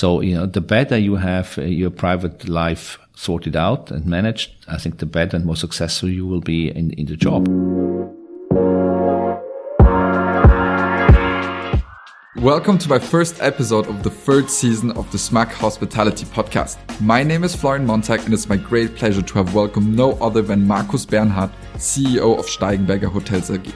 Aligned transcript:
So, 0.00 0.22
you 0.22 0.34
know, 0.34 0.46
the 0.46 0.62
better 0.62 0.96
you 0.96 1.16
have 1.16 1.58
uh, 1.58 1.64
your 1.64 1.90
private 1.90 2.48
life 2.48 2.98
sorted 3.14 3.54
out 3.54 3.90
and 3.90 4.06
managed, 4.06 4.50
I 4.66 4.78
think 4.78 4.96
the 4.96 5.04
better 5.04 5.36
and 5.36 5.44
more 5.44 5.56
successful 5.56 6.08
you 6.08 6.26
will 6.26 6.40
be 6.40 6.70
in, 6.70 6.92
in 6.92 7.04
the 7.04 7.16
job. 7.16 7.46
Welcome 12.42 12.78
to 12.78 12.88
my 12.88 12.98
first 12.98 13.42
episode 13.42 13.88
of 13.88 14.02
the 14.02 14.08
third 14.08 14.48
season 14.48 14.90
of 14.92 15.12
the 15.12 15.18
Smack 15.18 15.52
Hospitality 15.52 16.24
Podcast. 16.24 16.78
My 17.02 17.22
name 17.22 17.44
is 17.44 17.54
Florian 17.54 17.84
Montag 17.84 18.20
and 18.20 18.32
it's 18.32 18.48
my 18.48 18.56
great 18.56 18.96
pleasure 18.96 19.20
to 19.20 19.34
have 19.34 19.54
welcomed 19.54 19.94
no 19.94 20.12
other 20.12 20.40
than 20.40 20.66
Marcus 20.66 21.04
Bernhardt, 21.04 21.52
CEO 21.74 22.38
of 22.38 22.46
Steigenberger 22.46 23.12
Hotels 23.12 23.50
AG. 23.50 23.70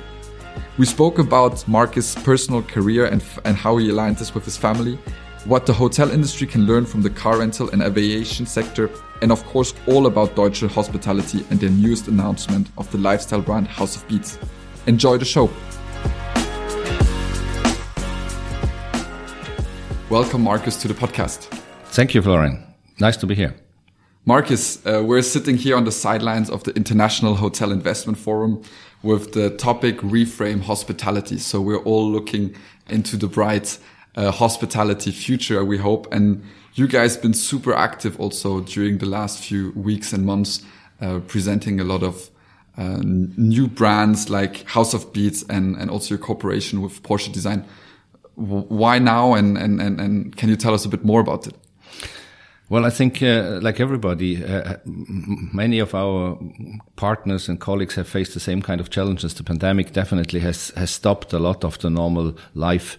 We 0.79 0.87
spoke 0.87 1.19
about 1.19 1.69
Marcus' 1.69 2.15
personal 2.15 2.63
career 2.63 3.05
and, 3.05 3.23
and 3.45 3.59
how 3.59 3.77
he 3.77 3.91
aligned 3.91 4.17
this 4.17 4.35
with 4.35 4.47
his 4.47 4.57
family, 4.57 4.99
what 5.45 5.67
the 5.67 5.73
hotel 5.73 6.11
industry 6.11 6.47
can 6.47 6.65
learn 6.67 6.87
from 6.87 7.03
the 7.03 7.11
car 7.11 7.39
rental 7.39 7.69
and 7.71 7.83
aviation 7.83 8.47
sector, 8.47 8.91
and 9.21 9.31
of 9.31 9.45
course 9.45 9.75
all 9.87 10.07
about 10.07 10.35
Deutsche 10.35 10.63
Hospitality 10.63 11.45
and 11.51 11.61
their 11.61 11.69
newest 11.69 12.09
announcement 12.09 12.71
of 12.79 12.91
the 12.91 12.99
lifestyle 12.99 13.43
brand 13.43 13.69
House 13.69 13.95
of 13.95 14.09
Beats. 14.09 14.39
Enjoy 14.87 15.19
the 15.19 15.25
show! 15.25 15.51
Welcome, 20.09 20.43
Marcus, 20.43 20.81
to 20.81 20.89
the 20.89 20.95
podcast. 20.95 21.49
Thank 21.87 22.15
you, 22.15 22.23
Florian. 22.23 22.65
Nice 22.99 23.17
to 23.19 23.27
be 23.27 23.35
here. 23.35 23.55
Marcus, 24.25 24.85
uh, 24.87 25.03
we're 25.05 25.21
sitting 25.21 25.59
here 25.59 25.77
on 25.77 25.85
the 25.85 25.93
sidelines 25.93 26.49
of 26.49 26.65
the 26.65 26.75
International 26.75 27.35
Hotel 27.35 27.71
Investment 27.71 28.17
Forum 28.17 28.63
with 29.03 29.35
the 29.35 29.51
topic 29.51 29.99
Reframe 29.99 30.63
Hospitality. 30.63 31.37
So 31.37 31.61
we're 31.61 31.83
all 31.83 32.11
looking 32.11 32.55
into 32.89 33.19
the 33.19 33.27
bright 33.27 33.79
uh, 34.17 34.31
hospitality 34.31 35.11
future, 35.11 35.65
we 35.65 35.79
hope. 35.79 36.13
And 36.13 36.43
you 36.75 36.87
guys 36.87 37.17
been 37.17 37.35
super 37.35 37.75
active 37.75 38.19
also 38.21 38.61
during 38.61 38.99
the 38.99 39.07
last 39.07 39.39
few 39.39 39.73
weeks 39.73 40.13
and 40.13 40.25
months, 40.25 40.63
uh, 41.01 41.21
presenting 41.27 41.81
a 41.81 41.85
lot 41.85 42.03
of 42.03 42.31
uh, 42.77 43.01
new 43.03 43.69
brands 43.69 44.31
like 44.31 44.65
House 44.65 44.95
of 44.95 45.13
Beats 45.13 45.45
and, 45.49 45.77
and 45.77 45.91
also 45.91 46.15
your 46.15 46.19
cooperation 46.19 46.83
with 46.83 47.03
Porsche 47.03 47.33
Design 47.33 47.65
why 48.37 48.99
now 48.99 49.35
and, 49.35 49.57
and, 49.57 49.81
and, 49.81 50.01
and 50.01 50.37
can 50.37 50.49
you 50.49 50.57
tell 50.57 50.75
us 50.75 50.85
a 50.85 50.89
bit 50.89 51.05
more 51.05 51.21
about 51.21 51.47
it? 51.47 51.55
Well, 52.71 52.87
I 52.87 52.91
think, 52.91 53.23
uh, 53.23 53.61
like 53.63 53.79
everybody, 53.79 54.43
uh, 54.43 54.77
many 54.85 55.79
of 55.79 55.95
our 55.95 56.39
partners 56.97 57.49
and 57.49 57.61
colleagues 57.61 57.95
have 57.95 58.09
faced 58.09 58.33
the 58.33 58.41
same 58.41 58.63
kind 58.63 58.81
of 58.81 58.89
challenges. 58.89 59.35
The 59.35 59.45
pandemic 59.45 59.93
definitely 59.93 60.41
has 60.41 60.71
has 60.71 60.91
stopped 60.91 61.33
a 61.35 61.39
lot 61.39 61.63
of 61.63 61.79
the 61.79 61.91
normal 61.91 62.35
life 62.55 62.97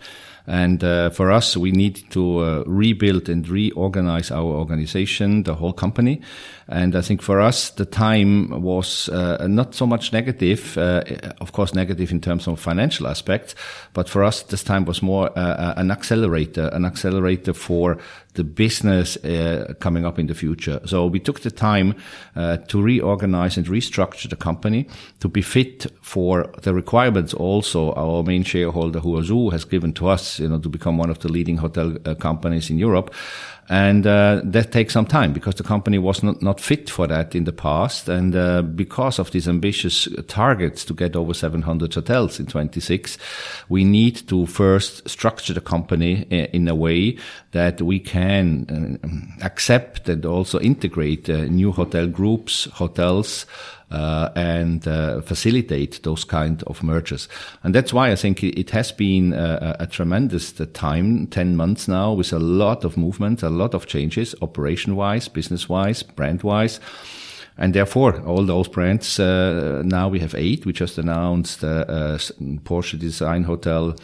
and 0.47 0.83
uh, 0.83 1.09
for 1.09 1.31
us, 1.31 1.57
we 1.57 1.71
need 1.71 2.09
to 2.11 2.39
uh, 2.39 2.63
rebuild 2.67 3.29
and 3.29 3.47
reorganize 3.47 4.31
our 4.31 4.43
organization, 4.43 5.43
the 5.43 5.55
whole 5.55 5.73
company. 5.73 6.21
And 6.67 6.95
I 6.95 7.01
think 7.01 7.21
for 7.21 7.39
us, 7.39 7.69
the 7.71 7.85
time 7.85 8.61
was 8.61 9.09
uh, 9.09 9.45
not 9.47 9.75
so 9.75 9.85
much 9.85 10.13
negative, 10.13 10.77
uh, 10.77 11.03
of 11.39 11.51
course, 11.51 11.75
negative 11.75 12.11
in 12.11 12.21
terms 12.21 12.47
of 12.47 12.59
financial 12.59 13.07
aspects, 13.07 13.55
but 13.93 14.09
for 14.09 14.23
us, 14.23 14.43
this 14.43 14.63
time 14.63 14.85
was 14.85 15.01
more 15.01 15.29
uh, 15.37 15.41
uh, 15.41 15.73
an 15.77 15.91
accelerator, 15.91 16.69
an 16.73 16.85
accelerator 16.85 17.53
for 17.53 17.97
the 18.35 18.43
business 18.43 19.17
uh, 19.17 19.73
coming 19.79 20.05
up 20.05 20.19
in 20.19 20.27
the 20.27 20.35
future. 20.35 20.79
So 20.85 21.07
we 21.07 21.19
took 21.19 21.41
the 21.41 21.51
time 21.51 21.95
uh, 22.35 22.57
to 22.57 22.81
reorganize 22.81 23.57
and 23.57 23.65
restructure 23.67 24.29
the 24.29 24.35
company 24.35 24.87
to 25.19 25.27
be 25.27 25.41
fit 25.41 25.87
for 26.01 26.51
the 26.61 26.73
requirements 26.73 27.33
also 27.33 27.93
our 27.93 28.23
main 28.23 28.43
shareholder 28.43 28.99
Huazhu 28.99 29.51
has 29.51 29.65
given 29.65 29.93
to 29.93 30.07
us, 30.07 30.39
you 30.39 30.47
know, 30.47 30.59
to 30.59 30.69
become 30.69 30.97
one 30.97 31.09
of 31.09 31.19
the 31.19 31.31
leading 31.31 31.57
hotel 31.57 31.97
uh, 32.05 32.15
companies 32.15 32.69
in 32.69 32.77
Europe. 32.77 33.13
And 33.67 34.05
uh, 34.05 34.41
that 34.43 34.71
takes 34.71 34.93
some 34.93 35.07
time 35.07 35.33
because 35.33 35.55
the 35.55 35.63
company 35.63 35.97
was 35.97 36.21
not, 36.21 36.41
not 36.41 36.59
fit 36.59 36.87
for 36.87 37.07
that 37.07 37.33
in 37.33 37.45
the 37.45 37.51
past. 37.51 38.07
And 38.07 38.35
uh, 38.35 38.61
because 38.61 39.17
of 39.17 39.31
these 39.31 39.47
ambitious 39.47 40.07
targets 40.27 40.85
to 40.85 40.93
get 40.93 41.15
over 41.15 41.33
700 41.33 41.93
hotels 41.93 42.39
in 42.39 42.45
26, 42.45 43.17
we 43.67 43.83
need 43.83 44.27
to 44.27 44.45
first 44.45 45.09
structure 45.09 45.53
the 45.53 45.61
company 45.61 46.21
in 46.29 46.67
a 46.67 46.75
way 46.75 47.17
that 47.53 47.81
we 47.81 47.99
can 47.99 48.99
uh, 49.01 49.45
accept 49.45 50.09
and 50.09 50.25
also 50.25 50.59
integrate 50.59 51.27
uh, 51.27 51.45
new 51.45 51.71
hotel 51.71 52.05
groups, 52.05 52.65
hotels, 52.65 53.47
uh, 53.91 54.29
and 54.35 54.87
uh, 54.87 55.21
facilitate 55.21 56.01
those 56.03 56.23
kind 56.23 56.63
of 56.63 56.83
mergers. 56.83 57.27
And 57.63 57.73
that's 57.73 57.93
why 57.93 58.11
I 58.11 58.15
think 58.15 58.43
it 58.43 58.71
has 58.71 58.91
been 58.91 59.33
a, 59.33 59.75
a 59.79 59.87
tremendous 59.87 60.53
time, 60.73 61.27
10 61.27 61.55
months 61.55 61.87
now, 61.87 62.13
with 62.13 62.33
a 62.33 62.39
lot 62.39 62.83
of 62.83 62.97
movement, 62.97 63.43
a 63.43 63.49
lot 63.49 63.73
of 63.73 63.87
changes, 63.87 64.35
operation 64.41 64.95
wise, 64.95 65.27
business 65.27 65.69
wise, 65.69 66.03
brand 66.03 66.43
wise. 66.43 66.79
And 67.57 67.73
therefore, 67.73 68.21
all 68.25 68.45
those 68.45 68.67
brands, 68.67 69.17
uh, 69.17 69.81
now 69.85 70.09
we 70.09 70.19
have 70.19 70.35
eight. 70.35 70.65
We 70.65 70.73
just 70.73 70.97
announced 70.97 71.63
uh, 71.63 71.85
uh, 71.87 72.17
Porsche 72.65 72.99
Design 72.99 73.43
Hotel 73.43 73.95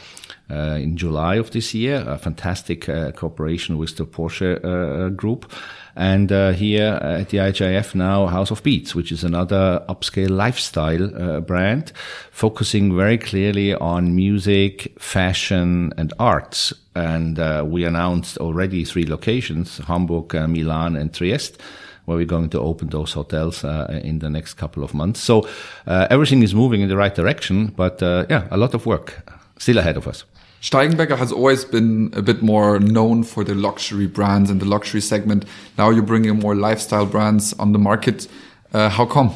uh, 0.49 0.77
in 0.81 0.95
July 0.95 1.35
of 1.35 1.51
this 1.51 1.73
year, 1.73 2.03
a 2.07 2.17
fantastic 2.17 2.87
uh, 2.87 3.11
cooperation 3.11 3.77
with 3.77 3.97
the 3.97 4.05
Porsche 4.05 4.63
uh, 4.63 5.09
group. 5.09 5.51
And 5.95 6.31
uh, 6.31 6.51
here 6.51 6.99
at 7.01 7.29
the 7.29 7.39
IHIF 7.39 7.95
now, 7.95 8.27
House 8.27 8.51
of 8.51 8.63
Beats, 8.63 8.95
which 8.95 9.11
is 9.11 9.23
another 9.23 9.83
upscale 9.89 10.29
lifestyle 10.29 11.15
uh, 11.15 11.41
brand, 11.41 11.91
focusing 12.31 12.95
very 12.95 13.17
clearly 13.17 13.73
on 13.75 14.15
music, 14.15 14.93
fashion, 14.99 15.93
and 15.97 16.13
arts. 16.19 16.73
And 16.95 17.39
uh, 17.39 17.65
we 17.67 17.83
announced 17.83 18.37
already 18.37 18.85
three 18.85 19.05
locations: 19.05 19.79
Hamburg, 19.79 20.33
Milan, 20.33 20.95
and 20.95 21.13
Trieste 21.13 21.61
where 22.05 22.17
we're 22.17 22.25
going 22.25 22.49
to 22.49 22.59
open 22.59 22.89
those 22.89 23.13
hotels 23.13 23.63
uh, 23.63 23.87
in 24.03 24.19
the 24.19 24.29
next 24.29 24.55
couple 24.55 24.83
of 24.83 24.93
months. 24.93 25.19
So 25.19 25.47
uh, 25.85 26.07
everything 26.09 26.43
is 26.43 26.53
moving 26.53 26.81
in 26.81 26.89
the 26.89 26.97
right 26.97 27.13
direction, 27.13 27.67
but 27.67 28.01
uh, 28.01 28.25
yeah, 28.29 28.47
a 28.51 28.57
lot 28.57 28.73
of 28.73 28.85
work 28.85 29.21
still 29.57 29.77
ahead 29.77 29.97
of 29.97 30.07
us. 30.07 30.25
Steigenberger 30.61 31.17
has 31.17 31.31
always 31.31 31.65
been 31.65 32.13
a 32.15 32.21
bit 32.21 32.43
more 32.43 32.79
known 32.79 33.23
for 33.23 33.43
the 33.43 33.55
luxury 33.55 34.05
brands 34.05 34.51
and 34.51 34.61
the 34.61 34.65
luxury 34.65 35.01
segment. 35.01 35.43
Now 35.77 35.89
you're 35.89 36.03
bringing 36.03 36.39
more 36.39 36.55
lifestyle 36.55 37.07
brands 37.07 37.53
on 37.53 37.71
the 37.71 37.79
market. 37.79 38.27
Uh, 38.71 38.89
how 38.89 39.05
come? 39.07 39.33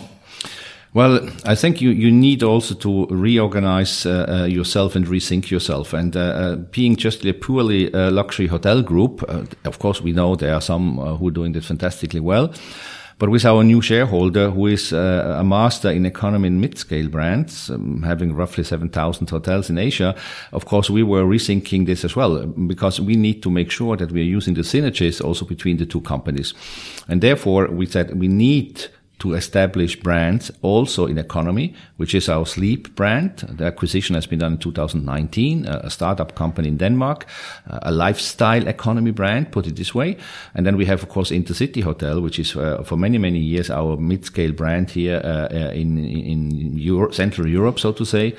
Well, 0.93 1.27
I 1.43 1.55
think 1.55 1.81
you, 1.81 1.89
you 1.89 2.11
need 2.11 2.43
also 2.43 2.75
to 2.75 3.07
reorganize 3.07 4.05
uh, 4.05 4.25
uh, 4.29 4.45
yourself 4.45 4.95
and 4.95 5.05
rethink 5.07 5.49
yourself. 5.49 5.93
And 5.93 6.15
uh, 6.15 6.19
uh 6.19 6.55
being 6.71 6.95
just 6.95 7.25
a 7.25 7.33
purely 7.33 7.93
uh, 7.93 8.11
luxury 8.11 8.47
hotel 8.47 8.81
group, 8.81 9.23
uh, 9.27 9.43
of 9.65 9.79
course, 9.79 10.01
we 10.01 10.13
know 10.13 10.35
there 10.35 10.53
are 10.53 10.61
some 10.61 10.97
who 11.17 11.27
are 11.27 11.31
doing 11.31 11.53
this 11.53 11.65
fantastically 11.65 12.21
well. 12.21 12.53
But 13.17 13.29
with 13.29 13.45
our 13.45 13.63
new 13.63 13.81
shareholder, 13.81 14.49
who 14.49 14.67
is 14.67 14.91
uh, 14.91 15.37
a 15.39 15.43
master 15.43 15.89
in 15.89 16.05
economy 16.05 16.47
and 16.47 16.59
mid-scale 16.59 17.07
brands, 17.07 17.69
um, 17.69 18.03
having 18.03 18.35
roughly 18.35 18.65
7,000 18.65 19.29
hotels 19.29 19.69
in 19.69 19.77
Asia, 19.77 20.15
of 20.51 20.65
course, 20.65 20.89
we 20.89 21.01
were 21.01 21.23
rethinking 21.23 21.85
this 21.85 22.03
as 22.03 22.15
well, 22.15 22.45
because 22.45 22.99
we 22.99 23.15
need 23.15 23.41
to 23.43 23.49
make 23.49 23.71
sure 23.71 23.95
that 23.95 24.11
we 24.11 24.19
are 24.19 24.35
using 24.37 24.53
the 24.53 24.63
synergies 24.63 25.23
also 25.23 25.45
between 25.45 25.77
the 25.77 25.85
two 25.85 26.01
companies. 26.01 26.53
And 27.07 27.21
therefore, 27.21 27.67
we 27.67 27.85
said 27.85 28.19
we 28.19 28.27
need 28.27 28.87
to 29.19 29.33
establish 29.33 29.95
brands 29.95 30.51
also 30.61 31.05
in 31.05 31.17
economy, 31.17 31.73
which 31.97 32.13
is 32.13 32.29
our 32.29 32.45
Zleep 32.45 32.93
brand. 32.95 33.37
The 33.49 33.65
acquisition 33.65 34.15
has 34.15 34.27
been 34.27 34.39
done 34.39 34.53
in 34.53 34.57
2019, 34.57 35.65
a 35.65 35.89
startup 35.89 36.35
company 36.35 36.67
in 36.67 36.77
Denmark, 36.77 37.25
a 37.67 37.91
lifestyle 37.91 38.67
economy 38.67 39.11
brand, 39.11 39.51
put 39.51 39.67
it 39.67 39.75
this 39.75 39.95
way. 39.95 40.17
And 40.53 40.65
then 40.65 40.75
we 40.75 40.85
have, 40.85 41.01
of 41.01 41.09
course, 41.09 41.31
Intercity 41.31 41.81
Hotel, 41.81 42.21
which 42.21 42.39
is 42.39 42.55
uh, 42.55 42.83
for 42.83 42.97
many, 42.97 43.17
many 43.17 43.39
years 43.39 43.69
our 43.69 43.97
mid-scale 43.97 44.51
brand 44.51 44.89
here 44.89 45.21
uh, 45.23 45.47
uh 45.53 45.71
in, 45.71 45.97
in 45.97 47.11
Central 47.11 47.47
Europe, 47.47 47.79
so 47.79 47.91
to 47.93 48.05
say. 48.05 48.35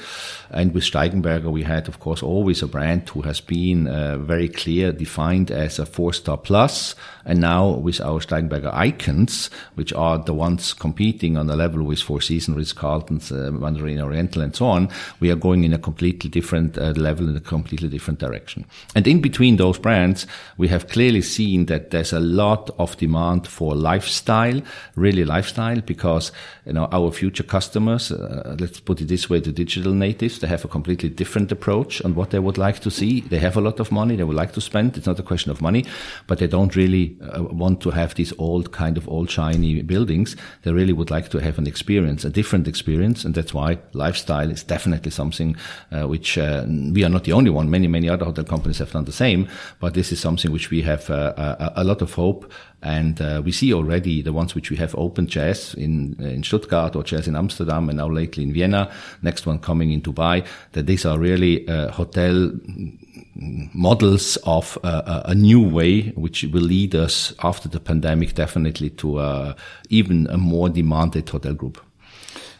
And 0.51 0.73
with 0.73 0.85
Steigenberger, 0.85 1.51
we 1.51 1.65
had, 1.65 1.89
of 1.89 1.99
course, 1.99 2.23
always 2.23 2.63
a 2.63 2.69
brand 2.69 3.09
who 3.09 3.23
has 3.23 3.41
been 3.41 3.89
uh, 3.89 4.19
very 4.19 4.49
clear, 4.49 4.93
defined 4.93 5.51
as 5.51 5.79
a 5.79 5.87
four-star 5.87 6.37
plus. 6.37 6.95
And 7.25 7.41
now 7.41 7.71
with 7.71 8.01
our 8.01 8.21
Steigenberger 8.21 8.73
icons, 8.73 9.51
which 9.75 9.93
are 9.93 10.19
the 10.19 10.35
ones 10.35 10.66
competing 10.75 11.37
on 11.37 11.51
a 11.51 11.57
level 11.57 11.83
with 11.83 12.01
Four 12.01 12.21
Seasons, 12.21 12.57
Ritz-Carlton's, 12.57 13.33
uh, 13.33 13.51
Mandarin 13.53 14.01
Oriental, 14.01 14.43
and 14.43 14.55
so 14.55 14.67
on, 14.67 14.89
we 15.21 15.31
are 15.31 15.37
going 15.37 15.65
in 15.65 15.73
a 15.73 15.79
completely 15.79 16.31
different 16.31 16.79
uh, 16.79 16.93
level 16.97 17.29
in 17.29 17.37
a 17.37 17.41
completely 17.41 17.89
different 17.89 18.19
direction. 18.19 18.65
And 18.95 19.07
in 19.07 19.21
between 19.21 19.57
those 19.57 19.79
brands, 19.79 20.27
we 20.57 20.69
have 20.69 20.89
clearly 20.89 21.23
seen 21.23 21.67
that 21.67 21.91
there's 21.91 22.13
a 22.13 22.21
lot 22.21 22.71
of 22.79 22.97
demand 22.97 23.47
for 23.47 23.75
lifestyle, 23.75 24.61
really 24.95 25.25
lifestyle, 25.25 25.81
because 25.81 26.33
you 26.65 26.73
know 26.73 26.89
our 26.93 27.11
future 27.11 27.45
customers, 27.45 28.13
uh, 28.13 28.57
let's 28.59 28.81
put 28.81 29.01
it 29.01 29.09
this 29.09 29.29
way, 29.31 29.41
the 29.41 29.53
digital 29.53 29.93
natives, 29.93 30.39
they 30.39 30.49
have 30.49 30.65
a 30.65 30.69
completely 30.69 31.09
different 31.09 31.53
approach 31.53 32.03
on 32.05 32.15
what 32.15 32.31
they 32.31 32.39
would 32.39 32.59
like 32.59 32.81
to 32.81 32.91
see. 32.91 33.21
They 33.21 33.39
have 33.39 33.57
a 33.57 33.61
lot 33.61 33.81
of 33.81 33.93
money, 33.93 34.17
they 34.17 34.25
would 34.25 34.37
like 34.37 34.53
to 34.53 34.61
spend. 34.61 34.97
It's 34.97 35.07
not 35.07 35.19
a 35.19 35.23
question 35.23 35.51
of 35.51 35.61
money, 35.61 35.85
but 36.27 36.39
they 36.39 36.47
don't 36.47 36.77
really 36.77 37.17
uh, 37.21 37.43
want 37.43 37.81
to 37.83 37.91
have 37.91 38.15
these 38.15 38.33
old 38.39 38.73
kind 38.73 38.97
of 38.97 39.09
old 39.09 39.31
shiny 39.31 39.83
buildings 39.83 40.37
they 40.67 40.73
really 40.73 40.93
would 40.93 41.13
like 41.13 41.29
to 41.29 41.39
have 41.39 41.59
an 41.59 41.67
experience, 41.69 42.25
a 42.25 42.29
different 42.29 42.67
experience. 42.67 43.25
And 43.25 43.37
that's 43.37 43.55
why 43.55 43.79
lifestyle 43.93 44.51
is 44.51 44.65
definitely 44.65 45.13
something 45.13 45.55
uh, 45.93 46.09
which 46.09 46.37
uh, 46.37 46.65
we 46.67 47.05
are 47.05 47.09
not 47.09 47.23
the 47.23 47.33
only 47.33 47.51
one. 47.51 47.71
Many, 47.71 47.87
many 47.87 48.09
other 48.09 48.25
hotel 48.25 48.43
companies 48.43 48.79
have 48.79 48.91
done 48.91 49.05
the 49.05 49.13
same, 49.13 49.49
but 49.79 49.95
this 49.95 50.11
is 50.11 50.19
something 50.19 50.51
which 50.51 50.71
we 50.71 50.83
have 50.83 51.09
uh, 51.09 51.35
a, 51.37 51.83
a, 51.83 51.85
lot 51.85 52.03
of 52.03 52.13
hope. 52.15 52.53
And 52.83 53.21
uh, 53.21 53.43
we 53.45 53.53
see 53.53 53.73
already 53.73 54.23
the 54.23 54.33
ones 54.33 54.57
which 54.57 54.71
we 54.71 54.77
have 54.79 54.93
opened, 54.97 55.29
Jaz 55.29 55.73
in 55.77 56.17
in 56.19 56.43
Stuttgart 56.43 56.97
or 56.97 57.05
Jaz 57.05 57.29
in 57.29 57.37
Amsterdam, 57.37 57.89
and 57.89 57.99
now 57.99 58.09
lately 58.09 58.43
in 58.43 58.53
Vienna. 58.53 58.91
Next 59.23 59.47
one 59.47 59.61
coming 59.61 59.93
in 59.93 60.03
Dubai. 60.03 60.45
That 60.73 60.87
these 60.87 61.07
are 61.07 61.17
really 61.17 61.67
uh, 61.69 61.93
hotel 61.93 62.51
models 63.39 64.37
of 64.45 64.79
uh, 64.83 65.23
a 65.25 65.35
new 65.35 65.61
way, 65.61 66.11
which 66.11 66.45
will 66.45 66.63
lead 66.63 66.95
us 66.95 67.35
after 67.43 67.69
the 67.69 67.81
pandemic 67.81 68.35
definitely 68.35 68.91
to 68.91 69.19
uh, 69.19 69.55
even 69.89 70.27
a 70.29 70.39
more 70.39 70.69
demanded 70.69 71.29
hotel 71.29 71.55
group. 71.55 71.81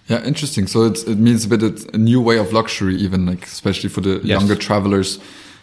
Yeah, 0.09 0.23
interesting. 0.25 0.67
So 0.67 0.85
it 0.85 1.07
means 1.09 1.45
a 1.45 1.49
bit 1.49 1.95
a 1.95 1.99
new 1.99 2.21
way 2.21 2.39
of 2.39 2.53
luxury, 2.53 2.95
even 2.97 3.27
like 3.27 3.45
especially 3.45 3.89
for 3.89 4.01
the 4.01 4.21
yes. 4.23 4.39
younger 4.39 4.55
travelers. 4.55 5.19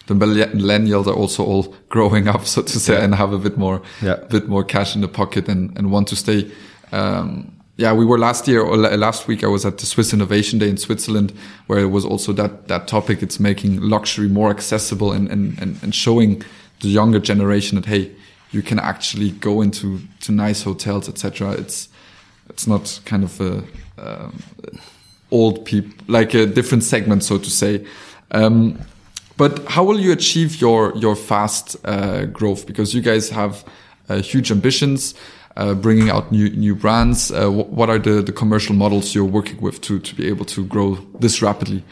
The 0.08 0.16
millennials 0.16 1.08
are 1.08 1.14
also 1.14 1.46
all 1.46 1.76
growing 1.90 2.28
up, 2.28 2.46
so 2.46 2.62
to 2.62 2.80
say, 2.80 2.94
yeah. 2.94 3.04
and 3.04 3.16
have 3.16 3.32
a 3.32 3.38
bit 3.38 3.58
more, 3.58 3.82
yeah. 4.02 4.16
bit 4.30 4.50
more 4.50 4.66
cash 4.66 4.96
in 4.96 5.02
the 5.02 5.08
pocket 5.08 5.48
and, 5.48 5.78
and 5.78 5.92
want 5.92 6.10
to 6.10 6.18
stay 6.18 6.52
um, 6.92 7.54
yeah, 7.76 7.92
we 7.92 8.06
were 8.06 8.20
last 8.20 8.48
year 8.48 8.62
or 8.62 8.78
last 8.78 9.28
week. 9.28 9.44
I 9.44 9.48
was 9.48 9.66
at 9.66 9.80
the 9.80 9.86
Swiss 9.86 10.14
Innovation 10.14 10.60
Day 10.60 10.70
in 10.70 10.78
Switzerland, 10.78 11.34
where 11.66 11.80
it 11.80 11.90
was 11.90 12.06
also 12.06 12.32
that 12.34 12.68
that 12.68 12.88
topic. 12.88 13.24
It's 13.24 13.40
making 13.40 13.82
luxury 13.82 14.28
more 14.28 14.52
accessible 14.52 15.12
and 15.12 15.28
and 15.30 15.60
and, 15.60 15.82
and 15.82 15.96
showing 15.96 16.44
the 16.82 16.88
younger 16.88 17.20
generation 17.20 17.82
that 17.82 17.88
hey, 17.88 18.12
you 18.52 18.62
can 18.62 18.78
actually 18.78 19.32
go 19.32 19.62
into 19.62 20.02
to 20.22 20.32
nice 20.32 20.62
hotels, 20.62 21.10
etc. 21.10 21.54
It's 21.54 21.90
it's 22.48 22.68
not 22.68 23.00
kind 23.06 23.24
of 23.24 23.42
a 23.42 23.64
um, 23.98 24.44
old 25.32 25.66
people 25.66 25.94
like 26.08 26.36
a 26.36 26.46
different 26.46 26.84
segment, 26.84 27.24
so 27.24 27.40
to 27.40 27.50
say. 27.50 27.86
Um, 28.30 28.80
but 29.36 29.66
how 29.66 29.84
will 29.84 30.00
you 30.00 30.12
achieve 30.12 30.62
your 30.62 30.96
your 30.96 31.16
fast 31.16 31.76
uh, 31.86 32.26
growth? 32.26 32.68
Because 32.68 32.94
you 32.94 33.02
guys 33.02 33.30
have 33.30 33.66
uh, 34.10 34.22
huge 34.22 34.52
ambitions 34.52 35.16
uh, 35.58 35.74
bringing 35.74 36.10
out 36.10 36.32
new 36.32 36.50
new 36.50 36.76
brands? 36.76 37.32
Uh, 37.32 37.50
what 37.50 37.90
are 37.90 38.00
the, 38.00 38.22
the 38.22 38.32
commercial 38.32 38.76
models 38.76 39.14
you're 39.14 39.24
working 39.26 39.62
with 39.62 39.82
to 39.82 40.00
to 40.00 40.16
be 40.16 40.28
able 40.28 40.46
to 40.46 40.64
grow 40.66 40.96
this 41.20 41.42
rapidly? 41.42 41.84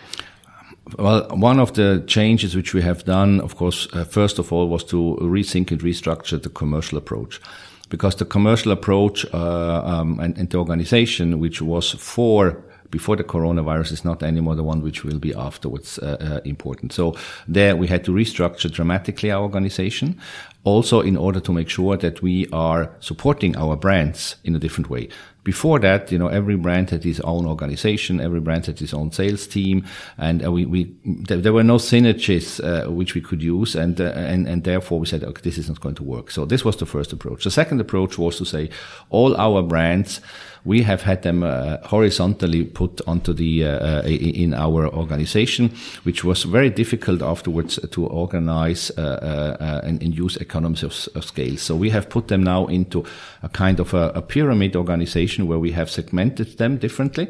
Well, 0.98 1.28
one 1.30 1.60
of 1.60 1.74
the 1.74 2.04
changes 2.08 2.56
which 2.56 2.74
we 2.74 2.82
have 2.82 3.06
done, 3.06 3.40
of 3.42 3.56
course, 3.56 3.88
uh, 3.94 4.04
first 4.04 4.40
of 4.40 4.52
all, 4.52 4.68
was 4.68 4.84
to 4.86 5.18
rethink 5.22 5.72
and 5.72 5.82
restructure 5.82 6.42
the 6.42 6.50
commercial 6.50 6.98
approach. 6.98 7.40
Because 7.90 8.16
the 8.16 8.26
commercial 8.26 8.72
approach 8.72 9.26
uh, 9.34 9.82
um, 9.84 10.20
and, 10.20 10.38
and 10.38 10.50
the 10.50 10.58
organization, 10.58 11.40
which 11.40 11.62
was 11.62 11.92
for 11.92 12.64
before 12.92 13.16
the 13.16 13.24
coronavirus 13.24 13.92
is 13.94 14.06
not 14.06 14.22
anymore 14.22 14.56
the 14.56 14.64
one 14.64 14.82
which 14.82 15.04
will 15.04 15.18
be 15.20 15.34
afterwards 15.34 15.98
uh, 16.00 16.18
uh, 16.20 16.40
important. 16.44 16.94
So 16.94 17.16
there 17.48 17.76
we 17.76 17.88
had 17.88 18.04
to 18.04 18.12
restructure 18.12 18.70
dramatically 18.70 19.32
our 19.32 19.42
organization, 19.42 20.20
also 20.64 21.02
in 21.02 21.18
order 21.18 21.40
to 21.40 21.52
make 21.52 21.70
sure 21.70 21.98
that 21.98 22.22
we 22.22 22.48
are 22.52 22.96
supporting 23.00 23.56
our 23.58 23.76
brands 23.76 24.36
in 24.44 24.56
a 24.56 24.60
different 24.60 24.90
way. 24.90 25.10
Before 25.44 25.80
that, 25.80 26.12
you 26.12 26.20
know, 26.20 26.28
every 26.28 26.56
brand 26.56 26.92
had 26.92 27.04
its 27.04 27.20
own 27.22 27.48
organization, 27.48 28.22
every 28.22 28.40
brand 28.40 28.68
had 28.68 28.80
its 28.80 28.94
own 28.94 29.12
sales 29.12 29.48
team, 29.48 29.86
and 30.20 30.46
uh, 30.46 30.52
we, 30.52 30.68
we 30.68 30.96
there, 31.04 31.40
there, 31.40 31.54
were 31.54 31.64
no 31.64 31.78
synergies 31.78 32.64
uh, 32.64 32.92
which 32.92 33.16
we 33.16 33.22
could 33.22 33.42
use, 33.42 33.74
and 33.74 34.00
uh, 34.00 34.12
and 34.16 34.48
and 34.48 34.64
therefore 34.66 35.00
we 35.00 35.08
said, 35.08 35.24
okay, 35.24 35.42
this 35.42 35.58
is 35.58 35.68
not 35.68 35.82
going 35.82 35.96
to 35.96 36.04
work. 36.04 36.30
So 36.30 36.46
this 36.46 36.64
was 36.64 36.78
the 36.78 36.86
first 36.86 37.12
approach. 37.12 37.44
The 37.44 37.50
second 37.50 37.82
approach 37.82 38.20
was 38.20 38.38
to 38.38 38.46
say 38.46 38.70
all 39.10 39.36
our 39.36 39.64
brands 39.64 40.22
we 40.64 40.84
have 40.84 41.02
had 41.02 41.24
them 41.24 41.44
uh, 41.44 41.78
horizontally 41.84 42.64
put 42.64 43.02
onto 43.08 43.34
the 43.34 43.66
uh, 43.66 43.70
uh, 43.70 44.02
in 44.06 44.54
our 44.54 44.88
organization, 44.88 45.72
which 46.04 46.24
was 46.24 46.44
very 46.44 46.70
difficult 46.70 47.22
afterwards 47.22 47.80
to 47.92 48.06
organize 48.06 48.92
and, 48.92 50.04
and, 50.04 50.16
use 50.18 50.38
economies 50.38 50.84
of, 50.84 51.08
of, 51.16 51.26
scale. 51.26 51.58
So 51.58 51.76
we 51.76 51.90
have 51.90 52.10
put 52.10 52.28
them 52.28 52.44
now 52.44 52.68
into 52.68 53.04
a 53.42 53.50
kind 53.50 53.80
of 53.80 53.94
a, 53.94 54.12
a 54.14 54.22
pyramid 54.22 54.76
organization 54.76 55.48
where 55.48 55.60
we 55.60 55.72
have 55.72 55.90
segmented 55.90 56.58
them 56.58 56.78
differently. 56.78 57.28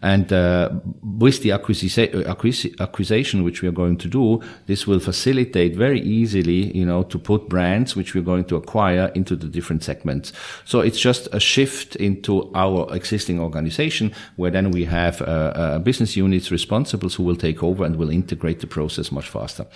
And 0.00 0.32
uh, 0.32 0.70
with 1.02 1.42
the 1.42 1.50
acquisition 1.50 3.44
which 3.44 3.62
we 3.62 3.68
are 3.68 3.72
going 3.72 3.96
to 3.98 4.08
do, 4.08 4.40
this 4.66 4.86
will 4.86 5.00
facilitate 5.00 5.74
very 5.74 6.00
easily, 6.00 6.76
you 6.76 6.86
know, 6.86 7.02
to 7.04 7.18
put 7.18 7.48
brands 7.48 7.96
which 7.96 8.14
we're 8.14 8.22
going 8.22 8.44
to 8.44 8.56
acquire 8.56 9.10
into 9.14 9.34
the 9.34 9.48
different 9.48 9.82
segments. 9.82 10.32
So 10.64 10.80
it's 10.80 11.00
just 11.00 11.28
a 11.32 11.40
shift 11.40 11.96
into 11.96 12.50
our 12.54 12.94
existing 12.94 13.40
organization 13.40 14.12
where 14.36 14.50
then 14.50 14.70
we 14.70 14.84
have 14.84 15.20
uh, 15.22 15.24
uh, 15.24 15.78
business 15.80 16.16
units 16.16 16.50
responsible 16.50 17.08
who 17.08 17.22
will 17.22 17.36
take 17.36 17.62
over 17.62 17.84
and 17.84 17.96
will 17.96 18.10
integrate 18.10 18.60
the 18.60 18.66
process 18.66 19.10
much 19.10 19.28
faster. 19.28 19.66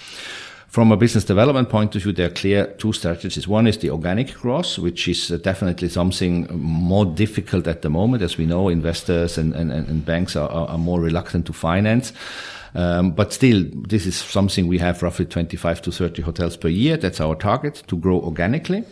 From 0.72 0.90
a 0.90 0.96
business 0.96 1.24
development 1.24 1.68
point 1.68 1.94
of 1.96 2.02
view, 2.02 2.12
there 2.12 2.28
are 2.28 2.30
clear 2.30 2.66
two 2.78 2.94
strategies. 2.94 3.46
One 3.46 3.66
is 3.66 3.76
the 3.76 3.90
organic 3.90 4.32
growth, 4.32 4.78
which 4.78 5.06
is 5.06 5.30
uh, 5.30 5.36
definitely 5.36 5.90
something 5.90 6.48
more 6.50 7.04
difficult 7.04 7.66
at 7.66 7.82
the 7.82 7.90
moment. 7.90 8.22
As 8.22 8.38
we 8.38 8.46
know, 8.46 8.70
investors 8.70 9.36
and, 9.36 9.52
and, 9.52 9.70
and 9.70 10.02
banks 10.02 10.34
are, 10.34 10.48
are 10.48 10.78
more 10.78 10.98
reluctant 10.98 11.44
to 11.48 11.52
finance. 11.52 12.14
Um, 12.74 13.10
but 13.10 13.34
still, 13.34 13.66
this 13.86 14.06
is 14.06 14.16
something 14.16 14.66
we 14.66 14.78
have 14.78 15.02
roughly 15.02 15.26
25 15.26 15.82
to 15.82 15.92
30 15.92 16.22
hotels 16.22 16.56
per 16.56 16.68
year. 16.68 16.96
That's 16.96 17.20
our 17.20 17.34
target 17.34 17.82
to 17.88 17.96
grow 17.98 18.20
organically. 18.20 18.82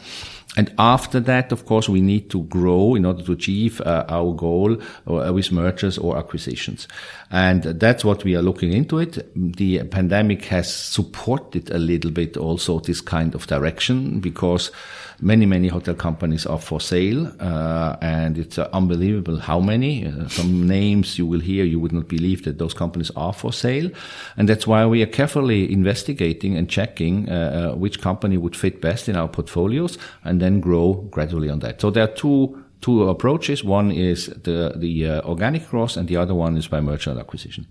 And 0.57 0.73
after 0.79 1.21
that, 1.21 1.53
of 1.53 1.65
course, 1.65 1.89
we 1.89 2.01
need 2.01 2.29
to 2.31 2.43
grow 2.45 2.97
in 2.97 3.05
order 3.07 3.23
to 3.23 3.33
achieve 3.33 3.81
uh, 3.83 4.05
our 4.09 4.35
goal 4.35 4.77
uh, 5.07 5.33
with 5.33 5.53
mergers 5.53 5.97
or 5.97 6.19
acquisitions. 6.19 6.89
And 7.31 7.63
that's 7.63 8.05
what 8.05 8.25
we 8.25 8.35
are 8.35 8.43
looking 8.43 8.73
into 8.73 8.99
it. 8.99 9.31
The 9.37 9.85
pandemic 9.85 10.47
has 10.47 10.75
supported 10.75 11.71
a 11.71 11.79
little 11.79 12.11
bit 12.11 12.37
also 12.37 12.81
this 12.81 13.01
kind 13.01 13.37
of 13.37 13.47
direction 13.47 14.19
because 14.19 14.73
many, 15.21 15.47
many 15.47 15.69
hotel 15.69 15.95
companies 15.95 16.47
are 16.47 16.59
for 16.59 16.81
sale. 16.81 17.33
Uh, 17.39 17.97
and 18.01 18.37
it's 18.37 18.59
uh, 18.59 18.69
unbelievable 18.73 19.39
how 19.39 19.61
many. 19.61 20.07
Uh, 20.07 20.27
some 20.29 20.67
names 20.67 21.17
you 21.17 21.27
will 21.27 21.41
hear, 21.41 21.65
you 21.65 21.79
would 21.79 21.93
not 21.93 22.09
believe 22.09 22.43
that 22.45 22.59
those 22.59 22.75
companies 22.75 23.13
are 23.15 23.33
for 23.33 23.53
sale. 23.53 23.89
And 24.37 24.49
that's 24.49 24.67
why 24.67 24.85
we 24.87 25.01
are 25.03 25.07
carefully 25.07 25.73
investigating 25.73 26.57
and 26.57 26.69
checking 26.69 27.29
uh, 27.29 27.75
which 27.75 28.01
company 28.01 28.37
would 28.37 28.57
fit 28.57 28.81
best 28.81 29.09
in 29.09 29.15
our 29.15 29.29
portfolios 29.29 29.97
and 30.25 30.40
then 30.41 30.61
grow 30.61 30.95
gradually 31.11 31.49
on 31.49 31.61
that. 31.61 31.81
So 31.81 31.91
there 31.91 32.05
are 32.05 32.15
two 32.15 32.65
two 32.81 33.09
approaches. 33.09 33.63
One 33.65 33.91
is 33.91 34.27
the 34.27 34.73
the 34.77 35.07
uh, 35.07 35.23
organic 35.23 35.69
growth, 35.69 35.97
and 35.97 36.09
the 36.09 36.17
other 36.17 36.35
one 36.35 36.57
is 36.57 36.69
by 36.69 36.81
merger 36.81 37.19
acquisition. 37.19 37.67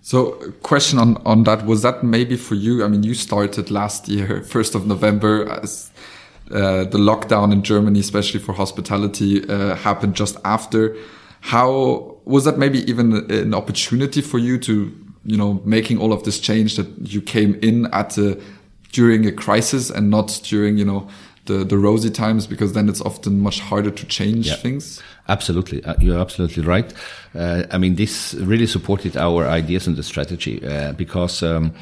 So, 0.00 0.32
question 0.62 0.98
on 0.98 1.16
on 1.24 1.44
that 1.44 1.64
was 1.64 1.82
that 1.82 2.02
maybe 2.02 2.36
for 2.36 2.54
you? 2.54 2.84
I 2.84 2.88
mean, 2.88 3.02
you 3.02 3.14
started 3.14 3.70
last 3.70 4.08
year, 4.08 4.42
first 4.54 4.74
of 4.74 4.86
November, 4.86 5.48
as 5.48 5.90
uh, 6.50 6.84
the 6.84 6.98
lockdown 6.98 7.52
in 7.52 7.62
Germany, 7.62 8.00
especially 8.00 8.40
for 8.40 8.52
hospitality, 8.52 9.48
uh, 9.48 9.76
happened 9.76 10.14
just 10.14 10.36
after. 10.44 10.96
How 11.40 12.16
was 12.24 12.44
that? 12.44 12.58
Maybe 12.58 12.78
even 12.90 13.30
an 13.30 13.54
opportunity 13.54 14.20
for 14.20 14.38
you 14.38 14.58
to, 14.58 14.92
you 15.24 15.36
know, 15.36 15.60
making 15.64 15.98
all 15.98 16.12
of 16.12 16.22
this 16.24 16.38
change 16.38 16.76
that 16.76 16.88
you 17.00 17.22
came 17.22 17.54
in 17.62 17.86
at 17.86 18.18
a, 18.18 18.40
during 18.92 19.26
a 19.26 19.32
crisis 19.32 19.90
and 19.90 20.10
not 20.10 20.40
during, 20.44 20.78
you 20.78 20.84
know, 20.84 21.08
the 21.52 21.64
the 21.64 21.78
rosy 21.78 22.10
times 22.10 22.46
because 22.46 22.72
then 22.72 22.88
it's 22.88 23.00
often 23.00 23.40
much 23.40 23.60
harder 23.60 23.90
to 23.90 24.06
change 24.06 24.46
yeah. 24.46 24.56
things. 24.56 25.02
Absolutely, 25.28 25.84
uh, 25.84 25.94
you're 26.00 26.18
absolutely 26.18 26.64
right. 26.64 26.92
Uh, 27.34 27.62
I 27.70 27.78
mean, 27.78 27.94
this 27.94 28.34
really 28.34 28.66
supported 28.66 29.16
our 29.16 29.46
ideas 29.46 29.86
and 29.86 29.96
the 29.96 30.02
strategy 30.02 30.64
uh, 30.66 30.92
because, 30.92 31.42
um, 31.42 31.72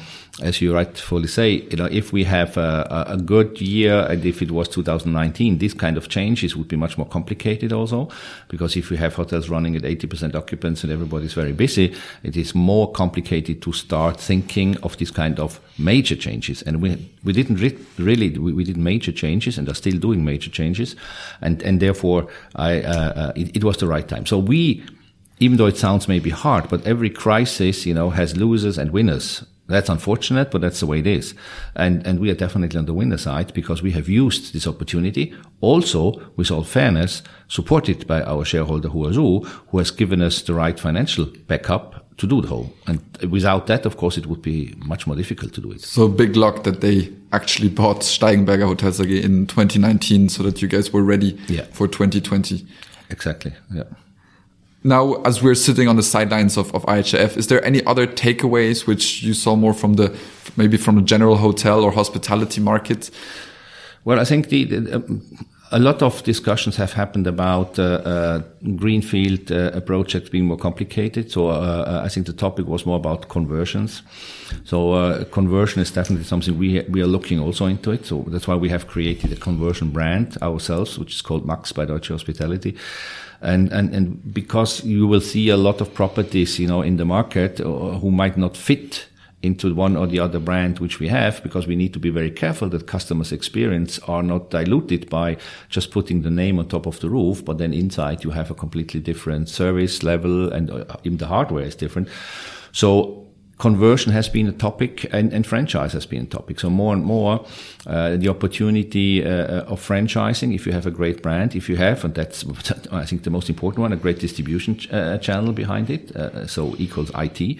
as 0.41 0.61
you 0.61 0.73
rightfully 0.73 1.27
say, 1.27 1.49
you 1.69 1.75
know, 1.75 1.85
if 1.85 2.13
we 2.13 2.23
have 2.23 2.55
a, 2.55 3.05
a, 3.09 3.17
good 3.17 3.59
year 3.59 4.07
and 4.09 4.25
if 4.25 4.41
it 4.41 4.51
was 4.51 4.69
2019, 4.69 5.57
this 5.57 5.73
kind 5.73 5.97
of 5.97 6.07
changes 6.07 6.55
would 6.55 6.69
be 6.69 6.77
much 6.77 6.97
more 6.97 7.05
complicated 7.07 7.73
also 7.73 8.07
because 8.47 8.77
if 8.77 8.89
we 8.89 8.95
have 8.95 9.13
hotels 9.15 9.49
running 9.49 9.75
at 9.75 9.81
80% 9.81 10.33
occupants 10.33 10.83
and 10.83 10.91
everybody's 10.91 11.33
very 11.33 11.51
busy, 11.51 11.93
it 12.23 12.37
is 12.37 12.55
more 12.55 12.89
complicated 12.91 13.61
to 13.61 13.73
start 13.73 14.19
thinking 14.19 14.77
of 14.83 14.97
this 14.97 15.11
kind 15.11 15.37
of 15.37 15.59
major 15.77 16.15
changes. 16.15 16.61
And 16.61 16.81
we 16.81 17.11
we 17.25 17.33
didn't 17.33 17.57
re 17.57 17.77
really 17.97 18.29
we, 18.37 18.53
we, 18.53 18.63
did 18.63 18.77
major 18.77 19.11
changes 19.11 19.57
and 19.57 19.67
are 19.67 19.75
still 19.75 19.97
doing 19.99 20.23
major 20.23 20.49
changes, 20.49 20.95
and 21.41 21.61
and 21.61 21.81
therefore 21.81 22.27
I 22.55 22.81
uh, 22.81 23.13
uh 23.15 23.33
it, 23.35 23.57
it 23.57 23.63
was 23.63 23.77
the 23.77 23.87
right 23.87 24.07
time. 24.07 24.25
So 24.25 24.37
we 24.37 24.83
even 25.41 25.57
though 25.57 25.65
it 25.65 25.75
sounds 25.75 26.07
maybe 26.07 26.29
hard, 26.29 26.69
but 26.69 26.85
every 26.85 27.09
crisis, 27.09 27.85
you 27.85 27.93
know, 27.95 28.11
has 28.11 28.37
losers 28.37 28.77
and 28.77 28.91
winners. 28.91 29.43
That's 29.71 29.89
unfortunate, 29.89 30.51
but 30.51 30.61
that's 30.61 30.79
the 30.79 30.85
way 30.85 30.99
it 30.99 31.07
is. 31.07 31.33
And, 31.75 32.05
and 32.05 32.19
we 32.19 32.29
are 32.29 32.35
definitely 32.35 32.77
on 32.77 32.85
the 32.85 32.93
winner 32.93 33.17
side 33.17 33.53
because 33.53 33.81
we 33.81 33.91
have 33.91 34.07
used 34.07 34.53
this 34.53 34.67
opportunity. 34.67 35.33
Also, 35.61 36.21
with 36.35 36.51
all 36.51 36.63
fairness, 36.63 37.23
supported 37.47 38.05
by 38.07 38.21
our 38.23 38.45
shareholder 38.45 38.89
Huazhu, 38.89 39.45
who 39.45 39.77
has 39.77 39.91
given 39.91 40.21
us 40.21 40.41
the 40.41 40.53
right 40.53 40.79
financial 40.79 41.25
backup 41.47 42.01
to 42.17 42.27
do 42.27 42.41
the 42.41 42.47
whole. 42.47 42.71
And 42.87 43.01
without 43.31 43.67
that, 43.67 43.85
of 43.85 43.97
course, 43.97 44.17
it 44.17 44.27
would 44.27 44.41
be 44.41 44.75
much 44.77 45.07
more 45.07 45.15
difficult 45.15 45.53
to 45.53 45.61
do 45.61 45.71
it. 45.71 45.81
So 45.81 46.07
big 46.07 46.35
luck 46.35 46.63
that 46.63 46.81
they 46.81 47.11
actually 47.31 47.69
bought 47.69 48.01
Steigenberger 48.01 48.65
Hotels 48.65 49.01
AG 49.01 49.23
in 49.23 49.47
2019 49.47 50.29
so 50.29 50.43
that 50.43 50.61
you 50.61 50.67
guys 50.67 50.93
were 50.93 51.03
ready 51.03 51.39
yeah. 51.47 51.63
for 51.71 51.87
2020. 51.87 52.65
Exactly. 53.09 53.53
Yeah. 53.73 53.83
Now, 54.83 55.21
as 55.21 55.43
we're 55.43 55.55
sitting 55.55 55.87
on 55.87 55.95
the 55.95 56.03
sidelines 56.03 56.57
of, 56.57 56.73
of 56.73 56.83
IHF, 56.85 57.37
is 57.37 57.47
there 57.47 57.63
any 57.63 57.85
other 57.85 58.07
takeaways 58.07 58.87
which 58.87 59.21
you 59.21 59.33
saw 59.33 59.55
more 59.55 59.73
from 59.73 59.93
the 59.93 60.17
maybe 60.57 60.75
from 60.77 60.95
the 60.95 61.03
general 61.03 61.37
hotel 61.37 61.83
or 61.83 61.91
hospitality 61.91 62.61
market? 62.61 63.11
Well, 64.03 64.19
I 64.19 64.25
think 64.25 64.49
the, 64.49 64.63
the 64.65 64.95
um, 64.95 65.21
a 65.73 65.79
lot 65.79 66.01
of 66.01 66.21
discussions 66.23 66.75
have 66.75 66.93
happened 66.93 67.27
about 67.27 67.79
uh, 67.79 67.83
uh, 67.83 68.41
greenfield 68.75 69.51
uh, 69.51 69.79
projects 69.81 70.29
being 70.29 70.45
more 70.45 70.57
complicated. 70.57 71.31
So 71.31 71.47
uh, 71.47 71.51
uh, 71.51 72.01
I 72.03 72.09
think 72.09 72.25
the 72.25 72.33
topic 72.33 72.67
was 72.67 72.85
more 72.85 72.97
about 72.97 73.29
conversions. 73.29 74.01
So 74.65 74.91
uh, 74.91 75.23
conversion 75.25 75.81
is 75.81 75.89
definitely 75.91 76.25
something 76.25 76.57
we 76.57 76.81
we 76.89 77.01
are 77.01 77.07
looking 77.07 77.39
also 77.39 77.67
into 77.67 77.91
it. 77.91 78.05
So 78.05 78.25
that's 78.27 78.47
why 78.47 78.55
we 78.55 78.69
have 78.69 78.87
created 78.87 79.31
a 79.31 79.37
conversion 79.37 79.91
brand 79.91 80.37
ourselves, 80.41 80.99
which 80.99 81.13
is 81.13 81.21
called 81.21 81.47
MAXX 81.47 81.73
by 81.73 81.85
Deutsche 81.85 82.09
Hospitality. 82.09 82.75
And, 83.43 83.71
and, 83.71 83.95
and 83.95 84.33
because 84.33 84.83
you 84.83 85.07
will 85.07 85.21
see 85.21 85.49
a 85.49 85.57
lot 85.57 85.81
of 85.81 85.95
properties, 85.95 86.59
you 86.59 86.67
know, 86.67 86.83
in 86.83 86.97
the 86.97 87.05
market 87.05 87.57
who 87.57 88.11
might 88.11 88.37
not 88.37 88.55
fit 88.55 89.07
into 89.43 89.73
one 89.73 89.97
or 89.97 90.07
the 90.07 90.19
other 90.19 90.39
brand 90.39 90.79
which 90.79 90.99
we 90.99 91.07
have 91.07 91.41
because 91.43 91.67
we 91.67 91.75
need 91.75 91.93
to 91.93 91.99
be 91.99 92.09
very 92.09 92.31
careful 92.31 92.69
that 92.69 92.85
customers 92.85 93.31
experience 93.31 93.99
are 94.07 94.23
not 94.23 94.49
diluted 94.49 95.09
by 95.09 95.37
just 95.69 95.91
putting 95.91 96.21
the 96.21 96.29
name 96.29 96.59
on 96.59 96.67
top 96.67 96.85
of 96.85 96.99
the 96.99 97.09
roof 97.09 97.43
but 97.43 97.57
then 97.57 97.73
inside 97.73 98.23
you 98.23 98.31
have 98.31 98.51
a 98.51 98.55
completely 98.55 98.99
different 98.99 99.49
service 99.49 100.03
level 100.03 100.51
and 100.51 100.69
uh, 100.69 100.85
even 101.03 101.17
the 101.17 101.27
hardware 101.27 101.65
is 101.65 101.75
different 101.75 102.07
so 102.71 103.21
conversion 103.61 104.11
has 104.11 104.27
been 104.27 104.47
a 104.47 104.51
topic 104.51 105.05
and, 105.13 105.31
and, 105.31 105.45
franchise 105.45 105.93
has 105.93 106.07
been 106.07 106.23
a 106.23 106.25
topic. 106.25 106.59
So 106.59 106.69
more 106.69 106.95
and 106.95 107.05
more, 107.05 107.45
uh, 107.85 108.17
the 108.17 108.27
opportunity 108.27 109.23
uh, 109.23 109.73
of 109.73 109.79
franchising, 109.79 110.55
if 110.55 110.65
you 110.65 110.71
have 110.71 110.87
a 110.87 110.91
great 110.91 111.21
brand, 111.21 111.55
if 111.55 111.69
you 111.69 111.75
have, 111.75 112.03
and 112.03 112.15
that's, 112.15 112.43
I 112.91 113.05
think 113.05 113.21
the 113.21 113.29
most 113.29 113.49
important 113.49 113.81
one, 113.81 113.93
a 113.93 113.97
great 113.97 114.19
distribution 114.19 114.77
ch 114.77 114.91
uh, 114.91 115.19
channel 115.19 115.53
behind 115.53 115.89
it. 115.91 116.15
Uh, 116.15 116.47
so 116.47 116.75
equals 116.79 117.11
IT 117.13 117.59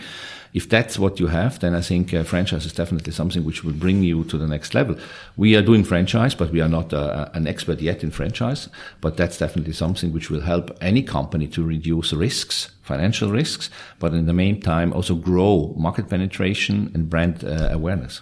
if 0.53 0.67
that's 0.67 0.99
what 0.99 1.19
you 1.19 1.27
have, 1.27 1.59
then 1.59 1.73
I 1.73 1.81
think 1.81 2.13
uh, 2.13 2.23
franchise 2.23 2.65
is 2.65 2.73
definitely 2.73 3.13
something 3.13 3.45
which 3.45 3.63
will 3.63 3.73
bring 3.73 4.03
you 4.03 4.25
to 4.25 4.37
the 4.37 4.47
next 4.47 4.73
level. 4.73 4.97
We 5.37 5.55
are 5.55 5.61
doing 5.61 5.85
franchise, 5.85 6.35
but 6.35 6.51
we 6.51 6.59
are 6.59 6.67
not 6.67 6.93
uh, 6.93 7.29
an 7.33 7.47
expert 7.47 7.79
yet 7.79 8.03
in 8.03 8.11
franchise. 8.11 8.67
But 8.99 9.15
that's 9.15 9.37
definitely 9.37 9.73
something 9.73 10.11
which 10.11 10.29
will 10.29 10.41
help 10.41 10.77
any 10.81 11.03
company 11.03 11.47
to 11.47 11.63
reduce 11.63 12.11
risks, 12.11 12.71
financial 12.81 13.31
risks, 13.31 13.69
but 13.99 14.13
in 14.13 14.25
the 14.25 14.33
meantime 14.33 14.91
also 14.91 15.15
grow 15.15 15.73
market 15.77 16.09
penetration 16.09 16.91
and 16.93 17.09
brand 17.09 17.43
uh, 17.43 17.69
awareness. 17.71 18.21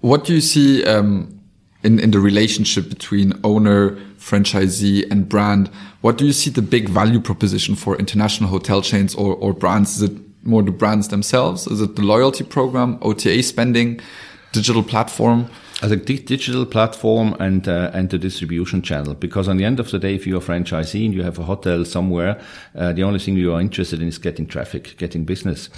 What 0.00 0.24
do 0.24 0.34
you 0.34 0.40
see 0.40 0.84
um, 0.84 1.40
in 1.82 1.98
in 2.00 2.10
the 2.10 2.20
relationship 2.20 2.88
between 2.88 3.32
owner, 3.44 3.96
franchisee, 4.18 5.10
and 5.10 5.28
brand? 5.28 5.70
What 6.00 6.18
do 6.18 6.26
you 6.26 6.32
see 6.32 6.50
the 6.50 6.62
big 6.62 6.88
value 6.88 7.20
proposition 7.20 7.74
for 7.76 7.96
international 7.96 8.50
hotel 8.50 8.82
chains 8.82 9.14
or, 9.14 9.34
or 9.36 9.54
brands? 9.54 9.96
Is 9.96 10.10
it 10.10 10.24
more 10.44 10.62
the 10.62 10.70
brands 10.70 11.08
themselves? 11.08 11.66
Is 11.66 11.80
it 11.80 11.96
the 11.96 12.02
loyalty 12.02 12.44
program, 12.44 12.98
OTA 13.02 13.42
spending, 13.42 14.00
digital 14.52 14.82
platform? 14.82 15.50
As 15.82 15.90
a 15.90 15.96
digital 15.96 16.64
platform 16.64 17.34
and 17.40 17.68
uh, 17.68 17.90
and 17.92 18.08
the 18.08 18.16
distribution 18.16 18.80
channel, 18.80 19.14
because 19.14 19.48
on 19.48 19.56
the 19.58 19.64
end 19.64 19.80
of 19.80 19.90
the 19.90 19.98
day, 19.98 20.14
if 20.14 20.26
you're 20.26 20.38
a 20.38 20.44
franchisee 20.44 21.04
and 21.04 21.12
you 21.12 21.22
have 21.24 21.38
a 21.38 21.42
hotel 21.42 21.84
somewhere, 21.84 22.40
uh, 22.74 22.92
the 22.92 23.02
only 23.02 23.18
thing 23.18 23.36
you 23.36 23.52
are 23.52 23.60
interested 23.60 24.00
in 24.00 24.08
is 24.08 24.18
getting 24.18 24.46
traffic, 24.46 24.96
getting 24.96 25.24
business. 25.24 25.68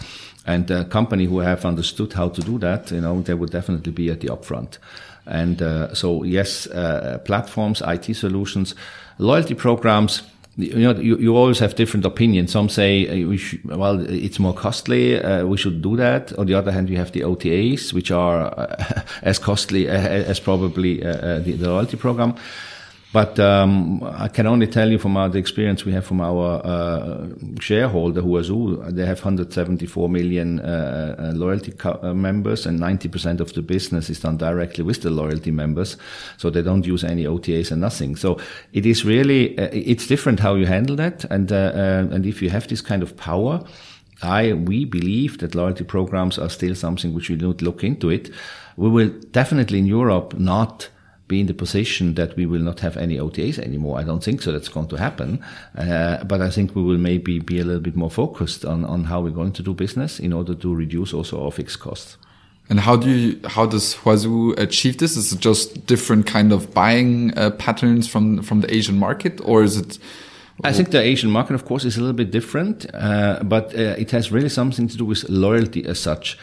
And 0.46 0.70
a 0.70 0.84
company 0.84 1.24
who 1.24 1.40
have 1.40 1.64
understood 1.64 2.12
how 2.12 2.28
to 2.28 2.40
do 2.40 2.58
that, 2.58 2.92
you 2.92 3.00
know, 3.00 3.20
they 3.20 3.34
would 3.34 3.50
definitely 3.50 3.90
be 3.90 4.10
at 4.10 4.20
the 4.20 4.28
upfront. 4.28 4.78
And 5.26 5.60
uh, 5.60 5.92
so, 5.92 6.22
yes, 6.22 6.68
uh, 6.68 7.18
platforms, 7.24 7.82
IT 7.84 8.14
solutions, 8.14 8.76
loyalty 9.18 9.54
programs 9.54 10.22
you 10.56 10.78
know, 10.78 10.94
you, 10.94 11.18
you 11.18 11.36
always 11.36 11.58
have 11.58 11.74
different 11.74 12.06
opinions. 12.06 12.52
Some 12.52 12.68
say 12.68 13.08
uh, 13.08 13.28
we 13.28 13.40
well, 13.64 14.00
it's 14.00 14.38
more 14.38 14.54
costly. 14.54 15.20
Uh, 15.20 15.44
we 15.44 15.56
should 15.58 15.82
do 15.82 15.96
that. 15.96 16.32
On 16.38 16.46
the 16.46 16.54
other 16.54 16.72
hand, 16.72 16.88
you 16.88 16.96
have 16.96 17.12
the 17.12 17.20
OTAs, 17.20 17.92
which 17.92 18.10
are 18.10 18.46
uh, 18.58 19.02
as 19.22 19.38
costly 19.38 19.86
as 19.88 20.40
probably 20.40 21.04
uh, 21.04 21.08
uh, 21.08 21.38
the, 21.40 21.52
the, 21.52 21.68
loyalty 21.68 21.96
program. 21.96 22.34
But 23.12 23.38
um, 23.38 24.02
I 24.02 24.28
can 24.28 24.46
only 24.46 24.66
tell 24.66 24.90
you 24.90 24.98
from 24.98 25.16
our, 25.16 25.28
the 25.28 25.38
experience 25.38 25.84
we 25.84 25.92
have 25.92 26.04
from 26.04 26.20
our 26.20 26.60
uh, 26.64 27.28
shareholder, 27.60 28.20
Huazhu, 28.20 28.94
they 28.94 29.06
have 29.06 29.18
174 29.18 30.08
million 30.08 30.60
uh, 30.60 31.14
uh, 31.18 31.32
loyalty 31.34 31.72
uh, 31.84 32.12
members, 32.12 32.66
and 32.66 32.80
90% 32.80 33.40
of 33.40 33.52
the 33.54 33.62
business 33.62 34.10
is 34.10 34.20
done 34.20 34.36
directly 34.36 34.82
with 34.82 35.02
the 35.02 35.10
loyalty 35.10 35.50
members. 35.50 35.96
So 36.36 36.50
they 36.50 36.62
don't 36.62 36.84
use 36.84 37.04
any 37.04 37.24
OTAs 37.24 37.70
and 37.70 37.80
nothing. 37.80 38.16
So 38.16 38.38
it 38.72 38.84
is 38.84 39.04
really 39.04 39.56
uh, 39.56 39.68
it's 39.72 40.06
different 40.06 40.40
how 40.40 40.56
you 40.56 40.66
handle 40.66 40.96
that, 40.96 41.24
and 41.30 41.50
uh, 41.52 41.72
and 42.10 42.26
if 42.26 42.42
you 42.42 42.50
have 42.50 42.68
this 42.68 42.80
kind 42.80 43.02
of 43.02 43.16
power. 43.16 43.64
I 44.22 44.54
we 44.54 44.86
believe 44.86 45.38
that 45.38 45.54
loyalty 45.54 45.84
programs 45.84 46.38
are 46.38 46.48
still 46.48 46.74
something 46.74 47.12
which 47.12 47.28
we 47.28 47.36
don't 47.36 47.60
look 47.60 47.84
into 47.84 48.08
it. 48.08 48.30
We 48.78 48.88
will 48.88 49.10
definitely 49.30 49.78
in 49.78 49.84
Europe 49.84 50.38
not 50.38 50.88
be 51.28 51.40
in 51.40 51.46
the 51.46 51.54
position 51.54 52.14
that 52.14 52.36
we 52.36 52.46
will 52.46 52.60
not 52.60 52.80
have 52.80 52.96
any 52.96 53.16
OTAs 53.16 53.58
anymore. 53.58 53.98
I 53.98 54.04
don't 54.04 54.22
think 54.22 54.42
so. 54.42 54.52
That's 54.52 54.68
going 54.68 54.88
to 54.88 54.96
happen. 54.96 55.44
Uh, 55.76 56.22
but 56.24 56.40
I 56.40 56.50
think 56.50 56.76
we 56.76 56.82
will 56.82 56.98
maybe 56.98 57.38
be 57.38 57.58
a 57.58 57.64
little 57.64 57.80
bit 57.80 57.96
more 57.96 58.10
focused 58.10 58.64
on, 58.64 58.84
on 58.84 59.04
how 59.04 59.20
we're 59.20 59.30
going 59.30 59.52
to 59.52 59.62
do 59.62 59.74
business 59.74 60.20
in 60.20 60.32
order 60.32 60.54
to 60.54 60.74
reduce 60.74 61.12
also 61.12 61.44
our 61.44 61.50
fixed 61.50 61.80
costs. 61.80 62.16
And 62.68 62.80
how 62.80 62.96
do 62.96 63.10
you, 63.10 63.40
how 63.48 63.66
does 63.66 63.94
Huazhu 63.94 64.58
achieve 64.58 64.98
this? 64.98 65.16
Is 65.16 65.32
it 65.32 65.40
just 65.40 65.86
different 65.86 66.26
kind 66.26 66.52
of 66.52 66.74
buying 66.74 67.36
uh, 67.38 67.50
patterns 67.50 68.08
from, 68.08 68.42
from 68.42 68.60
the 68.60 68.72
Asian 68.74 68.98
market 68.98 69.40
or 69.44 69.62
is 69.62 69.76
it? 69.76 69.98
I 70.64 70.72
think 70.72 70.90
the 70.90 71.00
Asian 71.00 71.30
market, 71.30 71.54
of 71.54 71.66
course, 71.66 71.84
is 71.84 71.98
a 71.98 72.00
little 72.00 72.16
bit 72.16 72.30
different, 72.30 72.86
uh, 72.94 73.42
but 73.42 73.74
uh, 73.74 73.94
it 73.98 74.10
has 74.12 74.32
really 74.32 74.48
something 74.48 74.88
to 74.88 74.96
do 74.96 75.04
with 75.04 75.28
loyalty 75.28 75.84
as 75.84 76.00
such. 76.00 76.38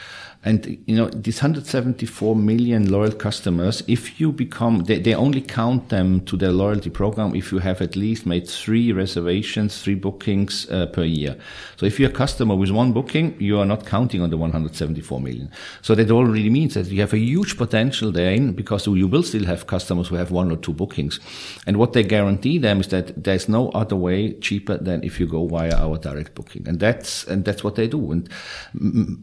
And 0.45 0.83
you 0.87 0.95
know, 0.95 1.07
these 1.09 1.41
174 1.41 2.35
million 2.35 2.91
loyal 2.91 3.13
customers, 3.13 3.81
if 3.87 4.19
you 4.19 4.31
become, 4.31 4.83
they, 4.83 4.99
they 4.99 5.15
only 5.15 5.41
count 5.41 5.89
them 5.89 6.21
to 6.25 6.35
their 6.35 6.51
loyalty 6.51 6.89
program 6.89 7.33
if 7.33 7.51
you 7.51 7.59
have 7.59 7.81
at 7.81 7.95
least 7.95 8.25
made 8.25 8.49
three 8.49 8.91
reservations, 8.91 9.81
three 9.81 9.95
bookings 9.95 10.69
uh, 10.69 10.87
per 10.87 11.03
year. 11.03 11.37
So 11.77 11.85
if 11.85 11.99
you're 11.99 12.09
a 12.09 12.13
customer 12.13 12.55
with 12.55 12.71
one 12.71 12.91
booking, 12.91 13.39
you 13.39 13.57
are 13.59 13.65
not 13.65 13.85
counting 13.85 14.21
on 14.21 14.29
the 14.31 14.37
174 14.37 15.21
million. 15.21 15.49
So 15.81 15.95
that 15.95 16.11
already 16.11 16.49
means 16.49 16.73
that 16.73 16.87
you 16.87 16.99
have 16.99 17.13
a 17.13 17.17
huge 17.17 17.57
potential 17.57 18.11
there 18.11 18.33
because 18.51 18.85
you 18.87 19.07
will 19.07 19.23
still 19.23 19.45
have 19.45 19.67
customers 19.67 20.09
who 20.09 20.15
have 20.15 20.31
one 20.31 20.51
or 20.51 20.57
two 20.57 20.73
bookings. 20.73 21.19
And 21.67 21.77
what 21.77 21.93
they 21.93 22.03
guarantee 22.03 22.57
them 22.57 22.81
is 22.81 22.87
that 22.89 23.23
there's 23.23 23.47
no 23.47 23.69
other 23.69 23.95
way 23.95 24.33
cheaper 24.33 24.77
than 24.77 25.03
if 25.03 25.19
you 25.19 25.27
go 25.27 25.47
via 25.47 25.75
our 25.75 25.97
direct 25.97 26.35
booking. 26.35 26.67
And 26.67 26.79
that's, 26.79 27.25
and 27.25 27.45
that's 27.45 27.63
what 27.63 27.75
they 27.75 27.87
do. 27.87 28.11
And 28.11 28.29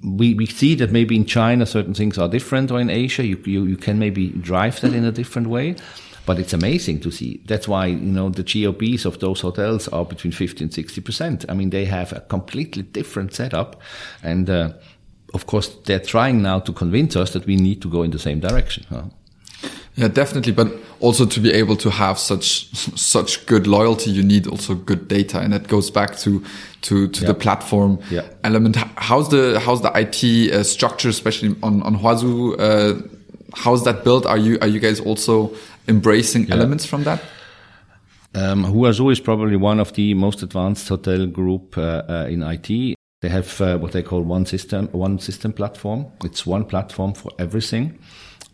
we, 0.03 0.35
we 0.35 0.47
see 0.47 0.75
that 0.77 0.91
maybe 0.91 1.10
maybe 1.11 1.21
in 1.21 1.27
China 1.27 1.67
certain 1.67 1.95
things 1.95 2.19
are 2.19 2.29
different, 2.29 2.71
or 2.71 2.81
in 2.81 2.89
Asia 2.89 3.25
you 3.25 3.37
you, 3.45 3.67
you 3.67 3.77
can 3.77 3.99
maybe 3.99 4.31
drive 4.43 4.81
that 4.81 4.95
in 4.95 5.05
a 5.05 5.13
different 5.13 5.49
way. 5.49 5.75
But 6.27 6.39
it's 6.39 6.53
amazing 6.53 7.01
to 7.01 7.11
see. 7.11 7.41
That's 7.47 7.67
why 7.67 7.87
you 7.87 8.13
know 8.13 8.31
the 8.31 8.45
GOPs 8.45 9.05
of 9.07 9.19
those 9.19 9.41
hotels 9.41 9.89
are 9.89 10.05
between 10.05 10.33
50 10.33 10.65
and 10.65 10.73
60 10.73 11.01
percent. 11.01 11.45
I 11.49 11.55
mean, 11.55 11.71
they 11.71 11.87
have 11.87 12.13
a 12.13 12.21
completely 12.21 12.83
different 12.83 13.35
setup, 13.35 13.81
and 14.23 14.49
uh, 14.49 14.71
of 15.35 15.47
course 15.47 15.77
they're 15.87 16.07
trying 16.07 16.43
now 16.43 16.61
to 16.61 16.73
convince 16.73 17.17
us 17.17 17.33
that 17.33 17.47
we 17.47 17.57
need 17.57 17.81
to 17.83 17.91
go 17.91 18.03
in 18.03 18.11
the 18.11 18.19
same 18.19 18.41
direction. 18.41 18.85
Huh? 18.89 19.05
Yeah, 19.97 20.09
definitely. 20.09 20.53
But 20.53 20.73
also 21.01 21.27
to 21.27 21.41
be 21.41 21.53
able 21.53 21.77
to 21.77 21.91
have 21.91 22.19
such 22.19 22.67
such 22.97 23.47
good 23.47 23.67
loyalty, 23.67 24.11
you 24.11 24.23
need 24.23 24.47
also 24.47 24.75
good 24.75 25.09
data, 25.09 25.41
and 25.41 25.53
that 25.53 25.69
goes 25.69 25.91
back 25.91 26.17
to 26.19 26.43
to 26.83 27.09
to 27.09 27.25
the 27.25 27.35
platform 27.35 27.99
yeah. 28.11 28.23
element. 28.45 28.77
How's 28.97 29.29
the 29.29 29.61
how's 29.61 29.83
the 29.83 29.91
IT 29.95 30.53
uh, 30.53 30.63
structure, 30.63 31.09
especially 31.09 31.57
on 31.63 31.83
on 31.83 31.97
Huazhu? 31.97 32.59
Uh, 32.59 33.03
how's 33.55 33.85
that 33.85 34.05
built? 34.05 34.27
Are 34.27 34.39
you 34.39 34.59
are 34.61 34.69
you 34.69 34.81
guys 34.81 35.01
also 35.01 35.53
embracing 35.89 36.47
yeah. 36.47 36.55
elements 36.55 36.87
from 36.87 37.05
that? 37.05 37.21
Um, 38.33 38.65
Huazhu 38.65 39.11
is 39.11 39.19
probably 39.19 39.57
one 39.57 39.81
of 39.81 39.93
the 39.95 40.15
most 40.15 40.43
advanced 40.43 40.89
hotel 40.89 41.27
group 41.27 41.77
uh, 41.77 42.03
uh 42.09 42.27
in 42.29 42.43
IT. 42.43 42.97
They 43.23 43.29
have 43.29 43.61
uh, 43.61 43.77
what 43.77 43.93
they 43.93 44.03
call 44.03 44.23
one 44.23 44.47
system, 44.47 44.89
one 44.93 45.19
system 45.19 45.53
platform. 45.53 46.07
It's 46.25 46.47
one 46.47 46.65
platform 46.65 47.13
for 47.13 47.33
everything. 47.39 47.99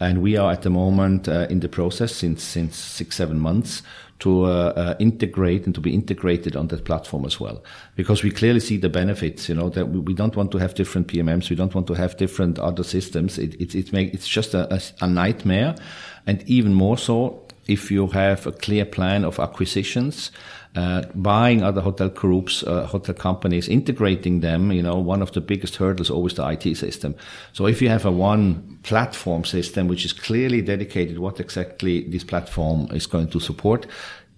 And 0.00 0.23
we 0.23 0.37
are 0.37 0.53
at 0.53 0.62
the 0.62 0.71
moment 0.71 1.29
uh, 1.29 1.47
in 1.49 1.61
the 1.61 1.69
process 1.69 2.15
since 2.15 2.43
since 2.43 2.76
six 2.76 3.17
seven 3.17 3.38
months 3.38 3.83
to 4.19 4.45
uh, 4.45 4.73
uh, 4.76 4.95
integrate 4.99 5.67
and 5.67 5.75
to 5.75 5.81
be 5.81 5.93
integrated 5.93 6.57
on 6.57 6.69
that 6.69 6.85
platform 6.85 7.25
as 7.26 7.38
well, 7.38 7.62
because 7.97 8.23
we 8.23 8.31
clearly 8.31 8.61
see 8.61 8.79
the 8.79 8.88
benefits. 8.88 9.49
You 9.49 9.55
know 9.55 9.71
that 9.71 9.88
we, 9.88 10.00
we 10.00 10.15
don't 10.15 10.37
want 10.37 10.53
to 10.53 10.59
have 10.59 10.75
different 10.75 11.09
PMSs, 11.09 11.50
we 11.50 11.57
don't 11.57 11.75
want 11.75 11.87
to 11.87 11.95
have 11.95 12.17
different 12.17 12.59
other 12.59 12.83
systems. 12.85 13.38
It 13.38 13.61
it, 13.61 13.75
it 13.75 13.93
make, 13.93 14.15
it's 14.15 14.29
just 14.29 14.55
a, 14.55 14.73
a, 14.75 14.81
a 15.00 15.07
nightmare, 15.07 15.75
and 16.26 16.43
even 16.49 16.75
more 16.75 16.99
so 16.99 17.43
if 17.67 17.91
you 17.91 18.07
have 18.09 18.47
a 18.47 18.53
clear 18.53 18.85
plan 18.85 19.25
of 19.25 19.38
acquisitions 19.41 20.31
uh, 20.76 21.02
buying 21.14 21.62
other 21.62 21.80
hotel 21.80 22.09
groups, 22.09 22.62
uh, 22.62 22.87
hotel 22.87 23.14
companies, 23.14 23.68
integrating 23.68 24.40
them, 24.40 24.71
you 24.71 24.83
know, 24.83 24.97
one 24.97 25.23
of 25.23 25.33
the 25.33 25.40
biggest 25.40 25.76
hurdles 25.76 26.11
always 26.11 26.35
the 26.35 26.47
IT 26.47 26.76
system. 26.76 27.14
So 27.52 27.66
if 27.66 27.80
you 27.80 27.88
have 27.88 28.04
a 28.04 28.11
one 28.11 28.78
platform 28.83 29.45
system 29.45 29.88
which 29.88 30.04
is 30.04 30.12
clearly 30.12 30.61
dedicated 30.62 31.18
what 31.18 31.40
exactly 31.40 32.04
this 32.09 32.25
platform 32.25 32.88
is 32.92 33.06
going 33.06 33.28
to 33.28 33.40
support, 33.40 33.87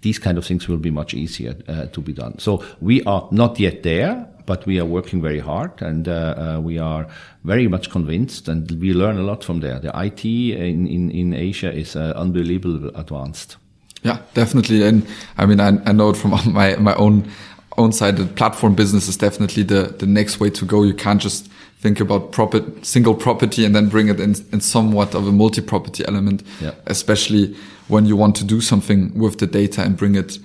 these 0.03 0.19
kind 0.19 0.39
of 0.39 0.47
things 0.47 0.69
will 0.69 0.77
be 0.77 0.91
much 0.91 1.13
easier 1.13 1.57
uh, 1.67 1.87
to 1.87 2.01
be 2.01 2.13
done. 2.13 2.39
So 2.39 2.65
we 2.81 3.03
are 3.03 3.29
not 3.33 3.59
yet 3.59 3.83
there, 3.83 4.29
but 4.47 4.65
we 4.65 4.79
are 4.79 4.85
working 4.85 5.21
very 5.21 5.41
hard 5.41 5.83
and 5.83 6.09
uh, 6.09 6.13
uh, 6.57 6.61
we 6.61 6.79
are 6.79 7.09
very 7.43 7.67
much 7.67 7.91
convinced 7.91 8.49
and 8.49 8.71
we 8.81 8.93
learn 8.93 9.19
a 9.19 9.23
lot 9.23 9.43
from 9.43 9.61
there. 9.61 9.81
The 9.81 9.91
IT 9.95 10.25
in, 10.25 10.87
in, 10.87 11.11
in 11.11 11.35
Asia 11.35 11.73
is 11.73 11.97
uh, 11.97 12.13
unbelievably 12.17 12.93
advanced. 12.95 13.57
Yeah, 14.03 14.21
definitely. 14.35 14.83
And 14.83 15.07
I 15.37 15.47
mean, 15.47 15.61
I, 15.61 15.69
I 15.85 15.93
know 15.93 16.11
it 16.11 16.17
from 16.17 16.31
my, 16.53 16.77
my 16.77 16.95
own, 16.95 17.31
own 17.77 17.93
side, 17.93 18.17
the 18.17 18.27
platform 18.27 18.75
business 18.75 19.09
is 19.09 19.17
definitely 19.17 19.63
the, 19.63 19.95
the 19.99 20.07
next 20.07 20.41
way 20.41 20.51
to 20.51 20.65
go. 20.65 20.83
You 20.83 20.95
can't 20.95 21.21
just 21.21 21.51
think 21.79 22.01
about 22.01 22.33
profit, 22.33 22.85
single 22.85 23.15
property 23.15 23.65
and 23.65 23.75
then 23.75 23.89
bring 23.89 24.09
it 24.09 24.19
in, 24.19 24.35
in 24.53 24.61
somewhat 24.61 25.15
of 25.15 25.27
a 25.27 25.33
multi-property 25.33 26.05
element, 26.07 26.43
yeah. 26.61 26.73
especially 26.87 27.57
when 27.87 28.05
you 28.05 28.17
want 28.17 28.35
to 28.37 28.45
do 28.45 28.61
something 28.61 29.17
with 29.17 29.39
the 29.39 29.47
data 29.47 29.83
and 29.83 29.97
bring 29.97 30.17
it, 30.17 30.39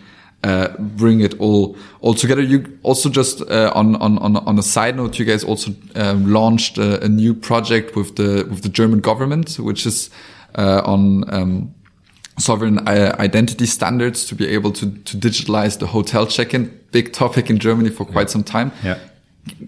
uh, 0.43 0.67
bring 0.77 1.22
it 1.22 1.39
all 1.39 1.75
all 2.01 2.13
together. 2.13 2.41
You 2.41 2.77
also 2.83 3.10
just 3.10 3.41
uh, 3.41 3.72
on 3.74 3.95
on 3.95 4.17
on 4.19 4.38
on 4.38 4.60
a 4.60 4.63
side 4.63 4.95
note, 4.95 5.17
you 5.17 5.25
guys 5.25 5.43
also 5.43 5.72
um, 5.95 6.31
launched 6.31 6.77
a, 6.77 7.03
a, 7.03 7.07
new 7.07 7.33
project 7.33 7.95
with 7.95 8.17
the 8.17 8.45
with 8.50 8.62
the 8.62 8.69
German 8.69 9.00
government, 9.00 9.55
which 9.55 9.86
is 9.86 10.10
uh, 10.55 10.81
on 10.86 11.33
um, 11.33 11.74
sovereign 12.38 12.80
uh, 12.88 13.16
identity 13.20 13.66
standards 13.66 14.25
to 14.25 14.36
be 14.36 14.48
able 14.48 14.72
to 14.72 14.86
to 14.86 15.18
digitalize 15.18 15.78
the 15.80 15.88
hotel 15.88 16.25
check-in. 16.25 16.80
Big 16.92 17.12
topic 17.13 17.50
in 17.50 17.60
Germany 17.60 17.90
for 17.90 18.06
quite 18.06 18.30
some 18.30 18.44
time. 18.44 18.72
Yeah. 18.84 18.98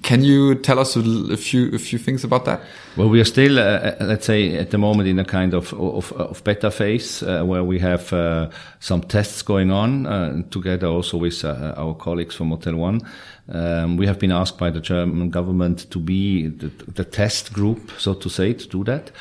Can 0.03 0.23
you 0.23 0.55
tell 0.55 0.79
us 0.79 0.95
a, 0.95 1.01
a, 1.33 1.35
few 1.35 1.75
a 1.75 1.77
few 1.77 1.99
things 1.99 2.23
about 2.23 2.45
that? 2.45 2.61
Well, 2.95 3.09
we 3.09 3.19
are 3.19 3.25
still, 3.25 3.59
uh, 3.59 3.61
uh, 3.61 3.95
let's 3.99 4.25
say, 4.25 4.55
at 4.55 4.71
the 4.71 4.77
moment 4.77 5.09
in 5.09 5.19
a 5.19 5.25
kind 5.25 5.53
of 5.53 5.73
of, 5.73 6.13
of 6.13 6.41
beta 6.45 6.71
phase 6.71 7.21
uh, 7.21 7.43
where 7.43 7.63
we 7.63 7.79
have 7.79 8.13
uh, 8.13 8.49
some 8.79 9.01
tests 9.01 9.41
going 9.41 9.71
on 9.71 10.05
uh, 10.05 10.43
together 10.49 10.87
also 10.87 11.17
with 11.17 11.43
uh, 11.43 11.73
our 11.75 11.93
colleagues 11.93 12.35
from 12.35 12.47
Motel 12.47 12.75
One. 12.75 13.01
Um, 13.49 13.97
we 13.97 14.07
have 14.07 14.17
been 14.17 14.31
asked 14.31 14.57
by 14.57 14.71
the 14.71 14.79
German 14.79 15.29
government 15.29 15.91
to 15.91 15.99
be 15.99 16.47
the, 16.47 16.71
the 16.93 17.03
test 17.03 17.51
group, 17.51 17.91
so 17.97 18.13
to 18.13 18.29
say, 18.29 18.53
to 18.53 18.67
do 18.67 18.83
that. 18.85 19.11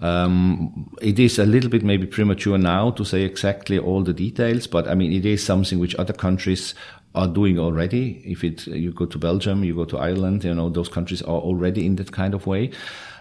Um, 0.00 0.94
it 1.02 1.18
is 1.18 1.38
a 1.38 1.46
little 1.46 1.70
bit 1.70 1.82
maybe 1.82 2.06
premature 2.06 2.58
now 2.58 2.90
to 2.92 3.04
say 3.04 3.22
exactly 3.22 3.78
all 3.78 4.02
the 4.02 4.12
details, 4.12 4.66
but 4.66 4.86
I 4.86 4.94
mean, 4.94 5.12
it 5.12 5.26
is 5.26 5.44
something 5.44 5.78
which 5.78 5.96
other 5.96 6.12
countries 6.12 6.74
are 7.14 7.26
doing 7.26 7.58
already. 7.58 8.22
If 8.24 8.44
it, 8.44 8.66
you 8.66 8.92
go 8.92 9.06
to 9.06 9.18
Belgium, 9.18 9.64
you 9.64 9.74
go 9.74 9.84
to 9.86 9.98
Ireland, 9.98 10.44
you 10.44 10.54
know, 10.54 10.70
those 10.70 10.88
countries 10.88 11.22
are 11.22 11.40
already 11.40 11.84
in 11.84 11.96
that 11.96 12.12
kind 12.12 12.34
of 12.34 12.46
way. 12.46 12.70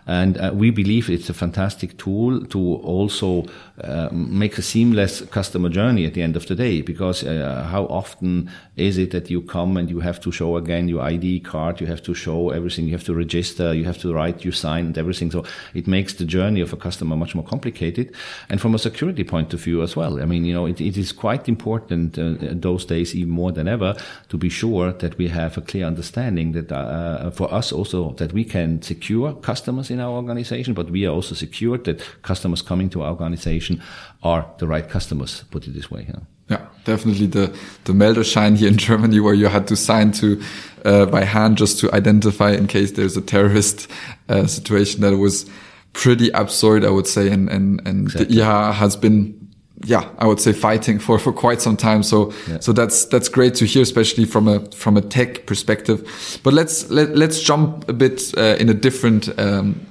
And 0.07 0.37
uh, 0.37 0.51
we 0.53 0.71
believe 0.71 1.09
it's 1.09 1.29
a 1.29 1.33
fantastic 1.33 1.97
tool 1.97 2.45
to 2.45 2.75
also 2.75 3.45
uh, 3.83 4.07
make 4.11 4.57
a 4.57 4.61
seamless 4.61 5.21
customer 5.21 5.69
journey 5.69 6.05
at 6.05 6.13
the 6.13 6.21
end 6.21 6.35
of 6.37 6.47
the 6.47 6.55
day. 6.55 6.81
Because 6.81 7.23
uh, 7.23 7.67
how 7.69 7.83
often 7.85 8.49
is 8.77 8.97
it 8.97 9.11
that 9.11 9.29
you 9.29 9.41
come 9.41 9.75
and 9.75 9.89
you 9.89 9.99
have 9.99 10.19
to 10.21 10.31
show 10.31 10.55
again 10.55 10.87
your 10.87 11.01
ID 11.01 11.41
card, 11.41 11.81
you 11.81 11.87
have 11.87 12.01
to 12.03 12.13
show 12.13 12.51
everything, 12.51 12.85
you 12.85 12.93
have 12.93 13.03
to 13.03 13.13
register, 13.13 13.73
you 13.73 13.83
have 13.83 13.97
to 13.99 14.13
write 14.13 14.45
you 14.45 14.51
sign 14.51 14.85
and 14.85 14.97
everything. 14.97 15.29
So 15.29 15.43
it 15.73 15.87
makes 15.87 16.13
the 16.13 16.25
journey 16.25 16.61
of 16.61 16.71
a 16.71 16.77
customer 16.77 17.17
much 17.17 17.35
more 17.35 17.43
complicated. 17.43 18.13
And 18.49 18.61
from 18.61 18.73
a 18.75 18.79
security 18.79 19.25
point 19.25 19.53
of 19.53 19.61
view 19.61 19.83
as 19.83 19.95
well. 19.95 20.21
I 20.21 20.25
mean, 20.25 20.45
you 20.45 20.53
know, 20.53 20.65
it, 20.65 20.79
it 20.79 20.97
is 20.97 21.11
quite 21.11 21.49
important 21.49 22.17
uh, 22.17 22.35
those 22.39 22.85
days 22.85 23.13
even 23.13 23.33
more 23.33 23.51
than 23.51 23.67
ever 23.67 23.95
to 24.29 24.37
be 24.37 24.49
sure 24.49 24.93
that 24.93 25.17
we 25.17 25.27
have 25.27 25.57
a 25.57 25.61
clear 25.61 25.85
understanding 25.85 26.53
that 26.53 26.71
uh, 26.71 27.29
for 27.31 27.53
us 27.53 27.73
also 27.73 28.11
that 28.13 28.31
we 28.31 28.45
can 28.45 28.81
secure 28.81 29.33
customers 29.33 29.91
in 29.91 29.96
our 29.99 30.11
organization, 30.11 30.73
but 30.73 30.89
we 30.89 31.05
are 31.05 31.13
also 31.13 31.35
secured 31.35 31.83
that 31.85 32.01
customers 32.21 32.61
coming 32.61 32.89
to 32.89 33.01
our 33.01 33.11
organization 33.11 33.81
are 34.23 34.45
the 34.57 34.67
right 34.67 34.87
customers, 34.89 35.43
put 35.51 35.67
it 35.67 35.73
this 35.73 35.91
way. 35.91 36.05
Yeah. 36.07 36.19
Yeah, 36.49 36.65
definitely 36.85 37.27
the 37.27 37.53
the 37.83 37.91
Meldeschein 37.91 38.55
here 38.55 38.69
in 38.69 38.77
Germany, 38.77 39.19
where 39.19 39.33
you 39.33 39.47
had 39.47 39.67
to 39.67 39.75
sign 39.75 40.13
to 40.13 40.41
uh, 40.85 41.05
by 41.05 41.25
hand 41.25 41.57
just 41.57 41.77
to 41.79 41.93
identify 41.93 42.51
in 42.51 42.67
case 42.67 42.93
there's 42.93 43.17
a 43.17 43.21
terrorist 43.21 43.91
uh, 44.29 44.47
situation. 44.47 45.01
That 45.01 45.17
was 45.17 45.45
pretty 45.91 46.29
absurd, 46.29 46.85
I 46.85 46.89
would 46.89 47.07
say, 47.07 47.29
and 47.29 47.49
and 47.49 47.85
and 47.85 48.07
exactly. 48.07 48.35
the 48.35 48.41
IHA 48.41 48.73
has 48.75 48.95
been 48.95 49.36
yeah, 49.83 50.09
I 50.17 50.25
would 50.25 50.39
say 50.39 50.53
fighting 50.53 50.99
for, 50.99 51.19
for 51.19 51.31
quite 51.31 51.61
some 51.61 51.77
time. 51.77 52.03
So, 52.03 52.33
yeah. 52.47 52.59
so 52.59 52.73
that's, 52.73 53.05
that's 53.05 53.29
great 53.29 53.55
to 53.55 53.65
hear, 53.65 53.83
especially 53.83 54.25
from 54.25 54.47
a, 54.47 54.59
from 54.71 54.97
a 54.97 55.01
tech 55.01 55.45
perspective. 55.45 56.39
But 56.43 56.53
let's, 56.53 56.89
let, 56.89 57.15
let's 57.15 57.41
jump 57.41 57.87
a 57.87 57.93
bit 57.93 58.35
uh, 58.37 58.55
in 58.59 58.69
a 58.69 58.73
different, 58.73 59.37
um, 59.39 59.85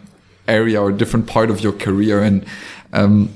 area 0.49 0.81
or 0.81 0.90
a 0.90 0.92
different 0.92 1.27
part 1.27 1.51
of 1.51 1.61
your 1.61 1.72
career 1.72 2.22
and 2.22 2.44
um, 2.92 3.29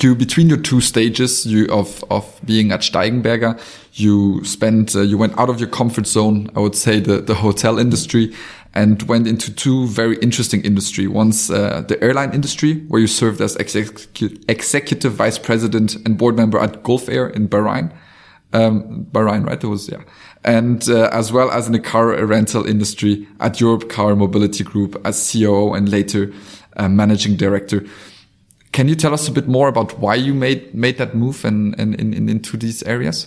you 0.00 0.14
between 0.14 0.48
your 0.48 0.58
two 0.58 0.80
stages 0.80 1.46
you 1.46 1.66
of 1.66 2.04
of 2.10 2.38
being 2.44 2.72
at 2.72 2.80
Steigenberger 2.80 3.58
you 3.94 4.44
spent 4.44 4.94
uh, 4.94 5.00
you 5.00 5.16
went 5.16 5.36
out 5.38 5.48
of 5.48 5.58
your 5.60 5.68
comfort 5.68 6.06
zone 6.06 6.50
I 6.54 6.60
would 6.60 6.74
say 6.76 7.00
the 7.00 7.20
the 7.20 7.34
hotel 7.34 7.78
industry 7.78 8.34
and 8.74 9.02
went 9.02 9.26
into 9.26 9.52
two 9.54 9.86
very 9.86 10.16
interesting 10.18 10.62
industry 10.62 11.06
once 11.06 11.50
uh, 11.50 11.82
the 11.88 12.02
airline 12.02 12.32
industry 12.32 12.80
where 12.88 13.00
you 13.00 13.06
served 13.06 13.40
as 13.40 13.56
execu 13.56 14.42
executive 14.48 15.12
vice 15.12 15.38
president 15.38 15.96
and 16.06 16.18
board 16.18 16.36
member 16.36 16.58
at 16.58 16.82
Gulf 16.82 17.08
Air 17.08 17.28
in 17.28 17.48
Bahrain 17.48 17.92
um, 18.52 19.06
Bahrain 19.12 19.46
right 19.46 19.62
it 19.62 19.66
was 19.66 19.88
yeah 19.88 20.02
and 20.44 20.88
uh, 20.88 21.08
as 21.12 21.32
well 21.32 21.50
as 21.50 21.66
in 21.66 21.72
the 21.72 21.80
car 21.80 22.24
rental 22.24 22.66
industry 22.66 23.26
at 23.40 23.54
Europcar 23.54 24.16
Mobility 24.16 24.64
Group 24.64 25.00
as 25.04 25.32
COO 25.32 25.74
and 25.74 25.88
later 25.88 26.32
uh, 26.76 26.88
managing 26.88 27.36
director. 27.36 27.84
Can 28.72 28.88
you 28.88 28.94
tell 28.94 29.12
us 29.12 29.28
a 29.28 29.32
bit 29.32 29.48
more 29.48 29.68
about 29.68 29.98
why 29.98 30.14
you 30.14 30.34
made 30.34 30.74
made 30.74 30.98
that 30.98 31.14
move 31.14 31.44
and, 31.44 31.78
and, 31.78 31.98
and 31.98 32.30
into 32.30 32.56
these 32.56 32.82
areas? 32.84 33.26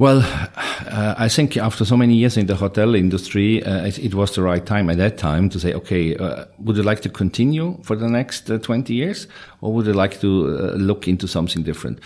Well, 0.00 0.22
uh, 0.22 1.14
I 1.18 1.28
think 1.28 1.58
after 1.58 1.84
so 1.84 1.94
many 1.94 2.14
years 2.14 2.38
in 2.38 2.46
the 2.46 2.56
hotel 2.56 2.94
industry, 2.94 3.62
uh, 3.62 3.84
it, 3.84 3.98
it, 3.98 4.14
was 4.14 4.34
the 4.34 4.40
right 4.40 4.64
time 4.64 4.88
at 4.88 4.96
that 4.96 5.18
time 5.18 5.50
to 5.50 5.60
say, 5.60 5.74
okay, 5.74 6.16
uh, 6.16 6.46
would 6.58 6.78
you 6.78 6.82
like 6.82 7.02
to 7.02 7.10
continue 7.10 7.78
for 7.82 7.96
the 7.96 8.08
next 8.08 8.50
uh, 8.50 8.56
20 8.56 8.94
years 8.94 9.26
or 9.60 9.74
would 9.74 9.84
you 9.84 9.92
like 9.92 10.18
to 10.22 10.58
uh, 10.58 10.76
look 10.76 11.06
into 11.06 11.28
something 11.28 11.62
different? 11.62 12.00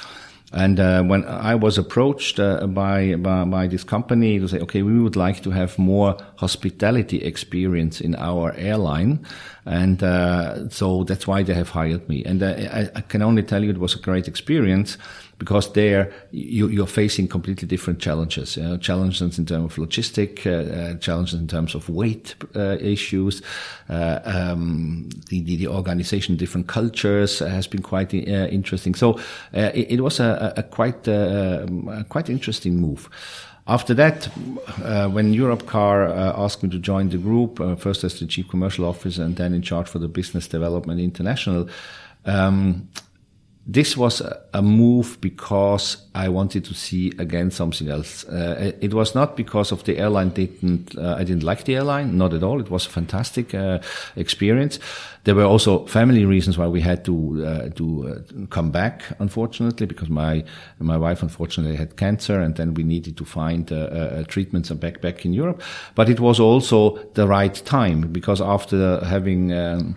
And 0.53 0.81
uh, 0.81 1.05
when 1.05 1.25
I 1.25 1.55
was 1.55 1.79
approached 1.79 2.39
by, 2.39 3.15
by, 3.15 3.45
by 3.45 3.67
this 3.69 3.85
company 3.85 4.41
to 4.41 4.49
say, 4.49 4.59
okay, 4.59 4.83
we 4.83 4.99
would 4.99 5.15
like 5.15 5.45
to 5.45 5.53
have 5.53 5.79
more 5.79 6.17
hospitality 6.37 7.19
experience 7.19 8.01
in 8.01 8.17
our 8.17 8.53
airline, 8.57 9.25
and 9.67 10.01
so 10.73 11.05
that's 11.05 11.27
why 11.27 11.43
they 11.43 11.55
have 11.55 11.71
hired 11.71 12.09
me. 12.09 12.25
And 12.25 12.43
I, 12.43 12.89
I, 12.95 13.01
can 13.01 13.23
only 13.23 13.43
tell 13.43 13.65
you 13.65 13.71
it 13.71 13.79
was 13.79 13.97
a 13.97 13.99
great 13.99 14.29
experience 14.29 14.97
because 15.45 15.75
there 15.75 16.11
you, 16.31 16.83
are 16.83 16.87
facing 16.87 17.29
completely 17.29 17.69
different 17.69 18.01
challenges. 18.01 18.57
You 18.57 18.63
know, 18.63 18.77
challenges 18.79 19.39
in 19.39 19.45
terms 19.45 19.65
of 19.73 19.77
logistic, 19.77 20.47
uh, 20.47 20.95
uh, 20.95 20.99
challenges 21.01 21.39
in 21.39 21.47
terms 21.47 21.75
of 21.75 21.87
weight 21.91 22.35
uh, 22.57 22.79
issues. 22.81 23.43
Uh, 23.91 24.21
um, 24.25 25.11
the, 25.29 25.43
the, 25.43 25.57
the 25.57 25.69
organization, 25.69 26.37
different 26.37 26.67
cultures 26.67 27.41
has 27.41 27.67
been 27.67 27.83
quite 27.83 28.15
uh, 28.15 28.49
interesting. 28.49 28.95
So 28.95 29.19
uh, 29.53 29.71
it, 29.75 29.93
it, 29.93 30.01
was 30.01 30.19
a, 30.19 30.55
a 30.57 30.63
quite 30.63 31.07
a 31.07 32.07
quite 32.09 32.31
interesting 32.31 32.81
move. 32.81 33.11
After 33.67 33.93
that, 33.95 34.29
uh, 34.83 35.09
when 35.09 35.35
Europcar 35.35 36.09
uh, 36.09 36.43
asked 36.43 36.63
me 36.63 36.71
to 36.71 36.79
join 36.79 37.11
the 37.11 37.19
group, 37.19 37.61
uh, 37.61 37.77
first 37.77 38.03
as 38.05 38.19
the 38.19 38.27
chief 38.27 38.49
commercial 38.49 38.87
officer 38.87 39.23
and 39.23 39.37
then 39.37 39.53
in 39.55 39.63
charge 39.63 39.89
for 39.89 39.99
the 39.99 40.09
business 40.09 40.49
development 40.49 41.01
international, 41.01 41.69
um, 42.25 42.89
this 43.67 43.97
was 43.97 44.21
a 44.53 44.61
move 44.61 45.19
because 45.23 45.97
I 46.15 46.29
wanted 46.29 46.67
to 46.67 46.75
see 46.75 47.13
again 47.19 47.51
something 47.51 47.89
else. 47.89 48.25
Uh, 48.25 48.73
it 48.81 48.93
was 48.93 49.15
not 49.15 49.37
because 49.37 49.73
of 49.73 49.85
the 49.85 49.97
airline 49.97 50.31
didn't 50.31 50.97
uh, 50.99 51.17
I 51.19 51.25
didn't 51.25 51.45
like 51.45 51.65
the 51.65 51.77
airline, 51.77 52.19
not 52.19 52.35
at 52.35 52.43
all. 52.43 52.61
It 52.61 52.71
was 52.71 52.87
a 52.87 52.91
fantastic 52.91 53.55
uh, 53.55 53.79
experience. 54.17 54.79
There 55.25 55.35
were 55.35 55.45
also 55.45 55.87
family 55.87 56.27
reasons 56.27 56.59
why 56.59 56.67
we 56.67 56.83
had 56.83 57.07
to 57.07 57.45
uh, 57.47 57.69
to 57.71 58.09
uh, 58.09 58.47
come 58.51 58.71
back, 58.71 59.03
unfortunately, 59.19 59.87
because 59.87 60.11
my 60.11 60.45
my 60.79 60.99
wife 60.99 61.23
unfortunately 61.23 61.77
had 61.77 61.97
cancer, 61.97 62.39
and 62.41 62.57
then 62.57 62.75
we 62.75 62.83
needed 62.83 63.17
to 63.17 63.25
find 63.25 63.69
treatments 64.29 64.71
and 64.71 64.79
back 64.79 65.01
back 65.01 65.25
in 65.25 65.33
Europe. 65.33 65.63
But 65.95 66.11
it 66.11 66.21
was 66.21 66.39
also 66.39 66.99
the 67.15 67.27
right 67.27 67.55
time 67.65 68.13
because 68.13 68.43
after 68.43 69.03
having 69.07 69.55
um, 69.55 69.97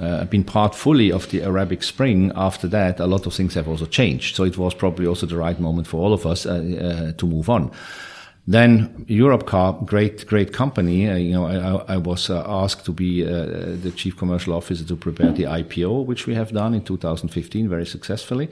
uh, 0.00 0.24
been 0.24 0.44
part 0.44 0.74
fully 0.74 1.12
of 1.12 1.28
the 1.30 1.42
Arabic 1.42 1.82
Spring, 1.82 2.32
after 2.34 2.66
that, 2.68 3.00
a 3.00 3.06
lot 3.06 3.26
of 3.26 3.34
things 3.34 3.54
have 3.54 3.68
also 3.68 3.86
changed. 3.86 4.36
So 4.36 4.44
it 4.44 4.56
was 4.56 4.74
probably 4.74 5.06
also 5.06 5.26
the 5.26 5.36
right 5.36 5.58
moment 5.60 5.86
for 5.86 5.98
all 5.98 6.12
of 6.12 6.26
us 6.26 6.46
uh, 6.46 6.52
uh, 6.52 7.12
to 7.12 7.26
move 7.26 7.50
on. 7.50 7.70
Then 8.46 9.04
Europcar, 9.08 9.86
great, 9.86 10.26
great 10.26 10.52
company. 10.52 11.08
Uh, 11.08 11.16
you 11.16 11.32
know, 11.32 11.46
I, 11.46 11.94
I 11.94 11.96
was 11.96 12.28
uh, 12.28 12.42
asked 12.46 12.84
to 12.86 12.92
be 12.92 13.24
uh, 13.24 13.76
the 13.82 13.92
chief 13.94 14.16
commercial 14.16 14.52
officer 14.52 14.84
to 14.84 14.96
prepare 14.96 15.30
the 15.30 15.44
IPO, 15.44 16.06
which 16.06 16.26
we 16.26 16.34
have 16.34 16.52
done 16.52 16.74
in 16.74 16.82
2015 16.82 17.68
very 17.68 17.86
successfully. 17.86 18.48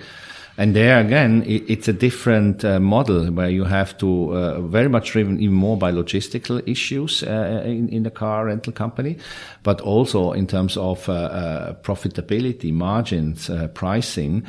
And 0.56 0.74
there 0.76 1.00
again, 1.00 1.42
it, 1.46 1.70
it's 1.70 1.88
a 1.88 1.92
different 1.92 2.64
uh, 2.64 2.80
model 2.80 3.26
where 3.32 3.48
you 3.48 3.64
have 3.64 3.96
to 3.98 4.34
uh, 4.34 4.60
very 4.60 4.88
much 4.88 5.12
driven 5.12 5.40
even 5.40 5.54
more 5.54 5.76
by 5.76 5.92
logistical 5.92 6.62
issues 6.68 7.22
uh, 7.22 7.62
in, 7.64 7.88
in 7.88 8.02
the 8.02 8.10
car 8.10 8.46
rental 8.46 8.72
company, 8.72 9.16
but 9.62 9.80
also 9.80 10.32
in 10.32 10.46
terms 10.46 10.76
of 10.76 11.06
profitability, 11.82 12.72
margins, 12.72 13.50
pricing, 13.74 14.44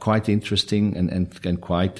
quite 0.00 0.28
interesting 0.28 0.96
and, 0.96 1.10
and, 1.10 1.38
and 1.44 1.60
quite 1.60 1.96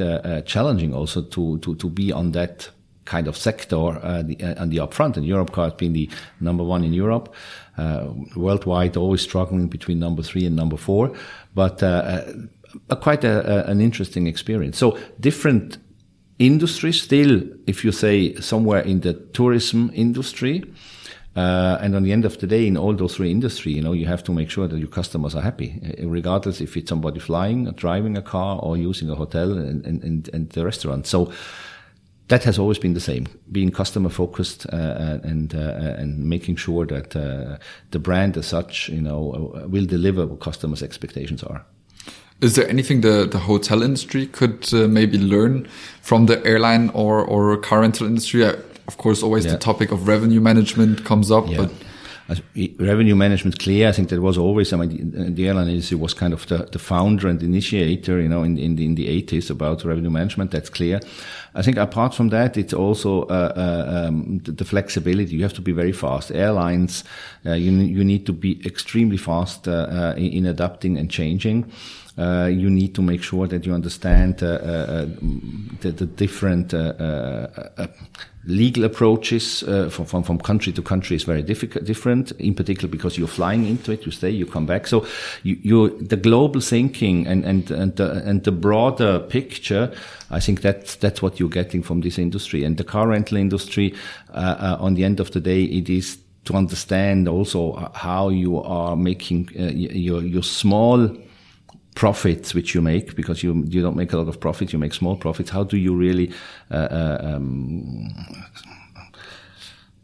challenging 0.47 0.95
also 0.95 1.23
to, 1.23 1.59
to, 1.59 1.75
to 1.77 1.91
be 1.91 2.12
on 2.12 2.33
that 2.33 2.71
kind 3.07 3.29
of 3.29 3.37
sector 3.37 3.77
uh, 3.77 4.23
the, 4.23 4.37
uh, 4.43 4.61
on 4.62 4.69
the 4.69 4.77
upfront. 4.79 5.17
And 5.17 5.25
Europcar 5.27 5.65
has 5.65 5.73
been 5.75 5.95
the 5.95 6.11
number 6.41 6.62
one 6.62 6.85
in 6.85 6.93
Europe. 6.93 7.35
Uh, 7.79 8.12
worldwide, 8.35 8.97
always 8.97 9.23
struggling 9.23 9.69
between 9.69 9.99
number 9.99 10.23
three 10.23 10.45
and 10.45 10.57
number 10.57 10.77
four. 10.77 11.12
But 11.55 11.83
uh, 11.83 12.25
a, 12.91 12.97
quite 12.97 13.25
a, 13.25 13.69
an 13.69 13.81
interesting 13.81 14.27
experience. 14.27 14.79
So 14.79 14.99
different 15.21 15.79
industries 16.39 17.03
still, 17.03 17.43
if 17.67 17.85
you 17.85 17.93
say 17.93 18.35
somewhere 18.37 18.81
in 18.81 19.01
the 19.01 19.15
tourism 19.15 19.91
industry, 19.95 20.65
uh, 21.37 21.77
and 21.83 21.95
on 21.95 22.03
the 22.03 22.12
end 22.12 22.25
of 22.25 22.39
the 22.39 22.47
day, 22.47 22.67
in 22.67 22.79
all 22.79 22.95
those 22.95 23.17
three 23.17 23.31
industries, 23.31 23.77
you 23.77 23.83
know, 23.83 23.93
you 23.93 24.07
have 24.07 24.25
to 24.25 24.33
make 24.33 24.49
sure 24.51 24.67
that 24.67 24.79
your 24.79 24.89
customers 24.89 25.35
are 25.35 25.43
happy, 25.43 25.79
uh, 26.03 26.09
regardless 26.09 26.62
if 26.62 26.77
it's 26.79 26.89
somebody 26.89 27.21
flying, 27.21 27.65
driving 27.73 28.17
a 28.17 28.23
car, 28.23 28.59
or 28.62 28.79
using 28.79 29.11
a 29.11 29.15
hotel 29.15 29.53
and, 29.53 29.85
and, 29.85 30.31
and 30.33 30.51
the 30.51 30.65
restaurant. 30.65 31.07
So 31.07 31.31
that 32.29 32.43
has 32.45 32.59
always 32.59 32.79
been 32.79 32.95
the 32.95 33.01
same, 33.01 33.27
being 33.53 33.71
customer 33.71 34.09
focused 34.09 34.67
uh, 34.73 34.77
uh 34.77 35.19
and 35.23 35.55
uh, 35.55 36.01
and 36.01 36.25
making 36.25 36.57
sure 36.57 36.87
that 36.87 37.15
uh, 37.15 37.59
the 37.91 37.99
brand 37.99 38.37
as 38.37 38.47
such, 38.47 38.89
you 38.89 39.03
know, 39.03 39.53
uh, 39.55 39.69
will 39.69 39.87
deliver 39.87 40.27
what 40.27 40.41
customers' 40.41 40.83
expectations 40.83 41.43
are. 41.43 41.65
Is 42.40 42.55
there 42.55 42.68
anything 42.68 43.01
the, 43.01 43.27
the 43.31 43.38
hotel 43.38 43.83
industry 43.83 44.27
could 44.27 44.68
uh, 44.75 44.88
maybe 44.88 45.18
learn 45.18 45.66
from 46.03 46.27
the 46.27 46.44
airline 46.44 46.90
or, 46.90 47.25
or 47.25 47.57
car 47.57 47.81
rental 47.81 48.07
industry? 48.07 48.44
Uh, 48.44 48.57
of 48.88 48.99
course, 48.99 49.22
always 49.22 49.46
yeah. 49.46 49.53
the 49.53 49.59
topic 49.59 49.90
of 49.90 50.07
revenue 50.07 50.40
management 50.40 51.05
comes 51.05 51.31
up, 51.31 51.49
yeah. 51.49 51.57
but 51.57 51.72
revenue 52.79 53.14
management 53.14 53.59
clear. 53.59 53.88
I 53.88 53.92
think 53.92 54.09
that 54.09 54.20
was 54.20 54.37
always, 54.37 54.72
I 54.72 54.77
mean, 54.77 55.11
the, 55.11 55.31
the 55.31 55.49
airline 55.49 55.68
industry 55.68 55.96
was 55.96 56.12
kind 56.12 56.33
of 56.33 56.46
the, 56.46 56.68
the 56.70 56.79
founder 56.79 57.29
and 57.29 57.42
initiator, 57.42 58.20
you 58.20 58.29
know, 58.29 58.42
in, 58.42 58.59
in 58.59 58.77
the, 58.77 58.85
in 58.85 58.96
the 58.96 59.22
80s 59.22 59.51
about 59.51 59.85
revenue 59.85 60.11
management. 60.11 60.51
That's 60.51 60.68
clear. 60.68 61.01
I 61.55 61.62
think 61.62 61.77
apart 61.77 62.14
from 62.14 62.29
that, 62.31 62.57
it's 62.57 62.75
also 62.75 63.22
uh, 63.25 63.53
uh, 63.57 64.07
um, 64.09 64.38
the, 64.38 64.53
the, 64.53 64.64
flexibility. 64.64 65.37
You 65.37 65.42
have 65.42 65.55
to 65.55 65.62
be 65.62 65.72
very 65.72 65.92
fast. 65.92 66.31
Airlines, 66.33 67.05
uh, 67.46 67.53
you, 67.53 67.70
you 67.72 68.05
need 68.05 68.27
to 68.27 68.33
be 68.33 68.61
extremely 68.66 69.16
fast 69.16 69.68
uh, 69.68 69.72
uh, 69.72 70.14
in 70.16 70.46
adapting 70.46 70.99
and 70.99 71.11
changing. 71.11 71.70
Uh, 72.19 72.49
you 72.51 72.71
need 72.71 72.95
to 72.95 73.03
make 73.03 73.23
sure 73.23 73.47
that 73.47 73.67
you 73.67 73.75
understand 73.75 74.43
uh, 74.43 74.47
uh, 74.47 75.07
the, 75.81 75.93
the, 75.93 76.07
different 76.07 76.73
legal 78.47 78.85
approaches 78.85 79.61
from, 79.61 80.07
from, 80.07 80.23
from 80.23 80.39
country 80.39 80.73
to 80.73 80.81
country 80.81 81.15
is 81.15 81.25
very 81.25 81.43
difficult, 81.43 81.85
different. 81.85 82.33
In 82.33 82.55
particular, 82.55 82.89
because 82.89 83.19
you're 83.19 83.29
flying 83.29 83.67
into 83.67 83.93
it, 83.93 84.07
you 84.07 84.13
stay, 84.13 84.31
you 84.31 84.47
come 84.47 84.65
back. 84.65 84.87
So 84.87 85.05
you, 85.43 85.91
the 86.01 86.17
global 86.17 86.63
thinking 86.63 87.27
and 87.27 87.45
and 87.45 87.71
and 87.71 87.95
the, 87.97 88.13
and 88.25 88.43
the 88.45 88.53
broader 88.53 89.19
picture. 89.19 89.93
I 90.31 90.41
think 90.41 90.63
that's 90.63 90.97
that's 90.97 91.21
what 91.21 91.39
you're 91.39 91.51
getting 91.51 91.83
from 91.83 92.01
this 92.01 92.19
industry 92.19 92.65
and 92.65 92.79
the 92.79 92.85
car 92.85 93.09
rental 93.09 93.37
industry. 93.37 93.95
Uh, 94.33 94.57
uh, 94.59 94.77
on 94.81 94.95
the 94.95 95.05
end 95.05 95.21
of 95.21 95.33
the 95.33 95.41
day, 95.41 95.65
it 95.65 95.91
is 95.91 96.19
to 96.45 96.55
understand 96.55 97.29
also 97.29 97.91
how 97.95 98.31
you 98.31 98.63
are 98.63 98.97
making 98.97 99.51
uh, 99.59 99.65
your 99.75 100.23
your 100.23 100.43
small 100.43 101.15
profits 101.97 102.55
which 102.55 102.75
you 102.75 102.83
make 102.83 103.17
because 103.17 103.43
you 103.43 103.65
you 103.67 103.83
don't 103.83 103.97
make 103.97 104.13
a 104.13 104.17
lot 104.17 104.29
of 104.29 104.39
profit 104.39 104.73
you 104.73 104.79
make 104.79 104.95
small 104.95 105.17
profits 105.17 105.51
how 105.51 105.65
do 105.65 105.79
you 105.79 105.97
really 105.97 106.31
uh, 106.71 106.89
uh, 107.01 107.21
um, 107.25 108.09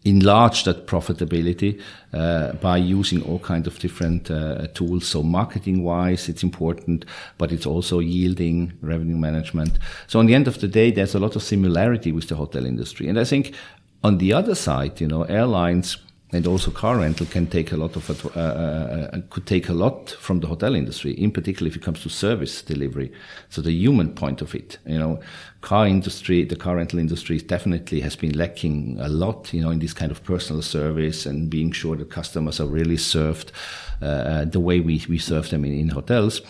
enlarge 0.04 0.64
that 0.64 0.86
profitability 0.86 1.80
uh, 2.12 2.52
by 2.54 2.76
using 2.76 3.22
all 3.22 3.38
kinds 3.38 3.66
of 3.66 3.78
different 3.78 4.30
uh, 4.30 4.66
tools? 4.74 5.06
So 5.06 5.22
marketing 5.22 5.84
wise 5.84 6.28
it's 6.28 6.42
important 6.42 7.04
but 7.38 7.52
it's 7.52 7.66
also 7.66 8.00
yielding 8.00 8.72
revenue 8.80 9.16
management. 9.16 9.78
So 10.08 10.18
on 10.18 10.26
the 10.26 10.34
end 10.34 10.48
of 10.48 10.60
the 10.60 10.68
day 10.68 10.90
there's 10.90 11.14
a 11.14 11.20
lot 11.20 11.36
of 11.36 11.42
similarity 11.42 12.10
with 12.10 12.28
the 12.28 12.36
hotel 12.36 12.66
industry. 12.66 13.08
And 13.08 13.18
i 13.18 13.24
think 13.24 13.54
on 14.02 14.18
the 14.18 14.32
other 14.32 14.54
side 14.54 15.00
you 15.00 15.06
know 15.06 15.22
airlines 15.24 15.98
and 16.32 16.46
also 16.46 16.70
car 16.70 16.96
rental 16.96 17.26
can 17.26 17.46
take 17.46 17.72
a 17.72 17.76
lot 17.76 17.94
of 17.94 18.08
uh, 18.10 18.30
uh, 18.34 19.10
uh, 19.12 19.20
could 19.30 19.46
take 19.46 19.68
a 19.68 19.72
lot 19.72 20.10
from 20.10 20.40
the 20.40 20.46
hotel 20.46 20.74
industry 20.74 21.12
in 21.12 21.30
particular 21.30 21.68
if 21.68 21.76
it 21.76 21.82
comes 21.82 22.02
to 22.02 22.08
service 22.08 22.62
delivery. 22.62 23.12
So 23.50 23.60
the 23.60 23.72
human 23.72 24.14
point 24.14 24.40
of 24.40 24.54
it 24.54 24.78
you 24.86 24.98
know 24.98 25.20
car 25.60 25.86
industry 25.86 26.44
the 26.44 26.56
car 26.56 26.76
rental 26.76 26.98
industry 26.98 27.38
definitely 27.38 28.00
has 28.00 28.16
been 28.16 28.36
lacking 28.36 28.98
a 29.00 29.08
lot 29.08 29.52
you 29.52 29.60
know 29.60 29.70
in 29.70 29.78
this 29.78 29.92
kind 29.92 30.10
of 30.10 30.24
personal 30.24 30.62
service 30.62 31.26
and 31.26 31.50
being 31.50 31.70
sure 31.72 31.96
that 31.96 32.10
customers 32.10 32.60
are 32.60 32.66
really 32.66 32.96
served 32.96 33.52
uh, 34.00 34.06
uh 34.06 34.44
the 34.44 34.60
way 34.60 34.80
we, 34.80 35.04
we 35.08 35.18
serve 35.18 35.50
them 35.50 35.64
in, 35.64 35.72
in 35.72 35.88
hotels 35.88 36.40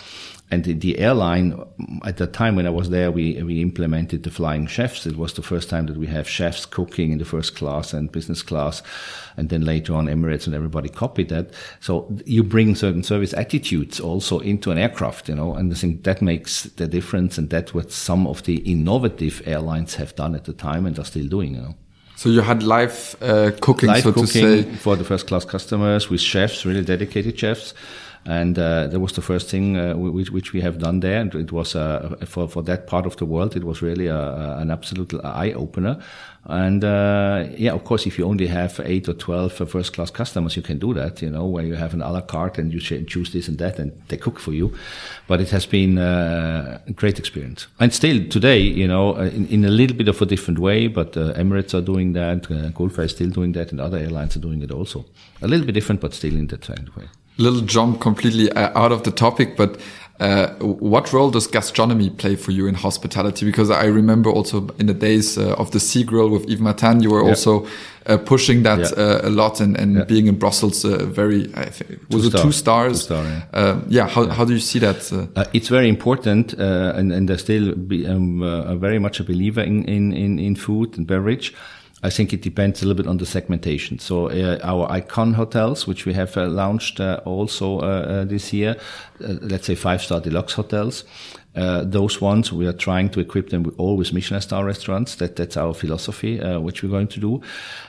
and 0.53 0.65
the, 0.65 0.75
the, 0.75 0.99
airline 0.99 1.59
at 2.05 2.19
the 2.19 2.27
time 2.27 2.57
when 2.57 2.67
I 2.67 2.71
was 2.71 2.91
there, 2.91 3.11
we 3.11 3.43
we 3.43 3.63
implemented 3.63 4.23
the 4.23 4.31
flying 4.31 4.67
chefs. 4.67 5.07
It 5.07 5.17
was 5.17 5.33
the 5.33 5.43
first 5.43 5.71
time 5.71 5.87
that 5.87 5.97
we 5.97 6.07
have 6.09 6.29
chefs 6.29 6.67
cooking 6.67 7.11
in 7.11 7.17
the 7.17 7.25
first 7.25 7.57
class 7.57 7.95
and 7.95 8.13
business 8.13 8.43
class, 8.43 8.83
and 9.39 9.49
then 9.49 9.63
later 9.63 9.95
on 9.95 10.09
Emirates 10.09 10.45
and 10.47 10.55
everybody 10.55 10.91
copied 10.91 11.31
that. 11.31 11.55
So 11.81 12.15
you 12.27 12.43
bring 12.43 12.75
certain 12.75 13.03
service 13.03 13.33
attitudes 13.33 13.99
also 13.99 14.41
into 14.41 14.71
an 14.71 14.77
aircraft, 14.77 15.31
you 15.31 15.37
know, 15.37 15.55
and 15.55 15.73
I 15.73 15.75
think 15.75 16.05
that 16.05 16.21
makes 16.21 16.65
the 16.65 16.87
difference, 16.87 17.39
and 17.39 17.49
that's 17.49 17.73
what 17.73 17.91
some 17.91 18.27
of 18.27 18.43
the 18.43 18.57
innovative 18.57 19.41
airlines 19.47 19.95
have 19.95 20.15
done 20.17 20.35
at 20.35 20.45
the 20.45 20.53
time 20.53 20.85
and 20.85 20.99
are 20.99 21.07
still 21.07 21.29
doing, 21.29 21.55
you 21.55 21.63
know. 21.63 21.75
So 22.17 22.29
you 22.29 22.43
had 22.43 22.63
live 22.63 23.17
uh, 23.23 23.53
cooking, 23.63 23.89
live 23.89 24.03
so 24.03 24.13
cooking 24.13 24.75
for 24.75 24.97
the 24.97 25.05
first 25.05 25.27
class 25.27 25.47
customers 25.47 26.11
with 26.11 26.21
chefs, 26.21 26.67
really 26.67 26.85
dedicated 26.85 27.39
chefs 27.39 27.73
and 28.25 28.57
uh, 28.57 28.87
that 28.87 29.01
was 29.01 29.13
the 29.13 29.23
first 29.23 29.51
thing 29.51 29.77
uh, 29.77 29.95
which, 29.95 30.31
which 30.31 30.53
we 30.53 30.61
have 30.61 30.79
done 30.79 31.01
there. 31.01 31.21
And 31.21 31.35
it 31.35 31.51
was 31.51 31.75
uh, 31.75 32.17
for 32.25 32.49
for 32.49 32.63
that 32.63 32.87
part 32.87 33.05
of 33.05 33.17
the 33.17 33.25
world, 33.25 33.57
it 33.57 33.65
was 33.65 33.83
really 33.83 34.07
a, 34.07 34.17
a, 34.17 34.59
an 34.59 34.71
absolute 34.71 35.13
eye 35.25 35.53
opener. 35.53 35.99
And 36.45 36.85
uh, 36.85 37.47
yeah, 37.57 37.73
of 37.73 37.85
course, 37.85 38.07
if 38.07 38.19
you 38.19 38.25
only 38.27 38.47
have 38.49 38.81
eight 38.85 39.09
or 39.09 39.15
twelve 39.15 39.53
first 39.53 39.93
class 39.93 40.11
customers, 40.11 40.57
you 40.57 40.63
can 40.63 40.79
do 40.79 40.95
that. 40.95 41.23
You 41.23 41.31
know, 41.31 41.47
where 41.47 41.65
you 41.65 41.75
have 41.75 41.95
an 41.95 42.03
a 42.03 42.13
la 42.13 42.21
carte 42.21 42.59
and 42.59 42.73
you 42.73 42.81
choose 42.81 43.33
this 43.33 43.49
and 43.49 43.59
that, 43.59 43.79
and 43.79 43.93
they 44.09 44.17
cook 44.17 44.39
for 44.39 44.53
you. 44.53 44.73
But 45.27 45.41
it 45.41 45.51
has 45.51 45.67
been 45.67 45.99
uh, 45.99 46.81
a 46.87 46.93
great 46.93 47.19
experience, 47.19 47.67
and 47.81 47.93
still 47.93 48.29
today, 48.29 48.59
you 48.59 48.87
know, 48.87 49.17
uh, 49.17 49.31
in, 49.35 49.47
in 49.49 49.65
a 49.65 49.71
little 49.71 49.97
bit 49.97 50.09
of 50.09 50.21
a 50.23 50.27
different 50.27 50.59
way. 50.59 50.89
But 50.89 51.13
Emirates 51.13 51.75
are 51.75 51.81
doing 51.81 52.13
that, 52.15 52.51
uh, 52.51 52.71
Gulf 52.71 52.99
is 52.99 53.13
still 53.13 53.31
doing 53.31 53.53
that, 53.53 53.73
and 53.73 53.81
other 53.81 53.99
airlines 53.99 54.37
are 54.37 54.41
doing 54.41 54.63
it 54.63 54.71
also. 54.71 55.05
A 55.43 55.49
little 55.49 55.67
bit 55.67 55.73
different, 55.73 56.01
but 56.01 56.15
still 56.15 56.35
in 56.35 56.47
that 56.49 56.63
kind 56.63 56.89
of 56.89 56.97
way 56.97 57.09
little 57.39 57.61
jump 57.63 58.01
completely 58.01 58.51
uh, 58.53 58.79
out 58.79 58.93
of 58.93 59.05
the 59.05 59.11
topic, 59.11 59.57
but 59.57 59.81
uh, 60.21 60.55
what 60.61 61.13
role 61.13 61.31
does 61.31 61.49
gastronomy 61.49 62.09
play 62.09 62.37
for 62.37 62.53
you 62.53 62.69
in 62.69 62.75
hospitality? 62.75 63.45
Because 63.45 63.71
I 63.71 63.87
remember 63.87 64.31
also 64.31 64.69
in 64.79 64.87
the 64.87 64.95
days 64.95 65.37
uh, 65.37 65.55
of 65.55 65.73
the 65.73 65.81
Sea 65.81 66.05
Grill 66.05 66.29
with 66.29 66.49
Yves 66.49 66.61
Mattagne, 66.61 67.03
you 67.03 67.11
were 67.11 67.25
yeah. 67.25 67.31
also 67.31 67.67
uh, 68.07 68.19
pushing 68.19 68.63
that 68.63 68.79
yeah. 68.79 69.05
Uh, 69.05 69.21
a 69.25 69.31
lot 69.31 69.61
and, 69.61 69.77
and 69.77 69.97
yeah. 69.97 70.05
being 70.05 70.29
in 70.29 70.39
Brussels 70.39 70.85
uh, 70.85 71.05
very, 71.07 71.49
was 72.11 72.27
it 72.27 72.41
two 72.41 72.53
stars? 72.53 73.01
Two 73.01 73.05
star, 73.05 73.25
yeah. 73.25 73.81
yeah. 73.89 74.09
How, 74.09 74.29
how 74.29 74.45
do 74.45 74.53
you 74.53 74.61
see 74.61 74.79
that? 74.79 75.49
it's 75.53 75.69
very 75.69 75.89
important, 75.89 76.53
and, 76.53 77.11
and 77.11 77.29
I 77.29 77.37
still 77.37 77.75
be, 77.75 78.07
um, 78.07 78.79
very 78.79 79.01
much 79.01 79.19
a 79.19 79.25
believer 79.25 79.63
in, 79.63 79.85
in, 79.87 80.13
in, 80.13 80.39
in 80.39 80.55
food 80.55 80.97
and 80.97 81.05
beverage. 81.05 81.53
I 82.03 82.11
think 82.11 82.33
it 82.33 82.43
depends 82.43 82.83
a 82.83 82.87
little 82.87 83.01
bit 83.03 83.09
on 83.09 83.19
the 83.19 83.27
segmentation. 83.27 83.99
So 83.99 84.29
uh, 84.29 84.59
our 84.63 84.91
icon 84.91 85.35
hotels, 85.35 85.87
which 85.87 86.05
we 86.05 86.15
have 86.15 86.37
uh, 86.37 86.47
launched 86.49 86.99
uh, 86.99 87.21
also 87.25 87.79
uh, 87.79 87.83
uh, 87.83 88.25
this 88.25 88.53
year, 88.53 88.77
uh, 89.23 89.35
let's 89.41 89.67
say 89.67 89.77
five-star 89.77 90.21
deluxe 90.21 90.55
hotels. 90.55 91.05
those 91.55 92.21
ones 92.21 92.53
we 92.53 92.67
are 92.67 92.73
trying 92.73 93.11
to 93.11 93.21
equip 93.21 93.51
them 93.51 93.63
with 93.63 93.79
always 93.79 94.13
Michelin 94.13 94.41
star 94.41 94.65
restaurants. 94.65 95.17
That 95.17 95.37
that's 95.37 95.57
our 95.57 95.75
philosophy, 95.75 96.39
which 96.59 96.83
we're 96.83 96.91
going 96.91 97.09
to 97.09 97.21
do. 97.21 97.41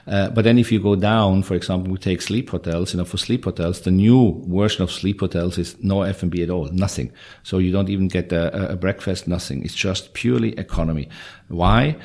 but 0.06 0.44
then 0.44 0.58
if 0.58 0.72
you 0.72 0.82
go 0.82 0.96
down, 0.96 1.44
for 1.44 1.56
example, 1.56 1.92
we 1.92 1.98
take 1.98 2.20
Zleep 2.20 2.50
hotels. 2.50 2.94
You 2.94 2.98
know, 2.98 3.06
for 3.06 3.18
Zleep 3.18 3.46
hotels, 3.46 3.82
the 3.82 3.92
new 3.92 4.44
version 4.48 4.84
of 4.84 4.90
Zleep 4.90 5.20
hotels 5.20 5.58
is 5.58 5.76
no 5.82 6.04
F 6.04 6.24
and 6.24 6.32
B 6.32 6.44
at 6.44 6.50
all, 6.50 6.66
nothing. 6.72 7.12
So 7.44 7.58
you 7.58 7.72
don't 7.72 7.90
even 7.90 8.10
get 8.10 8.34
a, 8.34 8.74
a 8.74 8.76
breakfast, 8.76 9.28
nothing. 9.28 9.64
It's 9.64 9.76
just 9.76 10.14
purely 10.14 10.52
economy. 10.60 11.08
Why? 11.48 11.96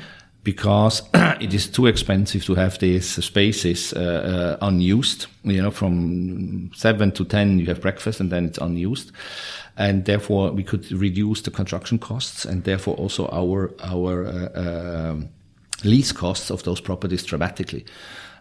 Because 0.48 1.02
it 1.40 1.52
is 1.52 1.68
too 1.68 1.86
expensive 1.86 2.42
to 2.42 2.54
have 2.54 2.78
these 2.78 3.22
spaces 3.22 3.92
uh, 3.92 4.56
uh, 4.58 4.66
unused. 4.66 5.26
You 5.44 5.60
know, 5.60 5.70
from 5.70 6.70
seven 6.74 7.12
to 7.12 7.24
ten, 7.26 7.58
you 7.58 7.66
have 7.66 7.82
breakfast, 7.82 8.18
and 8.18 8.32
then 8.32 8.46
it's 8.46 8.56
unused, 8.56 9.12
and 9.76 10.06
therefore 10.06 10.50
we 10.52 10.62
could 10.62 10.90
reduce 10.90 11.42
the 11.42 11.50
construction 11.50 11.98
costs, 11.98 12.46
and 12.46 12.64
therefore 12.64 12.94
also 12.94 13.28
our 13.28 13.74
our 13.84 14.26
uh, 14.26 15.10
um, 15.10 15.28
lease 15.84 16.12
costs 16.12 16.50
of 16.50 16.62
those 16.62 16.80
properties 16.80 17.24
dramatically. 17.24 17.84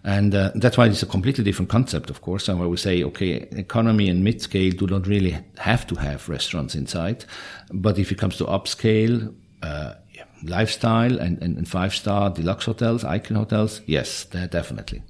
And 0.05 0.33
uh, 0.33 0.51
that's 0.55 0.77
why 0.77 0.85
it's 0.85 1.03
a 1.03 1.07
completely 1.07 1.43
different 1.43 1.69
concept, 1.69 2.09
of 2.09 2.21
course, 2.21 2.47
and 2.47 2.57
where 2.57 2.69
we 2.69 2.77
say, 2.77 3.03
okay, 3.03 3.47
economy 3.51 4.07
and 4.07 4.23
mid-scale 4.23 4.71
do 4.71 4.87
not 4.87 5.07
really 5.07 5.37
have 5.57 5.85
to 5.87 5.95
have 5.95 6.29
restaurants 6.29 6.75
inside. 6.75 7.25
But 7.73 7.99
if 7.99 8.11
it 8.13 8.17
comes 8.17 8.37
to 8.37 8.45
upscale, 8.45 9.33
uh, 9.61 9.95
lifestyle 10.43 11.19
and, 11.19 11.41
and, 11.41 11.57
and 11.57 11.67
five-star 11.67 12.31
deluxe 12.31 12.65
hotels, 12.65 13.03
icon 13.03 13.37
hotels, 13.37 13.81
yes, 13.85 14.25
definitely. 14.25 15.03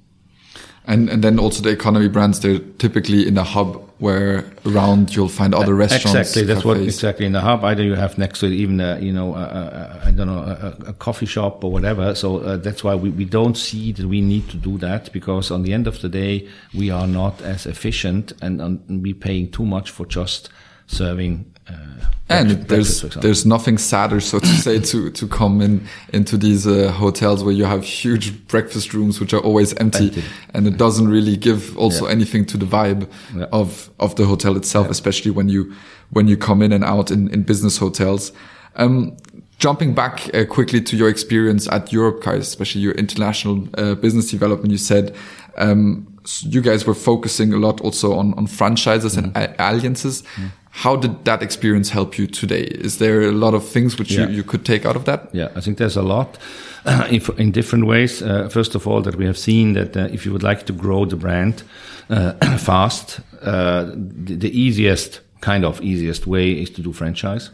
And 0.88 1.10
and 1.10 1.22
then 1.22 1.38
also 1.38 1.62
the 1.62 1.68
economy 1.68 2.08
brands, 2.08 2.40
they're 2.40 2.60
typically 2.78 3.28
in 3.28 3.36
a 3.36 3.44
hub 3.44 3.76
where 3.98 4.50
around 4.64 5.14
you'll 5.14 5.28
find 5.28 5.54
other 5.54 5.74
restaurants. 5.74 6.30
Exactly, 6.30 6.44
that's 6.44 6.62
cafes. 6.62 6.64
what 6.64 6.80
exactly 6.80 7.26
in 7.26 7.32
the 7.32 7.42
hub. 7.42 7.62
Either 7.62 7.82
you 7.82 7.94
have 7.94 8.16
next 8.16 8.40
to 8.40 8.46
it 8.46 8.52
even 8.52 8.80
a, 8.80 8.98
you 8.98 9.12
know 9.12 9.34
I 9.34 10.10
don't 10.12 10.28
know 10.28 10.38
a, 10.38 10.88
a, 10.88 10.92
coffee 10.94 11.26
shop 11.26 11.62
or 11.62 11.70
whatever. 11.70 12.14
So 12.14 12.38
uh, 12.38 12.56
that's 12.56 12.82
why 12.82 12.94
we, 12.94 13.10
we 13.10 13.26
don't 13.26 13.54
see 13.54 13.92
that 13.92 14.06
we 14.06 14.22
need 14.22 14.48
to 14.48 14.56
do 14.56 14.78
that 14.78 15.12
because 15.12 15.50
on 15.50 15.62
the 15.62 15.74
end 15.74 15.86
of 15.86 16.00
the 16.00 16.08
day 16.08 16.48
we 16.74 16.88
are 16.88 17.06
not 17.06 17.42
as 17.42 17.66
efficient 17.66 18.32
and, 18.40 18.58
and 18.62 19.02
we 19.02 19.12
paying 19.12 19.50
too 19.50 19.66
much 19.66 19.90
for 19.90 20.06
just 20.06 20.48
serving 20.86 21.54
uh, 21.68 21.98
and 22.30 22.50
there's 22.68 23.02
there's 23.02 23.46
nothing 23.46 23.78
sadder, 23.78 24.20
so 24.20 24.38
to 24.38 24.46
say, 24.46 24.78
to 24.78 25.10
to 25.10 25.26
come 25.26 25.60
in 25.62 25.86
into 26.12 26.36
these 26.36 26.66
uh, 26.66 26.92
hotels 26.92 27.42
where 27.42 27.54
you 27.54 27.64
have 27.64 27.84
huge 27.84 28.46
breakfast 28.48 28.92
rooms 28.92 29.18
which 29.18 29.32
are 29.32 29.40
always 29.40 29.74
empty, 29.74 30.06
empty. 30.06 30.24
and 30.52 30.66
it 30.66 30.76
doesn't 30.76 31.08
really 31.08 31.36
give 31.36 31.76
also 31.78 32.04
yeah. 32.04 32.12
anything 32.12 32.44
to 32.46 32.58
the 32.58 32.66
vibe 32.66 33.08
yeah. 33.34 33.46
of 33.52 33.90
of 33.98 34.14
the 34.16 34.26
hotel 34.26 34.56
itself, 34.56 34.86
yeah. 34.86 34.90
especially 34.90 35.30
when 35.30 35.48
you 35.48 35.74
when 36.10 36.28
you 36.28 36.36
come 36.36 36.60
in 36.60 36.72
and 36.72 36.84
out 36.84 37.10
in 37.10 37.28
in 37.30 37.42
business 37.42 37.78
hotels. 37.78 38.32
Um, 38.76 39.16
jumping 39.58 39.94
back 39.94 40.32
uh, 40.34 40.44
quickly 40.44 40.80
to 40.80 40.96
your 40.96 41.08
experience 41.08 41.66
at 41.68 41.86
Europcar, 41.86 42.36
especially 42.36 42.82
your 42.82 42.94
international 42.94 43.68
uh, 43.76 43.94
business 43.94 44.30
development, 44.30 44.70
you 44.70 44.78
said 44.78 45.16
um, 45.56 46.06
you 46.42 46.60
guys 46.60 46.86
were 46.86 46.94
focusing 46.94 47.52
a 47.52 47.56
lot 47.56 47.80
also 47.80 48.14
on 48.14 48.34
on 48.34 48.46
franchises 48.46 49.16
mm 49.16 49.24
-hmm. 49.24 49.36
and 49.36 49.54
alliances. 49.58 50.22
Mm 50.22 50.44
-hmm. 50.44 50.50
How 50.70 50.96
did 50.96 51.24
that 51.24 51.42
experience 51.42 51.90
help 51.90 52.18
you 52.18 52.26
today? 52.26 52.62
Is 52.62 52.98
there 52.98 53.22
a 53.22 53.32
lot 53.32 53.54
of 53.54 53.66
things 53.66 53.98
which 53.98 54.12
yeah. 54.12 54.26
you, 54.26 54.36
you 54.36 54.42
could 54.42 54.64
take 54.64 54.84
out 54.86 54.96
of 54.96 55.04
that? 55.06 55.34
Yeah, 55.34 55.48
I 55.56 55.60
think 55.60 55.78
there's 55.78 55.96
a 55.96 56.02
lot 56.02 56.38
uh, 56.84 57.08
in, 57.10 57.22
in, 57.36 57.52
different 57.52 57.86
ways. 57.86 58.22
Uh, 58.22 58.48
first 58.48 58.74
of 58.74 58.86
all, 58.86 59.02
that 59.02 59.16
we 59.16 59.24
have 59.26 59.38
seen 59.38 59.72
that 59.72 59.96
uh, 59.96 60.08
if 60.12 60.24
you 60.24 60.32
would 60.32 60.42
like 60.42 60.66
to 60.66 60.72
grow 60.72 61.04
the 61.04 61.16
brand 61.16 61.62
uh, 62.10 62.32
fast, 62.58 63.20
uh, 63.42 63.84
the, 63.94 64.36
the, 64.36 64.60
easiest 64.60 65.20
kind 65.40 65.64
of 65.64 65.80
easiest 65.80 66.26
way 66.26 66.52
is 66.52 66.70
to 66.70 66.82
do 66.82 66.92
franchise. 66.92 67.50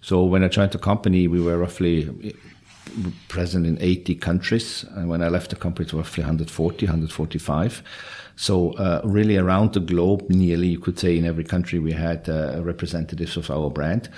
So 0.00 0.22
when 0.24 0.44
I 0.44 0.48
joined 0.48 0.72
the 0.72 0.78
company, 0.78 1.28
we 1.28 1.40
were 1.40 1.56
roughly 1.56 2.34
present 3.28 3.66
in 3.66 3.78
80 3.80 4.16
countries. 4.16 4.84
And 4.94 5.08
when 5.08 5.22
I 5.22 5.28
left 5.28 5.50
the 5.50 5.56
company, 5.56 5.86
it 5.86 5.92
was 5.92 6.06
roughly 6.06 6.22
140, 6.22 6.86
145. 6.86 7.82
So 8.36 8.72
uh, 8.72 9.00
really 9.04 9.36
around 9.36 9.74
the 9.74 9.80
globe, 9.80 10.28
nearly 10.28 10.68
you 10.68 10.78
could 10.78 10.98
say 10.98 11.16
in 11.16 11.24
every 11.24 11.44
country 11.44 11.78
we 11.78 11.92
had 11.92 12.28
uh, 12.28 12.62
representatives 12.62 13.36
of 13.36 13.50
our 13.50 13.70
brand. 13.70 14.08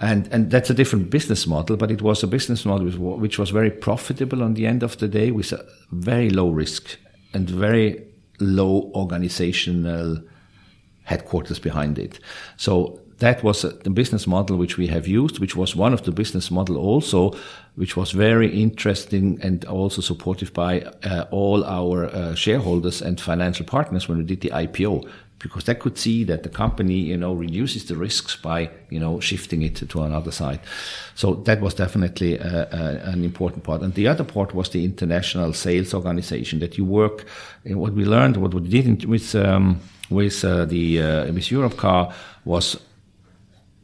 And, 0.00 0.28
and 0.32 0.50
that's 0.50 0.68
a 0.68 0.74
different 0.74 1.10
business 1.10 1.46
model, 1.46 1.76
but 1.76 1.90
it 1.90 2.02
was 2.02 2.22
a 2.22 2.26
business 2.26 2.64
model 2.64 2.88
which 3.18 3.38
was 3.38 3.50
very 3.50 3.70
profitable 3.70 4.42
on 4.42 4.54
the 4.54 4.66
end 4.66 4.82
of 4.82 4.98
the 4.98 5.08
day 5.08 5.30
with 5.30 5.52
a 5.52 5.64
very 5.90 6.28
low 6.28 6.50
risk 6.50 6.98
and 7.32 7.48
very 7.48 8.04
low 8.40 8.90
organizational 8.94 10.18
headquarters 11.04 11.58
behind 11.58 11.98
it. 11.98 12.18
So 12.56 13.00
that 13.18 13.44
was 13.44 13.62
the 13.62 13.90
business 13.90 14.26
model 14.26 14.56
which 14.56 14.76
we 14.76 14.88
have 14.88 15.06
used, 15.06 15.38
which 15.38 15.54
was 15.54 15.76
one 15.76 15.92
of 15.92 16.02
the 16.02 16.10
business 16.10 16.50
model 16.50 16.76
also, 16.76 17.32
which 17.74 17.96
was 17.96 18.12
very 18.12 18.48
interesting 18.48 19.38
and 19.42 19.64
also 19.64 20.02
supported 20.02 20.52
by 20.52 20.82
uh, 21.04 21.24
all 21.30 21.64
our 21.64 22.06
uh, 22.06 22.34
shareholders 22.34 23.00
and 23.00 23.20
financial 23.20 23.64
partners 23.64 24.08
when 24.08 24.18
we 24.18 24.24
did 24.24 24.42
the 24.42 24.50
IPO, 24.50 25.08
because 25.38 25.64
they 25.64 25.74
could 25.74 25.98
see 25.98 26.22
that 26.24 26.42
the 26.42 26.48
company, 26.48 26.94
you 26.94 27.16
know, 27.16 27.32
reduces 27.32 27.86
the 27.86 27.96
risks 27.96 28.36
by, 28.36 28.70
you 28.90 29.00
know, 29.00 29.20
shifting 29.20 29.62
it 29.62 29.76
to 29.88 30.02
another 30.02 30.30
side. 30.30 30.60
So 31.14 31.34
that 31.34 31.60
was 31.60 31.74
definitely 31.74 32.38
uh, 32.38 32.66
uh 32.66 33.00
an 33.04 33.24
important 33.24 33.64
part. 33.64 33.82
And 33.82 33.94
the 33.94 34.06
other 34.06 34.24
part 34.24 34.54
was 34.54 34.68
the 34.68 34.84
international 34.84 35.52
sales 35.52 35.94
organization 35.94 36.60
that 36.60 36.76
you 36.78 36.84
work. 36.84 37.24
what 37.64 37.94
we 37.94 38.04
learned, 38.04 38.36
what 38.36 38.54
we 38.54 38.60
did 38.60 39.04
with 39.04 39.34
um, 39.34 39.80
with 40.10 40.44
uh, 40.44 40.66
the 40.66 41.00
uh, 41.00 41.32
with 41.32 41.50
Europcar 41.50 42.12
was 42.44 42.76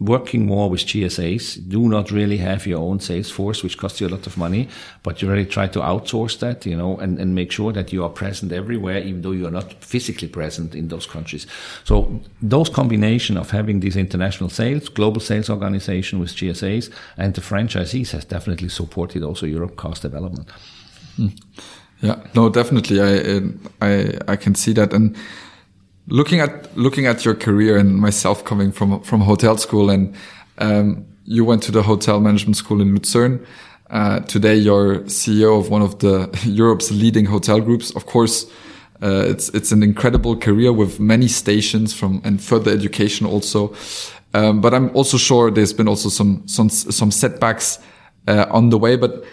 working 0.00 0.46
more 0.46 0.70
with 0.70 0.80
GSAs, 0.80 1.68
do 1.68 1.88
not 1.88 2.10
really 2.10 2.36
have 2.36 2.66
your 2.66 2.78
own 2.78 3.00
sales 3.00 3.30
force, 3.30 3.62
which 3.64 3.76
costs 3.76 4.00
you 4.00 4.06
a 4.06 4.10
lot 4.10 4.26
of 4.26 4.36
money, 4.36 4.68
but 5.02 5.20
you 5.20 5.28
really 5.28 5.46
try 5.46 5.66
to 5.66 5.80
outsource 5.80 6.38
that, 6.38 6.64
you 6.64 6.76
know, 6.76 6.96
and, 6.98 7.18
and 7.18 7.34
make 7.34 7.50
sure 7.50 7.72
that 7.72 7.92
you 7.92 8.04
are 8.04 8.08
present 8.08 8.52
everywhere, 8.52 8.98
even 8.98 9.22
though 9.22 9.32
you 9.32 9.46
are 9.46 9.50
not 9.50 9.72
physically 9.82 10.28
present 10.28 10.74
in 10.74 10.88
those 10.88 11.06
countries. 11.06 11.46
So 11.84 12.20
those 12.40 12.68
combination 12.68 13.36
of 13.36 13.50
having 13.50 13.80
these 13.80 13.96
international 13.96 14.50
sales, 14.50 14.88
global 14.88 15.20
sales 15.20 15.50
organization 15.50 16.20
with 16.20 16.30
GSAs 16.30 16.92
and 17.16 17.34
the 17.34 17.40
franchisees 17.40 18.12
has 18.12 18.24
definitely 18.24 18.68
supported 18.68 19.24
also 19.24 19.46
Europcar's 19.46 20.00
development. 20.00 20.48
Hmm. 21.16 21.28
Yeah, 22.00 22.22
no, 22.36 22.48
definitely. 22.48 23.00
I, 23.00 23.40
I, 23.82 24.18
I 24.28 24.36
can 24.36 24.54
see 24.54 24.72
that. 24.74 24.92
And, 24.92 25.16
looking 26.08 26.40
at 26.40 26.76
looking 26.76 27.06
at 27.06 27.24
your 27.24 27.34
career 27.34 27.76
and 27.76 27.96
myself 27.96 28.44
coming 28.44 28.72
from 28.72 29.00
from 29.02 29.20
hotel 29.20 29.56
school 29.56 29.90
and 29.90 30.14
um, 30.58 31.06
you 31.24 31.44
went 31.44 31.62
to 31.62 31.72
the 31.72 31.82
hotel 31.82 32.20
management 32.20 32.56
school 32.56 32.80
in 32.80 32.94
Lucerne. 32.94 33.46
Uh, 33.90 34.20
today 34.20 34.54
you're 34.54 35.00
CEO 35.00 35.58
of 35.58 35.70
one 35.70 35.82
of 35.82 35.98
the 35.98 36.28
Europe's 36.44 36.90
leading 36.90 37.26
hotel 37.26 37.60
groups. 37.60 37.94
Of 37.94 38.06
course, 38.06 38.46
uh, 39.02 39.24
it's 39.26 39.48
it's 39.50 39.72
an 39.72 39.82
incredible 39.82 40.36
career 40.36 40.72
with 40.72 40.98
many 40.98 41.28
stations 41.28 41.94
from 41.94 42.20
and 42.24 42.42
further 42.42 42.70
education 42.72 43.26
also. 43.26 43.74
Um, 44.34 44.60
but 44.60 44.74
I'm 44.74 44.94
also 44.94 45.16
sure 45.16 45.50
there's 45.50 45.72
been 45.72 45.88
also 45.88 46.08
some 46.08 46.42
some 46.46 46.68
some 46.68 47.10
setbacks 47.10 47.78
uh, 48.26 48.46
on 48.50 48.70
the 48.70 48.78
way. 48.78 48.96
But 48.96 49.24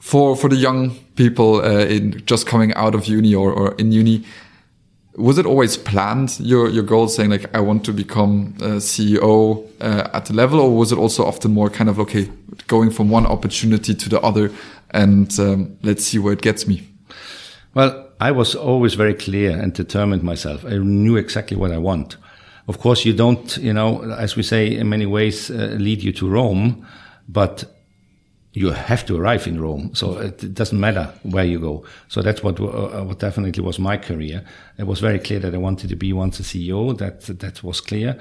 for 0.00 0.36
for 0.36 0.48
the 0.48 0.56
young 0.56 0.92
people 1.16 1.56
uh, 1.56 1.86
in 1.86 2.22
just 2.26 2.46
coming 2.46 2.74
out 2.74 2.94
of 2.94 3.06
uni 3.06 3.34
or, 3.34 3.52
or 3.52 3.74
in 3.74 3.92
uni, 3.92 4.24
was 5.16 5.38
it 5.38 5.46
always 5.46 5.76
planned 5.76 6.38
your 6.40 6.68
your 6.68 6.82
goal 6.82 7.08
saying 7.08 7.30
like 7.30 7.54
i 7.54 7.60
want 7.60 7.84
to 7.84 7.92
become 7.92 8.54
a 8.60 8.80
ceo 8.80 9.64
uh, 9.80 10.08
at 10.12 10.26
the 10.26 10.32
level 10.32 10.60
or 10.60 10.76
was 10.76 10.90
it 10.90 10.98
also 10.98 11.24
often 11.24 11.52
more 11.52 11.70
kind 11.70 11.88
of 11.88 12.00
okay 12.00 12.28
going 12.66 12.90
from 12.90 13.10
one 13.10 13.26
opportunity 13.26 13.94
to 13.94 14.08
the 14.08 14.20
other 14.20 14.50
and 14.90 15.38
um, 15.40 15.76
let's 15.82 16.04
see 16.04 16.18
where 16.18 16.32
it 16.32 16.40
gets 16.40 16.66
me? 16.66 16.88
Well 17.74 18.08
i 18.20 18.30
was 18.30 18.54
always 18.54 18.94
very 18.94 19.14
clear 19.14 19.50
and 19.50 19.72
determined 19.72 20.22
myself. 20.22 20.64
I 20.64 20.78
knew 20.78 21.16
exactly 21.16 21.56
what 21.56 21.72
i 21.72 21.78
want. 21.78 22.16
Of 22.66 22.78
course 22.78 23.04
you 23.04 23.12
don't 23.12 23.56
you 23.58 23.72
know 23.72 24.02
as 24.12 24.36
we 24.36 24.42
say 24.42 24.74
in 24.74 24.88
many 24.88 25.06
ways 25.06 25.50
uh, 25.50 25.76
lead 25.78 26.02
you 26.02 26.12
to 26.12 26.28
rome 26.28 26.86
but 27.28 27.64
you 28.54 28.70
have 28.70 29.04
to 29.06 29.16
arrive 29.16 29.48
in 29.48 29.60
Rome. 29.60 29.90
So 29.94 30.16
it 30.18 30.54
doesn't 30.54 30.78
matter 30.78 31.12
where 31.24 31.44
you 31.44 31.58
go. 31.58 31.84
So 32.08 32.22
that's 32.22 32.42
what, 32.42 32.60
uh, 32.60 33.02
what 33.02 33.18
definitely 33.18 33.62
was 33.62 33.80
my 33.80 33.96
career. 33.96 34.44
It 34.78 34.86
was 34.86 35.00
very 35.00 35.18
clear 35.18 35.40
that 35.40 35.52
I 35.52 35.58
wanted 35.58 35.90
to 35.90 35.96
be 35.96 36.12
once 36.12 36.38
a 36.38 36.44
CEO. 36.44 36.96
That, 36.96 37.20
that 37.40 37.64
was 37.64 37.80
clear. 37.80 38.16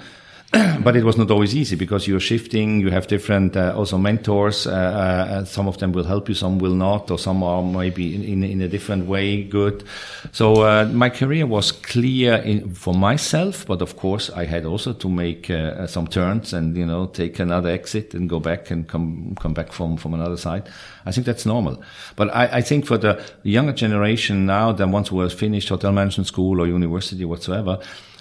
but 0.83 0.95
it 0.95 1.03
was 1.03 1.17
not 1.17 1.31
always 1.31 1.55
easy 1.55 1.75
because 1.75 2.07
you're 2.07 2.19
shifting. 2.19 2.79
You 2.79 2.91
have 2.91 3.07
different 3.07 3.57
uh, 3.57 3.73
also 3.75 3.97
mentors. 3.97 4.67
Uh, 4.67 4.71
uh, 4.71 5.45
some 5.45 5.67
of 5.67 5.79
them 5.79 5.93
will 5.93 6.03
help 6.03 6.29
you, 6.29 6.35
some 6.35 6.59
will 6.59 6.75
not, 6.75 7.09
or 7.09 7.17
some 7.17 7.41
are 7.41 7.63
maybe 7.63 8.13
in, 8.13 8.23
in, 8.23 8.43
in 8.43 8.61
a 8.61 8.67
different 8.67 9.07
way 9.07 9.43
good. 9.43 9.83
So 10.31 10.61
uh, 10.61 10.85
my 10.93 11.09
career 11.09 11.47
was 11.47 11.71
clear 11.71 12.35
in, 12.35 12.75
for 12.75 12.93
myself, 12.93 13.65
but 13.65 13.81
of 13.81 13.97
course 13.97 14.29
I 14.29 14.45
had 14.45 14.65
also 14.65 14.93
to 14.93 15.09
make 15.09 15.49
uh, 15.49 15.87
some 15.87 16.05
turns 16.05 16.53
and 16.53 16.77
you 16.77 16.85
know 16.85 17.07
take 17.07 17.39
another 17.39 17.69
exit 17.69 18.13
and 18.13 18.29
go 18.29 18.39
back 18.39 18.69
and 18.69 18.87
come 18.87 19.35
come 19.39 19.55
back 19.55 19.71
from 19.71 19.97
from 19.97 20.13
another 20.13 20.37
side. 20.37 20.69
I 21.07 21.11
think 21.11 21.25
that's 21.25 21.47
normal. 21.47 21.81
But 22.15 22.29
I, 22.35 22.57
I 22.57 22.61
think 22.61 22.85
for 22.85 22.99
the 22.99 23.23
younger 23.41 23.73
generation 23.73 24.45
now, 24.45 24.71
the 24.71 24.87
once 24.87 25.07
who 25.07 25.19
have 25.21 25.33
finished 25.33 25.69
hotel 25.69 25.91
management 25.91 26.27
school 26.27 26.61
or 26.61 26.67
university 26.67 27.25
whatsoever, 27.25 27.79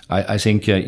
I, 0.08 0.34
I 0.34 0.38
think. 0.38 0.66
Uh, 0.66 0.80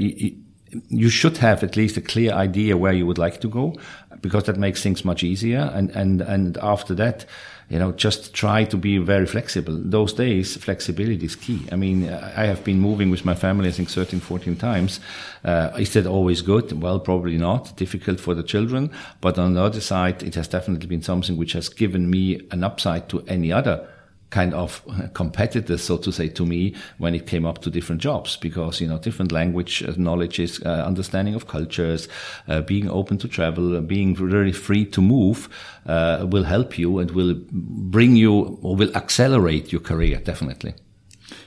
you 0.89 1.09
should 1.09 1.39
have 1.39 1.63
at 1.63 1.77
least 1.77 1.97
a 1.97 2.01
clear 2.01 2.33
idea 2.33 2.77
where 2.77 2.93
you 2.93 3.07
would 3.07 3.19
like 3.19 3.41
to 3.41 3.49
go 3.49 3.77
because 4.21 4.45
that 4.45 4.57
makes 4.57 4.83
things 4.83 5.05
much 5.05 5.23
easier. 5.23 5.71
And, 5.75 5.91
and, 5.91 6.21
and 6.23 6.57
after 6.59 6.95
that, 6.95 7.27
you 7.69 7.79
know, 7.79 7.93
just 7.93 8.35
try 8.35 8.65
to 8.65 8.77
be 8.77 8.99
very 8.99 9.27
flexible. 9.27 9.77
Those 9.77 10.13
days, 10.13 10.57
flexibility 10.57 11.25
is 11.25 11.37
key. 11.37 11.67
I 11.73 11.77
mean, 11.77 12.09
I 12.11 12.45
have 12.45 12.63
been 12.63 12.79
moving 12.79 13.11
with 13.11 13.25
my 13.25 13.35
family, 13.35 13.69
I 13.69 13.73
think 13.73 13.89
13, 13.89 14.21
14 14.21 14.57
times. 14.57 15.01
Uh, 15.45 15.71
is 15.79 15.93
that 15.95 16.07
always 16.07 16.43
good? 16.43 16.83
Well, 16.83 17.01
probably 17.01 17.39
not. 17.39 17.77
Difficult 17.77 18.21
for 18.21 18.35
the 18.35 18.43
children. 18.43 18.91
But 19.21 19.39
on 19.39 19.55
the 19.55 19.63
other 19.63 19.81
side, 19.81 20.23
it 20.23 20.35
has 20.35 20.49
definitely 20.49 20.87
been 20.87 21.03
something 21.03 21.37
which 21.37 21.53
has 21.53 21.69
given 21.69 22.11
me 22.11 22.47
an 22.51 22.65
upside 22.65 23.09
to 23.11 23.25
any 23.29 23.51
other 23.51 23.89
kind 24.35 24.53
of 24.53 24.83
competitors, 25.15 25.83
so 25.85 25.97
to 25.97 26.11
say, 26.11 26.29
to 26.29 26.45
me 26.45 26.75
when 26.99 27.15
it 27.15 27.25
came 27.27 27.47
up 27.47 27.59
to 27.63 27.71
different 27.71 28.03
jobs 28.03 28.37
because, 28.37 28.81
you 28.81 28.89
know, 28.89 28.99
different 28.99 29.31
language 29.31 29.83
uh, 29.83 29.93
knowledges, 29.97 30.61
uh, 30.67 30.83
understanding 30.85 31.37
of 31.37 31.47
cultures, 31.47 32.09
uh, 32.49 32.61
being 32.63 32.91
open 32.91 33.17
to 33.19 33.29
travel, 33.29 33.77
uh, 33.77 33.81
being 33.81 34.17
very 34.17 34.53
free 34.53 34.85
to 34.85 35.01
move, 35.01 35.49
uh, 35.87 36.27
will 36.29 36.45
help 36.45 36.77
you 36.77 36.99
and 36.99 37.13
will 37.13 37.35
bring 37.53 38.17
you 38.17 38.59
or 38.63 38.75
will 38.75 38.95
accelerate 38.97 39.73
your 39.73 39.81
career, 39.81 40.19
definitely. 40.19 40.75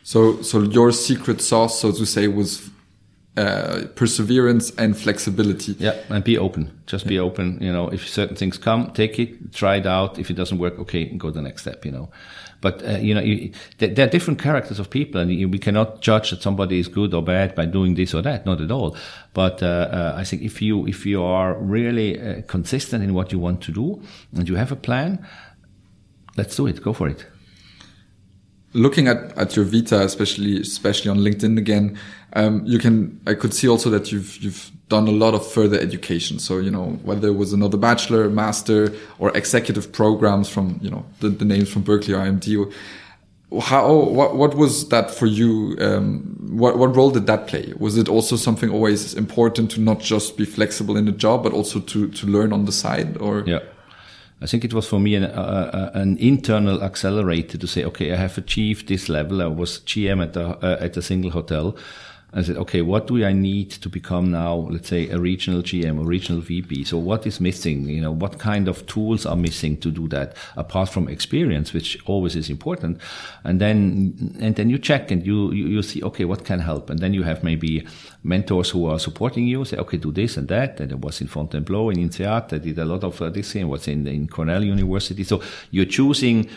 So, 0.03 0.41
so 0.41 0.61
your 0.61 0.91
secret 0.93 1.41
sauce, 1.41 1.81
so 1.81 1.91
to 1.91 2.05
say, 2.05 2.29
was 2.29 2.69
uh, 3.37 3.85
perseverance 3.95 4.71
and 4.77 4.97
flexibility. 4.97 5.75
Yeah, 5.77 5.95
and 6.09 6.23
be 6.23 6.37
open. 6.37 6.71
Just 6.87 7.05
be 7.05 7.19
open. 7.19 7.59
You 7.61 7.71
know, 7.71 7.87
if 7.89 8.07
certain 8.07 8.35
things 8.35 8.57
come, 8.57 8.91
take 8.93 9.19
it, 9.19 9.53
try 9.53 9.75
it 9.75 9.85
out. 9.85 10.17
If 10.17 10.31
it 10.31 10.33
doesn't 10.33 10.57
work, 10.57 10.79
okay, 10.79 11.05
go 11.05 11.29
the 11.29 11.41
next 11.41 11.61
step. 11.61 11.85
You 11.85 11.91
know, 11.91 12.09
but 12.61 12.83
uh, 12.83 12.97
you 12.97 13.13
know, 13.13 13.21
you, 13.21 13.51
there 13.77 14.05
are 14.05 14.09
different 14.09 14.41
characters 14.41 14.79
of 14.79 14.89
people, 14.89 15.21
and 15.21 15.31
you, 15.31 15.47
we 15.47 15.59
cannot 15.59 16.01
judge 16.01 16.31
that 16.31 16.41
somebody 16.41 16.79
is 16.79 16.87
good 16.87 17.13
or 17.13 17.21
bad 17.21 17.55
by 17.55 17.65
doing 17.65 17.95
this 17.95 18.13
or 18.13 18.21
that. 18.21 18.45
Not 18.45 18.61
at 18.61 18.71
all. 18.71 18.95
But 19.33 19.61
uh, 19.61 19.65
uh 19.65 20.13
I 20.17 20.23
think 20.23 20.41
if 20.41 20.61
you 20.61 20.87
if 20.87 21.05
you 21.05 21.23
are 21.23 21.53
really 21.55 22.19
uh, 22.19 22.41
consistent 22.47 23.03
in 23.03 23.13
what 23.13 23.31
you 23.31 23.39
want 23.39 23.61
to 23.61 23.71
do 23.71 24.01
and 24.35 24.49
you 24.49 24.55
have 24.55 24.71
a 24.71 24.75
plan, 24.75 25.25
let's 26.35 26.55
do 26.55 26.67
it. 26.67 26.81
Go 26.81 26.93
for 26.93 27.07
it 27.07 27.25
looking 28.77 29.07
at, 29.07 29.37
at 29.37 29.55
your 29.55 29.65
vita, 29.65 30.01
especially 30.01 30.61
especially 30.61 31.11
on 31.11 31.17
LinkedIn 31.17 31.57
again, 31.57 31.97
um, 32.33 32.63
you 32.65 32.79
can 32.79 33.19
I 33.25 33.33
could 33.33 33.53
see 33.53 33.67
also 33.67 33.89
that 33.89 34.11
you've 34.11 34.37
you've 34.37 34.71
done 34.89 35.07
a 35.07 35.11
lot 35.11 35.33
of 35.33 35.45
further 35.45 35.79
education. 35.79 36.39
So 36.39 36.59
you 36.59 36.71
know 36.71 36.99
whether 37.03 37.27
it 37.27 37.35
was 37.35 37.53
another 37.53 37.77
bachelor, 37.77 38.29
master, 38.29 38.93
or 39.19 39.35
executive 39.35 39.91
programs 39.91 40.47
from 40.47 40.79
you 40.81 40.89
know 40.89 41.05
the, 41.19 41.29
the 41.29 41.45
names 41.45 41.69
from 41.69 41.81
Berkeley 41.81 42.13
or 42.13 42.19
IMD. 42.19 42.71
How 43.61 43.93
what 43.93 44.35
what 44.35 44.55
was 44.55 44.89
that 44.89 45.09
for 45.09 45.25
you? 45.25 45.77
Um, 45.79 46.37
what 46.51 46.77
what 46.77 46.95
role 46.95 47.11
did 47.11 47.27
that 47.27 47.47
play? 47.47 47.73
Was 47.77 47.97
it 47.97 48.09
also 48.09 48.35
something 48.35 48.69
always 48.69 49.13
important 49.13 49.71
to 49.71 49.81
not 49.81 49.99
just 49.99 50.37
be 50.37 50.45
flexible 50.45 50.97
in 50.97 51.05
the 51.05 51.11
job, 51.11 51.43
but 51.43 51.53
also 51.53 51.79
to 51.79 52.09
to 52.09 52.27
learn 52.27 52.53
on 52.53 52.65
the 52.65 52.71
side? 52.71 53.17
Or 53.17 53.43
yeah. 53.47 53.59
I 54.39 54.45
think 54.45 54.63
it 54.63 54.73
was 54.73 54.87
for 54.87 54.99
me 54.99 55.15
an, 55.15 55.23
uh, 55.23 55.91
an 55.95 56.17
internal 56.17 56.83
accelerator 56.83 57.57
to 57.57 57.67
say, 57.67 57.83
okay, 57.85 58.13
I 58.13 58.17
have 58.17 58.37
achieved 58.37 58.87
this 58.87 59.09
level. 59.09 59.41
I 59.41 59.47
was 59.47 59.79
GM 59.79 60.23
at 60.23 60.35
a, 60.35 60.49
uh, 60.63 60.77
at 60.79 60.95
a 60.95 61.01
single 61.01 61.31
hotel. 61.31 61.75
I 62.33 62.41
said, 62.41 62.57
okay, 62.57 62.81
what 62.81 63.07
do 63.07 63.23
I 63.23 63.31
need 63.31 63.71
to 63.71 63.87
become 63.87 64.31
now, 64.31 64.67
let's 64.69 64.89
say, 64.89 65.07
a 65.09 65.17
regional 65.17 65.61
GM 65.61 65.97
or 65.97 66.05
regional 66.05 66.41
VP? 66.41 66.83
So 66.83 66.97
what 66.97 67.25
is 67.25 67.39
missing? 67.39 67.87
You 67.87 68.01
know, 68.01 68.11
what 68.11 68.37
kind 68.37 68.67
of 68.67 68.85
tools 68.85 69.25
are 69.25 69.37
missing 69.37 69.77
to 69.77 69.89
do 69.89 70.09
that 70.09 70.35
apart 70.57 70.89
from 70.89 71.07
experience, 71.07 71.73
which 71.73 71.97
always 72.05 72.35
is 72.35 72.49
important? 72.49 72.99
And 73.45 73.61
then, 73.61 74.35
and 74.41 74.57
then 74.57 74.69
you 74.69 74.77
check 74.77 75.09
and 75.09 75.25
you, 75.25 75.53
you, 75.53 75.67
you 75.67 75.81
see, 75.81 76.03
okay, 76.03 76.25
what 76.25 76.43
can 76.43 76.59
help? 76.59 76.89
And 76.89 76.99
then 76.99 77.13
you 77.13 77.23
have 77.23 77.43
maybe 77.43 77.87
mentors 78.23 78.71
who 78.71 78.87
are 78.87 78.99
supporting 78.99 79.47
you, 79.47 79.63
say, 79.63 79.77
okay, 79.77 79.95
do 79.95 80.11
this 80.11 80.35
and 80.35 80.49
that. 80.49 80.81
And 80.81 80.91
I 80.91 80.95
was 80.95 81.21
in 81.21 81.27
Fontainebleau, 81.27 81.91
in 81.91 81.99
INSEAD. 81.99 82.51
I 82.51 82.57
did 82.57 82.77
a 82.77 82.85
lot 82.85 83.05
of 83.05 83.21
uh, 83.21 83.29
this 83.29 83.55
and 83.55 83.69
was 83.69 83.87
in, 83.87 84.05
in 84.05 84.27
Cornell 84.27 84.65
University. 84.65 85.23
So 85.23 85.41
you're 85.71 85.85
choosing 85.85 86.49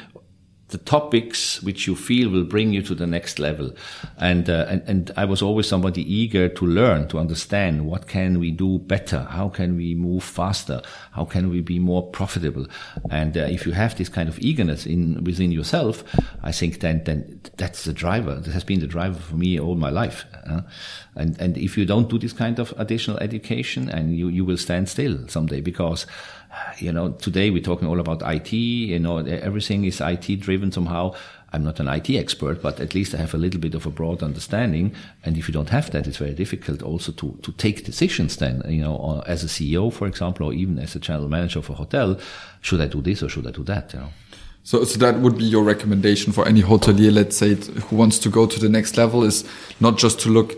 the 0.71 0.79
topics 0.79 1.63
which 1.63 1.87
you 1.87 1.95
feel 1.95 2.31
will 2.31 2.45
bring 2.45 2.73
you 2.73 2.83
to 2.83 2.95
the 2.95 3.07
next 3.07 3.39
level. 3.39 3.73
And, 4.19 4.49
uh, 4.49 4.67
and, 4.69 4.83
and 4.87 5.11
I 5.17 5.25
was 5.25 5.43
always 5.43 5.69
somebody 5.69 6.03
eager 6.03 6.49
to 6.49 6.67
learn, 6.67 7.09
to 7.09 7.19
understand 7.19 7.87
what 7.87 8.07
can 8.07 8.39
we 8.39 8.51
do 8.51 8.79
better? 8.79 9.27
How 9.31 9.49
can 9.49 9.77
we 9.77 9.95
move 9.95 10.25
faster? 10.25 10.83
How 11.13 11.25
can 11.25 11.51
we 11.51 11.61
be 11.61 11.79
more 11.79 12.09
profitable? 12.11 12.67
And 13.11 13.37
uh, 13.37 13.43
if 13.43 13.67
you 13.67 13.73
have 13.73 13.97
this 13.97 14.09
kind 14.09 14.29
of 14.29 14.39
eagerness 14.39 14.87
in 14.87 15.23
within 15.25 15.53
yourself, 15.53 16.05
I 16.43 16.53
think 16.53 16.81
then, 16.81 17.05
then 17.05 17.41
that's 17.57 17.85
the 17.85 17.93
driver. 17.93 18.37
This 18.37 18.55
has 18.55 18.65
been 18.65 18.81
the 18.81 18.87
driver 18.87 19.19
for 19.19 19.37
me 19.37 19.59
all 19.59 19.77
my 19.77 19.91
life. 19.91 20.25
And, 21.15 21.39
and 21.41 21.57
if 21.59 21.77
you 21.77 21.85
don't 21.85 22.09
do 22.09 22.19
this 22.19 22.33
kind 22.33 22.59
of 22.59 22.73
additional 22.77 23.19
education 23.19 23.89
and 23.89 24.17
you, 24.17 24.29
you 24.29 24.45
will 24.45 24.57
stand 24.57 24.89
still 24.89 25.29
someday 25.29 25.61
because 25.61 26.07
you 26.79 26.93
know, 26.93 27.13
today 27.13 27.51
we're 27.51 27.63
talking 27.63 27.89
all 27.89 28.01
about 28.01 28.23
IT, 28.23 28.53
you 28.53 28.99
know, 28.99 29.19
everything 29.19 29.85
is 29.85 30.01
IT 30.01 30.41
driven 30.41 30.73
somehow. 30.73 31.15
I'm 31.53 31.65
not 31.65 31.81
an 31.81 31.89
IT 31.89 32.11
expert, 32.11 32.63
but 32.63 32.79
at 32.79 32.95
least 32.95 33.13
I 33.15 33.19
have 33.19 33.35
a 33.35 33.37
little 33.37 33.61
bit 33.61 33.75
of 33.75 33.85
a 33.85 33.91
broad 33.91 34.23
understanding. 34.23 34.95
And 35.25 35.37
if 35.37 35.49
you 35.49 35.53
don't 35.53 35.71
have 35.71 35.91
that, 35.91 36.07
it's 36.07 36.19
very 36.19 36.35
difficult 36.35 36.83
also 36.83 37.11
to, 37.13 37.37
to 37.43 37.53
take 37.53 37.85
decisions 37.85 38.37
then, 38.37 38.63
you 38.69 38.83
know, 38.83 39.23
as 39.27 39.43
a 39.43 39.49
CEO, 39.49 39.93
for 39.93 40.07
example, 40.07 40.47
or 40.47 40.53
even 40.53 40.79
as 40.79 40.95
a 40.95 41.01
general 41.01 41.29
manager 41.29 41.59
of 41.59 41.69
a 41.71 41.75
hotel, 41.75 42.19
should 42.61 42.81
I 42.81 42.87
do 42.87 43.03
this 43.03 43.23
or 43.23 43.29
should 43.29 43.47
I 43.47 43.51
do 43.51 43.65
that, 43.65 43.93
you 43.93 43.99
know? 43.99 44.11
So, 44.63 44.85
so 44.85 44.99
that 44.99 45.19
would 45.21 45.39
be 45.39 45.45
your 45.45 45.65
recommendation 45.65 46.33
for 46.33 46.47
any 46.47 46.63
hotelier, 46.63 47.13
let's 47.13 47.37
say, 47.37 47.55
who 47.55 47.97
wants 47.97 48.19
to 48.21 48.29
go 48.29 48.47
to 48.47 48.61
the 48.61 48.69
next 48.69 48.97
level 48.97 49.25
is 49.25 49.49
not 49.81 49.99
just 49.99 50.21
to 50.21 50.29
look 50.29 50.55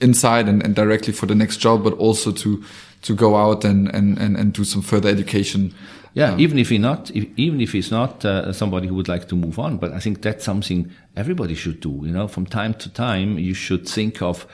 inside 0.00 0.48
and, 0.48 0.62
and 0.62 0.74
directly 0.74 1.12
for 1.12 1.26
the 1.26 1.34
next 1.34 1.56
job, 1.56 1.82
but 1.82 1.94
also 1.94 2.30
to 2.30 2.62
to 3.06 3.14
go 3.14 3.36
out 3.36 3.64
and 3.64 3.88
and 3.94 4.18
and, 4.18 4.36
and 4.36 4.52
do 4.52 4.64
some 4.64 4.82
further 4.82 5.08
education. 5.08 5.72
Yeah, 6.14 6.32
um, 6.32 6.40
even 6.40 6.58
if 6.58 6.70
he 6.70 6.78
not, 6.78 7.10
if, 7.10 7.26
even 7.36 7.60
if 7.60 7.72
he's 7.72 7.90
not 7.90 8.24
uh, 8.24 8.52
somebody 8.52 8.88
who 8.88 8.94
would 8.94 9.08
like 9.08 9.28
to 9.28 9.36
move 9.36 9.58
on, 9.58 9.76
but 9.76 9.92
I 9.92 10.00
think 10.00 10.22
that's 10.22 10.44
something 10.44 10.90
everybody 11.14 11.54
should 11.54 11.80
do. 11.80 12.00
You 12.02 12.12
know, 12.12 12.26
from 12.26 12.46
time 12.46 12.74
to 12.74 12.88
time, 12.92 13.38
you 13.38 13.54
should 13.54 13.86
think 13.88 14.22
of 14.22 14.46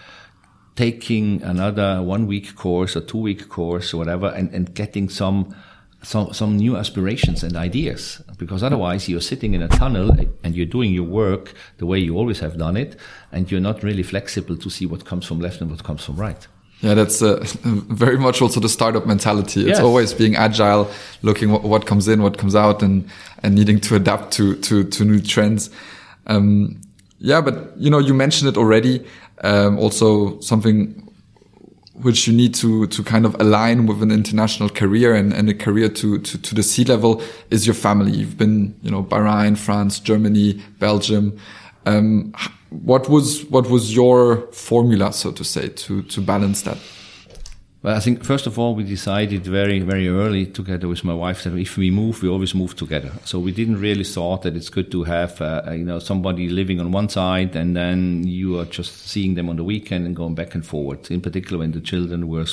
taking 0.75 1.43
another 1.43 2.03
one 2.03 2.27
week 2.27 2.57
course 2.57 2.97
or 2.97 3.01
two 3.01 3.19
week 3.19 3.49
course 3.49 3.95
or 3.95 3.99
whatever, 3.99 4.29
and 4.29 4.53
and 4.53 4.75
getting 4.75 5.09
some 5.09 5.55
some 6.03 6.33
some 6.35 6.57
new 6.57 6.77
aspirations 6.77 7.45
and 7.45 7.57
ideas 7.57 8.21
because 8.37 8.63
otherwise 8.63 9.09
you're 9.09 9.21
sitting 9.21 9.55
in 9.55 9.63
a 9.63 9.69
tunnel 9.69 10.11
and 10.43 10.57
you're 10.57 10.67
doing 10.67 10.93
your 10.93 11.05
work 11.05 11.55
the 11.79 11.87
way 11.87 11.97
you 11.97 12.17
always 12.17 12.41
have 12.41 12.59
done 12.59 12.77
it 12.77 12.97
and 13.31 13.53
you're 13.53 13.61
not 13.61 13.85
really 13.85 14.03
flexible 14.03 14.57
to 14.57 14.69
see 14.69 14.85
what 14.85 15.05
comes 15.05 15.25
from 15.25 15.39
left 15.39 15.61
and 15.61 15.71
what 15.71 15.85
comes 15.85 16.05
from 16.05 16.17
right 16.17 16.49
yeah, 16.83 16.95
that's 16.95 17.23
uh, 17.23 17.39
very 17.63 18.19
much 18.19 18.43
also 18.43 18.59
the 18.59 18.69
startup 18.69 19.07
mentality. 19.07 19.61
It's 19.61 19.79
yes. 19.79 19.81
always 19.81 20.13
being 20.13 20.35
agile, 20.35 20.91
looking 21.23 21.53
what, 21.53 21.63
what, 21.63 21.87
comes 21.87 22.09
in, 22.09 22.23
what 22.23 22.39
comes 22.39 22.57
out, 22.57 22.83
and 22.83 23.09
and 23.45 23.55
needing 23.55 23.81
to 23.81 23.95
adapt 23.95 24.33
to 24.35 24.57
to 24.57 24.85
to 24.85 25.05
new 25.05 25.21
trends. 25.21 25.71
Um, 26.27 26.81
yeah, 27.19 27.41
but 27.41 27.73
you 27.77 27.89
know, 27.89 27.99
you 27.99 28.13
mentioned 28.15 28.49
it 28.49 28.59
already. 28.59 29.07
Um, 29.45 29.79
also, 29.79 30.41
something 30.41 30.99
which 31.95 32.27
you 32.27 32.33
need 32.33 32.53
to 32.57 32.89
to 32.89 33.05
kind 33.05 33.25
of 33.27 33.37
align 33.41 33.87
with 33.87 34.03
an 34.03 34.11
international 34.11 34.69
career 34.69 35.15
and, 35.15 35.33
and 35.33 35.49
a 35.49 35.55
career 35.55 35.89
to, 35.89 36.19
to 36.19 36.39
to 36.39 36.55
the 36.55 36.65
C-level 36.65 37.23
is 37.51 37.65
your 37.65 37.75
family. 37.75 38.11
You've 38.11 38.37
been, 38.37 38.75
you 38.83 38.91
know, 38.91 39.05
Bahrain, 39.05 39.57
France, 39.57 40.01
Germany, 40.01 40.61
Belgium. 40.81 41.39
Um, 41.87 42.35
what 42.71 43.09
was 43.09 43.45
what 43.45 43.69
was 43.69 43.95
your 43.95 44.49
formula, 44.53 45.13
so 45.13 45.33
to 45.33 45.45
say, 45.45 45.69
to 45.69 46.03
to 46.03 46.21
balance 46.21 46.63
that? 46.63 46.79
Well, 47.83 47.97
I 47.97 47.99
think 47.99 48.23
first 48.23 48.47
of 48.47 48.61
all, 48.61 48.77
we 48.77 48.85
decided 48.85 49.45
very, 49.45 49.81
very 49.81 50.09
early 50.09 50.47
together 50.47 50.87
with 50.87 51.03
my 51.03 51.15
wife 51.15 51.43
that 51.43 51.57
if 51.57 51.77
we 51.77 51.91
move, 51.91 52.23
we 52.23 52.29
always 52.29 52.55
move 52.55 52.77
together. 52.77 53.11
So 53.25 53.41
we 53.41 53.51
didn't 53.51 53.81
really 53.81 54.05
thought 54.05 54.43
that 54.43 54.55
it's 54.55 54.69
good 54.69 54.93
to 54.93 55.03
have, 55.03 55.41
uh, 55.41 55.63
you 55.73 55.85
know, 55.85 55.99
somebody 55.99 56.49
living 56.49 56.79
on 56.79 56.93
one 56.93 57.09
side 57.09 57.57
and 57.57 57.75
then 57.75 58.25
you 58.25 58.61
are 58.61 58.67
just 58.67 59.09
seeing 59.09 59.35
them 59.35 59.49
on 59.49 59.57
the 59.57 59.65
weekend 59.65 60.07
and 60.07 60.15
going 60.15 60.37
back 60.37 60.55
and 60.55 60.65
forward. 60.65 61.11
In 61.11 61.21
particular, 61.21 61.59
when 61.59 61.73
the 61.73 61.81
children 61.81 62.29
were 62.29 62.47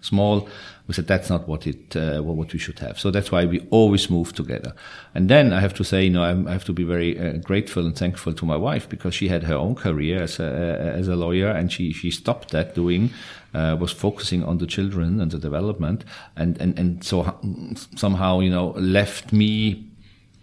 small, 0.00 0.48
we 0.88 0.94
said 0.94 1.06
that's 1.06 1.28
not 1.28 1.46
what 1.46 1.66
it 1.66 1.94
uh, 1.94 2.20
what 2.22 2.52
we 2.52 2.58
should 2.58 2.78
have. 2.78 2.98
So 2.98 3.10
that's 3.10 3.30
why 3.30 3.44
we 3.44 3.60
always 3.70 4.08
move 4.08 4.32
together. 4.32 4.72
And 5.14 5.28
then 5.28 5.52
I 5.52 5.60
have 5.60 5.74
to 5.74 5.84
say, 5.84 6.04
you 6.04 6.10
know, 6.10 6.24
I 6.24 6.50
have 6.50 6.64
to 6.64 6.72
be 6.72 6.82
very 6.82 7.18
uh, 7.18 7.32
grateful 7.34 7.84
and 7.84 7.94
thankful 7.94 8.32
to 8.32 8.46
my 8.46 8.56
wife 8.56 8.88
because 8.88 9.14
she 9.14 9.28
had 9.28 9.44
her 9.44 9.54
own 9.54 9.74
career 9.74 10.22
as 10.22 10.40
a, 10.40 10.94
as 10.96 11.06
a 11.06 11.14
lawyer, 11.14 11.50
and 11.50 11.70
she 11.70 11.92
she 11.92 12.10
stopped 12.10 12.50
that 12.50 12.74
doing. 12.74 13.10
Uh, 13.54 13.74
was 13.80 13.90
focusing 13.90 14.44
on 14.44 14.58
the 14.58 14.66
children 14.66 15.20
and 15.20 15.30
the 15.30 15.38
development, 15.38 16.04
and 16.36 16.60
and 16.60 16.78
and 16.78 17.04
so 17.04 17.38
somehow 17.96 18.40
you 18.40 18.50
know 18.50 18.70
left 18.76 19.32
me 19.32 19.87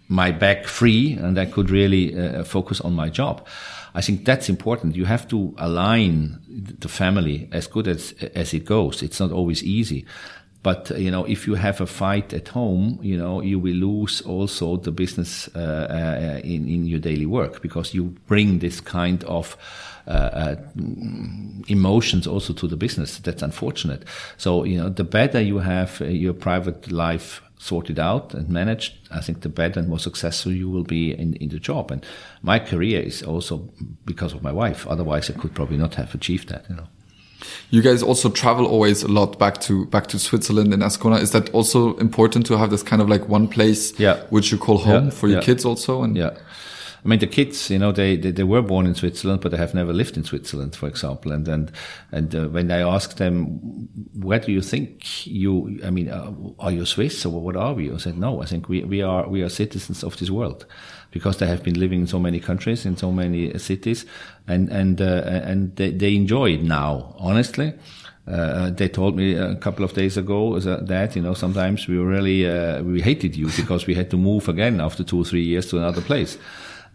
my 0.08 0.30
back 0.30 0.66
free, 0.66 1.14
and 1.14 1.38
I 1.38 1.46
could 1.46 1.70
really 1.70 2.18
uh, 2.18 2.44
focus 2.44 2.80
on 2.80 2.94
my 2.94 3.08
job. 3.08 3.46
I 3.94 4.02
think 4.02 4.24
that's 4.24 4.48
important. 4.48 4.94
You 4.94 5.06
have 5.06 5.26
to 5.28 5.54
align 5.56 6.38
the 6.80 6.88
family 6.88 7.48
as 7.52 7.66
good 7.66 7.88
as 7.88 8.12
as 8.34 8.52
it 8.52 8.64
goes. 8.64 9.02
It's 9.02 9.20
not 9.20 9.32
always 9.32 9.62
easy. 9.62 10.04
But 10.62 10.90
you 10.98 11.12
know, 11.12 11.24
if 11.24 11.46
you 11.46 11.54
have 11.54 11.80
a 11.80 11.86
fight 11.86 12.34
at 12.34 12.48
home, 12.48 12.98
you 13.00 13.16
know, 13.16 13.40
you 13.40 13.60
will 13.60 13.76
lose 13.76 14.20
also 14.22 14.76
the 14.76 14.90
business 14.90 15.48
uh, 15.54 15.60
uh, 15.60 16.40
in 16.42 16.68
in 16.68 16.86
your 16.86 16.98
daily 16.98 17.26
work 17.26 17.62
because 17.62 17.94
you 17.94 18.16
bring 18.26 18.58
this 18.58 18.80
kind 18.80 19.22
of 19.24 19.56
uh, 20.08 20.10
uh, 20.10 20.56
emotions 21.68 22.26
also 22.26 22.52
to 22.52 22.66
the 22.66 22.76
business. 22.76 23.18
That's 23.18 23.42
unfortunate. 23.42 24.04
So 24.36 24.64
you 24.64 24.78
know, 24.78 24.88
the 24.88 25.04
better 25.04 25.40
you 25.40 25.58
have 25.58 26.00
uh, 26.02 26.06
your 26.06 26.34
private 26.34 26.90
life 26.90 27.42
sorted 27.58 27.98
out 27.98 28.34
and 28.34 28.48
managed, 28.48 28.94
I 29.10 29.20
think 29.20 29.40
the 29.40 29.48
better 29.48 29.80
and 29.80 29.88
more 29.88 29.98
successful 29.98 30.52
you 30.52 30.68
will 30.68 30.84
be 30.84 31.12
in, 31.12 31.34
in 31.34 31.48
the 31.48 31.58
job. 31.58 31.90
And 31.90 32.04
my 32.42 32.58
career 32.58 33.00
is 33.00 33.22
also 33.22 33.68
because 34.04 34.32
of 34.32 34.42
my 34.42 34.52
wife. 34.52 34.86
Otherwise, 34.86 35.30
I 35.30 35.34
could 35.34 35.54
probably 35.54 35.76
not 35.76 35.94
have 35.94 36.14
achieved 36.14 36.48
that. 36.48 36.68
You 36.68 36.76
know. 36.76 36.88
You 37.70 37.82
guys 37.82 38.02
also 38.02 38.30
travel 38.30 38.66
always 38.66 39.02
a 39.02 39.08
lot 39.08 39.38
back 39.38 39.60
to 39.62 39.86
back 39.86 40.06
to 40.08 40.18
Switzerland 40.18 40.72
and 40.72 40.82
Ascona. 40.82 41.20
Is 41.20 41.32
that 41.32 41.50
also 41.50 41.96
important 41.96 42.46
to 42.46 42.56
have 42.56 42.70
this 42.70 42.82
kind 42.82 43.02
of 43.02 43.08
like 43.08 43.28
one 43.28 43.48
place, 43.48 43.98
yeah. 43.98 44.22
which 44.30 44.52
you 44.52 44.58
call 44.58 44.78
home 44.78 45.06
yeah, 45.06 45.10
for 45.10 45.28
your 45.28 45.38
yeah. 45.38 45.44
kids 45.44 45.64
also? 45.64 46.02
And 46.02 46.16
yeah. 46.16 46.36
I 47.04 47.08
mean, 47.08 47.18
the 47.18 47.26
kids, 47.26 47.70
you 47.70 47.78
know, 47.78 47.92
they, 47.92 48.16
they, 48.16 48.32
they 48.32 48.42
were 48.42 48.62
born 48.62 48.86
in 48.86 48.94
Switzerland, 48.94 49.40
but 49.40 49.52
they 49.52 49.58
have 49.58 49.74
never 49.74 49.92
lived 49.92 50.16
in 50.16 50.24
Switzerland, 50.24 50.74
for 50.74 50.88
example. 50.88 51.32
And 51.32 51.46
and 51.46 51.72
and 52.12 52.34
uh, 52.34 52.48
when 52.48 52.70
I 52.70 52.80
asked 52.80 53.18
them, 53.18 53.88
where 54.14 54.38
do 54.38 54.52
you 54.52 54.60
think 54.62 55.26
you? 55.26 55.80
I 55.84 55.90
mean, 55.90 56.08
uh, 56.08 56.32
are 56.58 56.72
you 56.72 56.84
Swiss 56.84 57.24
or 57.24 57.40
what 57.40 57.56
are 57.56 57.74
we? 57.74 57.92
I 57.92 57.96
said, 57.98 58.18
no, 58.18 58.42
I 58.42 58.46
think 58.46 58.68
we 58.68 58.82
we 58.84 59.02
are 59.02 59.28
we 59.28 59.42
are 59.42 59.48
citizens 59.48 60.02
of 60.02 60.16
this 60.16 60.30
world 60.30 60.66
because 61.10 61.38
they 61.38 61.46
have 61.46 61.62
been 61.62 61.78
living 61.78 62.00
in 62.00 62.06
so 62.06 62.18
many 62.18 62.40
countries, 62.40 62.84
in 62.84 62.96
so 62.96 63.12
many 63.12 63.56
cities, 63.58 64.04
and 64.46 64.68
and 64.70 65.00
uh, 65.00 65.22
and 65.24 65.76
they, 65.76 65.90
they 65.90 66.14
enjoy 66.14 66.52
it 66.52 66.62
now. 66.62 67.14
Honestly, 67.18 67.72
uh, 68.28 68.70
they 68.70 68.88
told 68.88 69.16
me 69.16 69.34
a 69.34 69.54
couple 69.56 69.84
of 69.84 69.92
days 69.92 70.16
ago 70.16 70.58
that 70.58 71.14
you 71.14 71.22
know 71.22 71.34
sometimes 71.34 71.86
we 71.86 71.96
really 71.96 72.46
uh, 72.46 72.82
we 72.82 73.00
hated 73.00 73.36
you 73.36 73.46
because 73.56 73.86
we 73.86 73.94
had 73.94 74.10
to 74.10 74.16
move 74.16 74.48
again 74.48 74.80
after 74.80 75.04
two 75.04 75.20
or 75.20 75.24
three 75.24 75.44
years 75.44 75.70
to 75.70 75.78
another 75.78 76.02
place. 76.02 76.36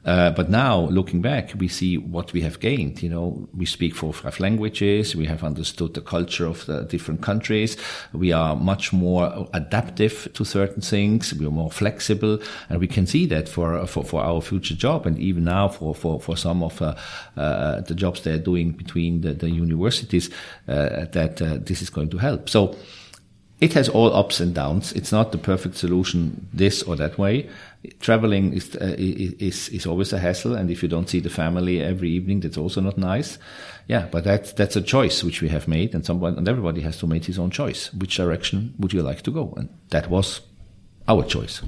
Uh, 0.03 0.31
but 0.31 0.49
now, 0.49 0.87
looking 0.87 1.21
back, 1.21 1.53
we 1.57 1.67
see 1.67 1.97
what 1.97 2.33
we 2.33 2.41
have 2.41 2.59
gained. 2.59 3.03
You 3.03 3.09
know, 3.09 3.47
we 3.53 3.65
speak 3.65 3.93
four 3.93 4.13
five 4.13 4.39
languages. 4.39 5.15
We 5.15 5.27
have 5.27 5.43
understood 5.43 5.93
the 5.93 6.01
culture 6.01 6.47
of 6.47 6.65
the 6.65 6.83
different 6.83 7.21
countries. 7.21 7.77
We 8.11 8.31
are 8.31 8.55
much 8.55 8.91
more 8.91 9.47
adaptive 9.53 10.29
to 10.33 10.43
certain 10.43 10.81
things. 10.81 11.33
We 11.33 11.45
are 11.45 11.51
more 11.51 11.71
flexible, 11.71 12.39
and 12.69 12.79
we 12.79 12.87
can 12.87 13.05
see 13.05 13.27
that 13.27 13.47
for 13.47 13.85
for, 13.85 14.03
for 14.03 14.21
our 14.21 14.41
future 14.41 14.75
job, 14.75 15.05
and 15.05 15.19
even 15.19 15.43
now 15.43 15.67
for 15.67 15.93
for, 15.93 16.19
for 16.19 16.35
some 16.35 16.63
of 16.63 16.81
uh, 16.81 16.95
uh, 17.37 17.81
the 17.81 17.93
jobs 17.93 18.21
they're 18.21 18.39
doing 18.39 18.71
between 18.71 19.21
the, 19.21 19.33
the 19.33 19.51
universities, 19.51 20.31
uh, 20.67 21.05
that 21.11 21.41
uh, 21.41 21.57
this 21.61 21.81
is 21.81 21.91
going 21.91 22.09
to 22.09 22.17
help. 22.17 22.49
So 22.49 22.75
it 23.61 23.73
has 23.73 23.87
all 23.87 24.11
ups 24.15 24.39
and 24.39 24.55
downs. 24.55 24.91
It's 24.93 25.11
not 25.11 25.31
the 25.31 25.37
perfect 25.37 25.77
solution 25.77 26.47
this 26.51 26.81
or 26.81 26.95
that 26.95 27.19
way. 27.19 27.47
Traveling 27.99 28.53
is, 28.53 28.75
uh, 28.75 28.95
is, 28.97 29.69
is 29.69 29.85
always 29.85 30.13
a 30.13 30.19
hassle. 30.19 30.55
And 30.55 30.69
if 30.69 30.83
you 30.83 30.89
don't 30.89 31.09
see 31.09 31.19
the 31.19 31.29
family 31.29 31.81
every 31.81 32.09
evening, 32.09 32.41
that's 32.41 32.57
also 32.57 32.81
not 32.81 32.97
nice. 32.97 33.39
Yeah. 33.87 34.07
But 34.11 34.23
that's, 34.23 34.53
that's 34.53 34.75
a 34.75 34.81
choice 34.81 35.23
which 35.23 35.41
we 35.41 35.49
have 35.49 35.67
made 35.67 35.95
and 35.95 36.05
someone, 36.05 36.37
and 36.37 36.47
everybody 36.47 36.81
has 36.81 36.97
to 36.97 37.07
make 37.07 37.25
his 37.25 37.39
own 37.39 37.49
choice. 37.49 37.93
Which 37.93 38.17
direction 38.17 38.73
would 38.77 38.93
you 38.93 39.01
like 39.01 39.23
to 39.23 39.31
go? 39.31 39.53
And 39.57 39.69
that 39.89 40.09
was 40.09 40.41
our 41.07 41.23
choice. 41.23 41.61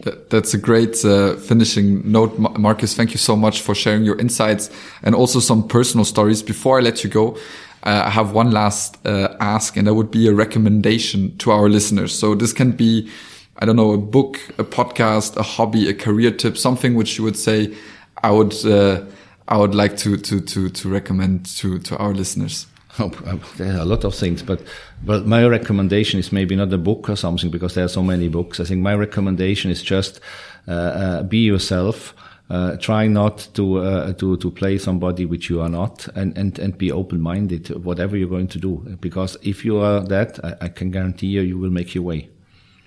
That, 0.00 0.30
that's 0.30 0.54
a 0.54 0.58
great 0.58 1.04
uh, 1.04 1.36
finishing 1.36 2.10
note, 2.10 2.38
Marcus. 2.38 2.94
Thank 2.94 3.10
you 3.10 3.18
so 3.18 3.34
much 3.34 3.62
for 3.62 3.74
sharing 3.74 4.04
your 4.04 4.16
insights 4.18 4.70
and 5.02 5.14
also 5.14 5.40
some 5.40 5.66
personal 5.66 6.04
stories. 6.04 6.42
Before 6.42 6.78
I 6.78 6.82
let 6.82 7.02
you 7.02 7.10
go, 7.10 7.36
uh, 7.82 8.02
I 8.06 8.10
have 8.10 8.32
one 8.32 8.50
last 8.52 8.96
uh, 9.06 9.36
ask, 9.40 9.76
and 9.76 9.86
that 9.86 9.94
would 9.94 10.10
be 10.10 10.28
a 10.28 10.34
recommendation 10.34 11.36
to 11.38 11.50
our 11.50 11.68
listeners. 11.68 12.16
So 12.16 12.34
this 12.34 12.52
can 12.52 12.72
be, 12.72 13.10
I 13.58 13.66
don't 13.66 13.76
know, 13.76 13.92
a 13.92 13.98
book, 13.98 14.38
a 14.58 14.64
podcast, 14.64 15.36
a 15.36 15.42
hobby, 15.42 15.88
a 15.88 15.94
career 15.94 16.30
tip, 16.30 16.56
something 16.56 16.94
which 16.94 17.18
you 17.18 17.24
would 17.24 17.36
say 17.36 17.74
I 18.22 18.30
would 18.30 18.54
uh, 18.64 19.04
I 19.48 19.56
would 19.56 19.74
like 19.74 19.96
to 19.98 20.16
to 20.16 20.40
to 20.40 20.68
to 20.68 20.88
recommend 20.88 21.46
to 21.58 21.78
to 21.80 21.96
our 21.98 22.12
listeners. 22.14 22.66
Oh, 23.00 23.10
there 23.58 23.74
are 23.74 23.82
a 23.82 23.84
lot 23.84 24.02
of 24.02 24.12
things, 24.12 24.42
but 24.42 24.60
but 25.04 25.24
my 25.24 25.46
recommendation 25.46 26.18
is 26.18 26.32
maybe 26.32 26.56
not 26.56 26.72
a 26.72 26.78
book 26.78 27.08
or 27.08 27.14
something 27.14 27.48
because 27.48 27.74
there 27.74 27.84
are 27.84 27.88
so 27.88 28.02
many 28.02 28.28
books. 28.28 28.58
I 28.58 28.64
think 28.64 28.80
my 28.80 28.96
recommendation 28.96 29.70
is 29.70 29.82
just 29.82 30.20
uh, 30.66 30.72
uh, 30.72 31.22
be 31.22 31.38
yourself 31.38 32.12
uh, 32.50 32.76
try 32.76 33.06
not 33.06 33.48
to 33.54 33.78
uh, 33.78 34.12
to 34.14 34.36
to 34.38 34.50
play 34.50 34.78
somebody 34.78 35.26
which 35.26 35.50
you 35.50 35.60
are 35.60 35.68
not, 35.68 36.08
and 36.14 36.36
and 36.38 36.58
and 36.58 36.78
be 36.78 36.90
open 36.90 37.20
minded 37.20 37.68
whatever 37.84 38.16
you're 38.16 38.28
going 38.28 38.48
to 38.48 38.58
do. 38.58 38.96
Because 39.00 39.36
if 39.42 39.64
you 39.64 39.78
are 39.78 40.00
that, 40.00 40.42
I, 40.44 40.56
I 40.62 40.68
can 40.68 40.90
guarantee 40.90 41.26
you, 41.26 41.42
you 41.42 41.58
will 41.58 41.70
make 41.70 41.94
your 41.94 42.04
way. 42.04 42.30